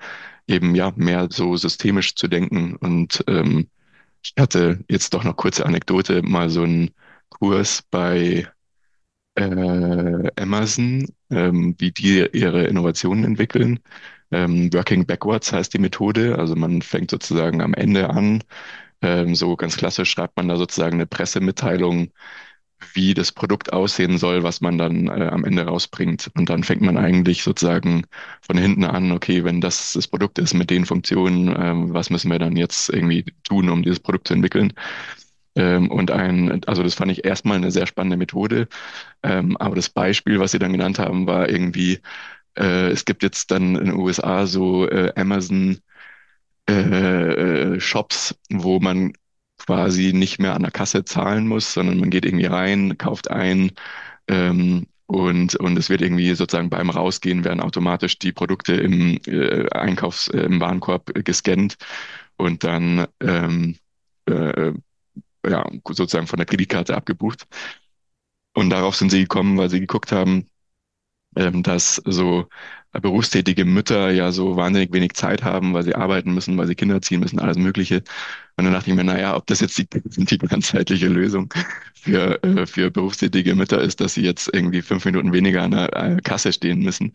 eben 0.49 0.75
ja 0.75 0.93
mehr 0.97 1.29
so 1.31 1.57
systemisch 1.57 2.17
zu 2.17 2.27
denken. 2.29 2.75
Und 2.77 3.25
ähm, 3.29 3.69
ich 4.25 4.35
hatte 4.39 4.85
jetzt 4.89 5.15
doch 5.15 5.25
noch 5.25 5.37
kurze 5.37 5.67
Anekdote, 5.67 6.23
mal 6.23 6.51
so 6.51 6.63
einen 6.65 6.91
Kurs 7.31 7.83
bei 7.91 8.49
äh, 9.37 10.31
Amazon, 10.41 11.07
ähm, 11.31 11.75
wie 11.79 11.93
die 11.93 12.27
ihre 12.33 12.65
Innovationen 12.67 13.25
entwickeln. 13.25 13.81
Ähm, 14.33 14.73
Working 14.73 15.07
Backwards 15.07 15.53
heißt 15.53 15.75
die 15.75 15.79
Methode. 15.79 16.39
Also 16.39 16.57
man 16.57 16.83
fängt 16.83 17.11
sozusagen 17.11 17.63
am 17.63 17.75
Ende 17.75 18.11
an. 18.11 18.43
Ähm, 19.03 19.35
so 19.35 19.57
ganz 19.57 19.77
klassisch 19.77 20.11
schreibt 20.11 20.37
man 20.37 20.49
da 20.49 20.57
sozusagen 20.57 20.95
eine 20.97 21.07
Pressemitteilung 21.07 22.13
wie 22.95 23.15
das 23.15 23.33
Produkt 23.33 23.73
aussehen 23.73 24.19
soll, 24.19 24.43
was 24.43 24.61
man 24.63 24.79
dann 24.79 25.09
äh, 25.09 25.29
am 25.29 25.45
Ende 25.45 25.65
rausbringt. 25.67 26.31
Und 26.37 26.49
dann 26.51 26.65
fängt 26.65 26.81
man 26.83 26.97
eigentlich 26.97 27.43
sozusagen 27.43 28.05
von 28.41 28.57
hinten 28.59 28.85
an, 28.85 29.13
okay, 29.13 29.45
wenn 29.45 29.61
das 29.61 29.93
das 29.95 30.09
Produkt 30.09 30.39
ist 30.39 30.55
mit 30.55 30.71
den 30.71 30.87
Funktionen, 30.87 31.55
ähm, 31.59 31.93
was 31.95 32.11
müssen 32.11 32.31
wir 32.31 32.39
dann 32.39 32.57
jetzt 32.57 32.89
irgendwie 32.91 33.25
tun, 33.45 33.69
um 33.69 33.83
dieses 33.83 34.01
Produkt 34.01 34.29
zu 34.29 34.35
entwickeln? 34.35 34.73
Ähm, 35.57 35.91
und 35.91 36.11
ein, 36.11 36.65
also 36.67 36.83
das 36.83 36.95
fand 36.95 37.13
ich 37.13 37.25
erstmal 37.25 37.57
eine 37.57 37.71
sehr 37.73 37.87
spannende 37.87 38.17
Methode. 38.17 38.69
Ähm, 39.23 39.57
aber 39.59 39.77
das 39.77 39.91
Beispiel, 39.91 40.41
was 40.41 40.53
Sie 40.53 40.59
dann 40.61 40.73
genannt 40.73 40.99
haben, 40.99 41.27
war 41.27 41.49
irgendwie, 41.49 42.01
äh, 42.61 42.91
es 42.91 43.05
gibt 43.05 43.23
jetzt 43.23 43.51
dann 43.51 43.77
in 43.77 43.87
den 43.87 43.95
USA 43.95 44.47
so 44.47 44.89
äh, 44.89 45.13
Amazon 45.17 45.79
äh, 46.69 46.73
äh, 47.75 47.81
Shops, 47.81 48.37
wo 48.51 48.81
man 48.81 49.13
quasi 49.59 50.13
nicht 50.13 50.39
mehr 50.39 50.55
an 50.55 50.63
der 50.63 50.71
Kasse 50.71 51.05
zahlen 51.05 51.47
muss, 51.47 51.73
sondern 51.75 51.99
man 51.99 52.11
geht 52.11 52.25
irgendwie 52.25 52.47
rein, 52.47 52.99
kauft 52.99 53.31
ein 53.31 53.73
ähm, 54.29 54.87
und, 55.07 55.57
und 55.57 55.77
es 55.77 55.91
wird 55.91 56.03
irgendwie 56.03 56.35
sozusagen 56.35 56.71
beim 56.71 56.91
Rausgehen 56.91 57.45
werden 57.45 57.61
automatisch 57.61 58.19
die 58.19 58.33
Produkte 58.33 58.75
im 58.75 59.19
äh, 59.27 59.69
Einkaufs-, 59.71 60.29
äh, 60.29 60.43
im 60.43 60.61
Warenkorb 60.61 61.13
gescannt 61.25 61.77
und 62.37 62.65
dann 62.65 63.07
ähm, 63.21 63.77
äh, 64.27 64.73
ja, 65.47 65.67
sozusagen 65.89 66.27
von 66.27 66.37
der 66.37 66.47
Kreditkarte 66.47 66.97
abgebucht. 66.97 67.47
Und 68.55 68.71
darauf 68.71 68.97
sind 68.97 69.11
sie 69.11 69.23
gekommen, 69.23 69.59
weil 69.59 69.71
sie 69.71 69.81
geguckt 69.81 70.13
haben, 70.13 70.47
ähm, 71.41 71.63
dass 71.63 71.97
so 72.05 72.49
berufstätige 72.93 73.65
Mütter 73.65 74.11
ja 74.11 74.33
so 74.33 74.57
wahnsinnig 74.57 74.93
wenig 74.93 75.15
Zeit 75.15 75.45
haben, 75.45 75.75
weil 75.75 75.85
sie 75.85 75.95
arbeiten 75.95 76.35
müssen, 76.35 76.59
weil 76.59 76.67
sie 76.67 76.75
Kinder 76.75 77.01
ziehen 77.01 77.21
müssen, 77.21 77.39
alles 77.39 77.57
Mögliche. 77.57 78.03
Und 78.57 78.65
dann 78.65 78.73
dachte 78.73 78.91
ich 78.91 78.97
mir, 78.97 79.05
naja, 79.05 79.37
ob 79.37 79.47
das 79.47 79.61
jetzt 79.61 79.79
die, 79.79 79.87
die 80.17 80.39
ganzheitliche 80.39 81.09
Lösung 81.09 81.53
für, 81.95 82.43
äh, 82.43 82.67
für 82.67 82.91
berufstätige 82.91 83.55
Mütter 83.55 83.81
ist, 83.81 84.01
dass 84.01 84.15
sie 84.15 84.23
jetzt 84.23 84.51
irgendwie 84.53 84.83
fünf 84.83 85.05
Minuten 85.05 85.33
weniger 85.33 85.63
an 85.63 85.71
der 85.73 85.97
äh, 85.97 86.21
Kasse 86.23 86.53
stehen 86.53 86.81
müssen. 86.81 87.13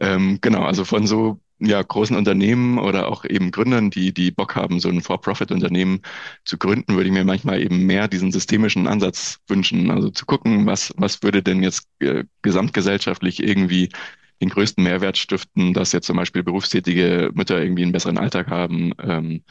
Ähm, 0.00 0.38
genau, 0.42 0.64
also 0.64 0.84
von 0.84 1.06
so 1.06 1.40
ja, 1.58 1.80
großen 1.82 2.16
Unternehmen 2.16 2.78
oder 2.78 3.08
auch 3.08 3.24
eben 3.24 3.50
Gründern, 3.50 3.90
die, 3.90 4.12
die 4.12 4.30
Bock 4.30 4.56
haben, 4.56 4.78
so 4.80 4.88
ein 4.88 5.00
For-Profit-Unternehmen 5.00 6.02
zu 6.44 6.58
gründen, 6.58 6.94
würde 6.94 7.06
ich 7.06 7.12
mir 7.12 7.24
manchmal 7.24 7.62
eben 7.62 7.86
mehr 7.86 8.08
diesen 8.08 8.30
systemischen 8.32 8.86
Ansatz 8.86 9.38
wünschen. 9.48 9.90
Also 9.90 10.10
zu 10.10 10.26
gucken, 10.26 10.66
was, 10.66 10.92
was 10.96 11.22
würde 11.22 11.42
denn 11.42 11.62
jetzt 11.62 11.88
äh, 12.00 12.24
gesamtgesellschaftlich 12.42 13.42
irgendwie 13.42 13.90
den 14.40 14.50
größten 14.50 14.84
Mehrwert 14.84 15.16
stiften, 15.16 15.72
dass 15.72 15.92
jetzt 15.92 16.06
zum 16.06 16.16
Beispiel 16.16 16.42
berufstätige 16.42 17.30
Mütter 17.34 17.60
irgendwie 17.60 17.82
einen 17.84 17.92
besseren 17.92 18.18
Alltag 18.18 18.48
haben. 18.48 18.92
Ähm, 19.02 19.42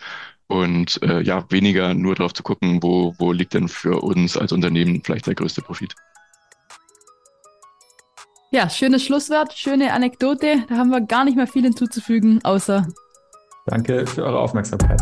und 0.47 1.01
äh, 1.01 1.21
ja, 1.21 1.45
weniger 1.49 1.95
nur 1.95 2.13
darauf 2.13 2.33
zu 2.33 2.43
gucken, 2.43 2.83
wo, 2.83 3.15
wo 3.17 3.31
liegt 3.31 3.55
denn 3.55 3.67
für 3.67 4.01
uns 4.03 4.37
als 4.37 4.51
Unternehmen 4.51 5.01
vielleicht 5.03 5.25
der 5.25 5.35
größte 5.35 5.61
Profit. 5.61 5.95
Ja, 8.55 8.69
schönes 8.69 9.03
Schlusswort, 9.03 9.51
schöne 9.51 9.91
Anekdote. 9.91 10.63
Da 10.69 10.77
haben 10.77 10.89
wir 10.89 11.01
gar 11.01 11.25
nicht 11.25 11.35
mehr 11.35 11.45
viel 11.45 11.63
hinzuzufügen, 11.63 12.39
außer. 12.45 12.87
Danke 13.65 14.07
für 14.07 14.23
eure 14.23 14.39
Aufmerksamkeit. 14.39 15.01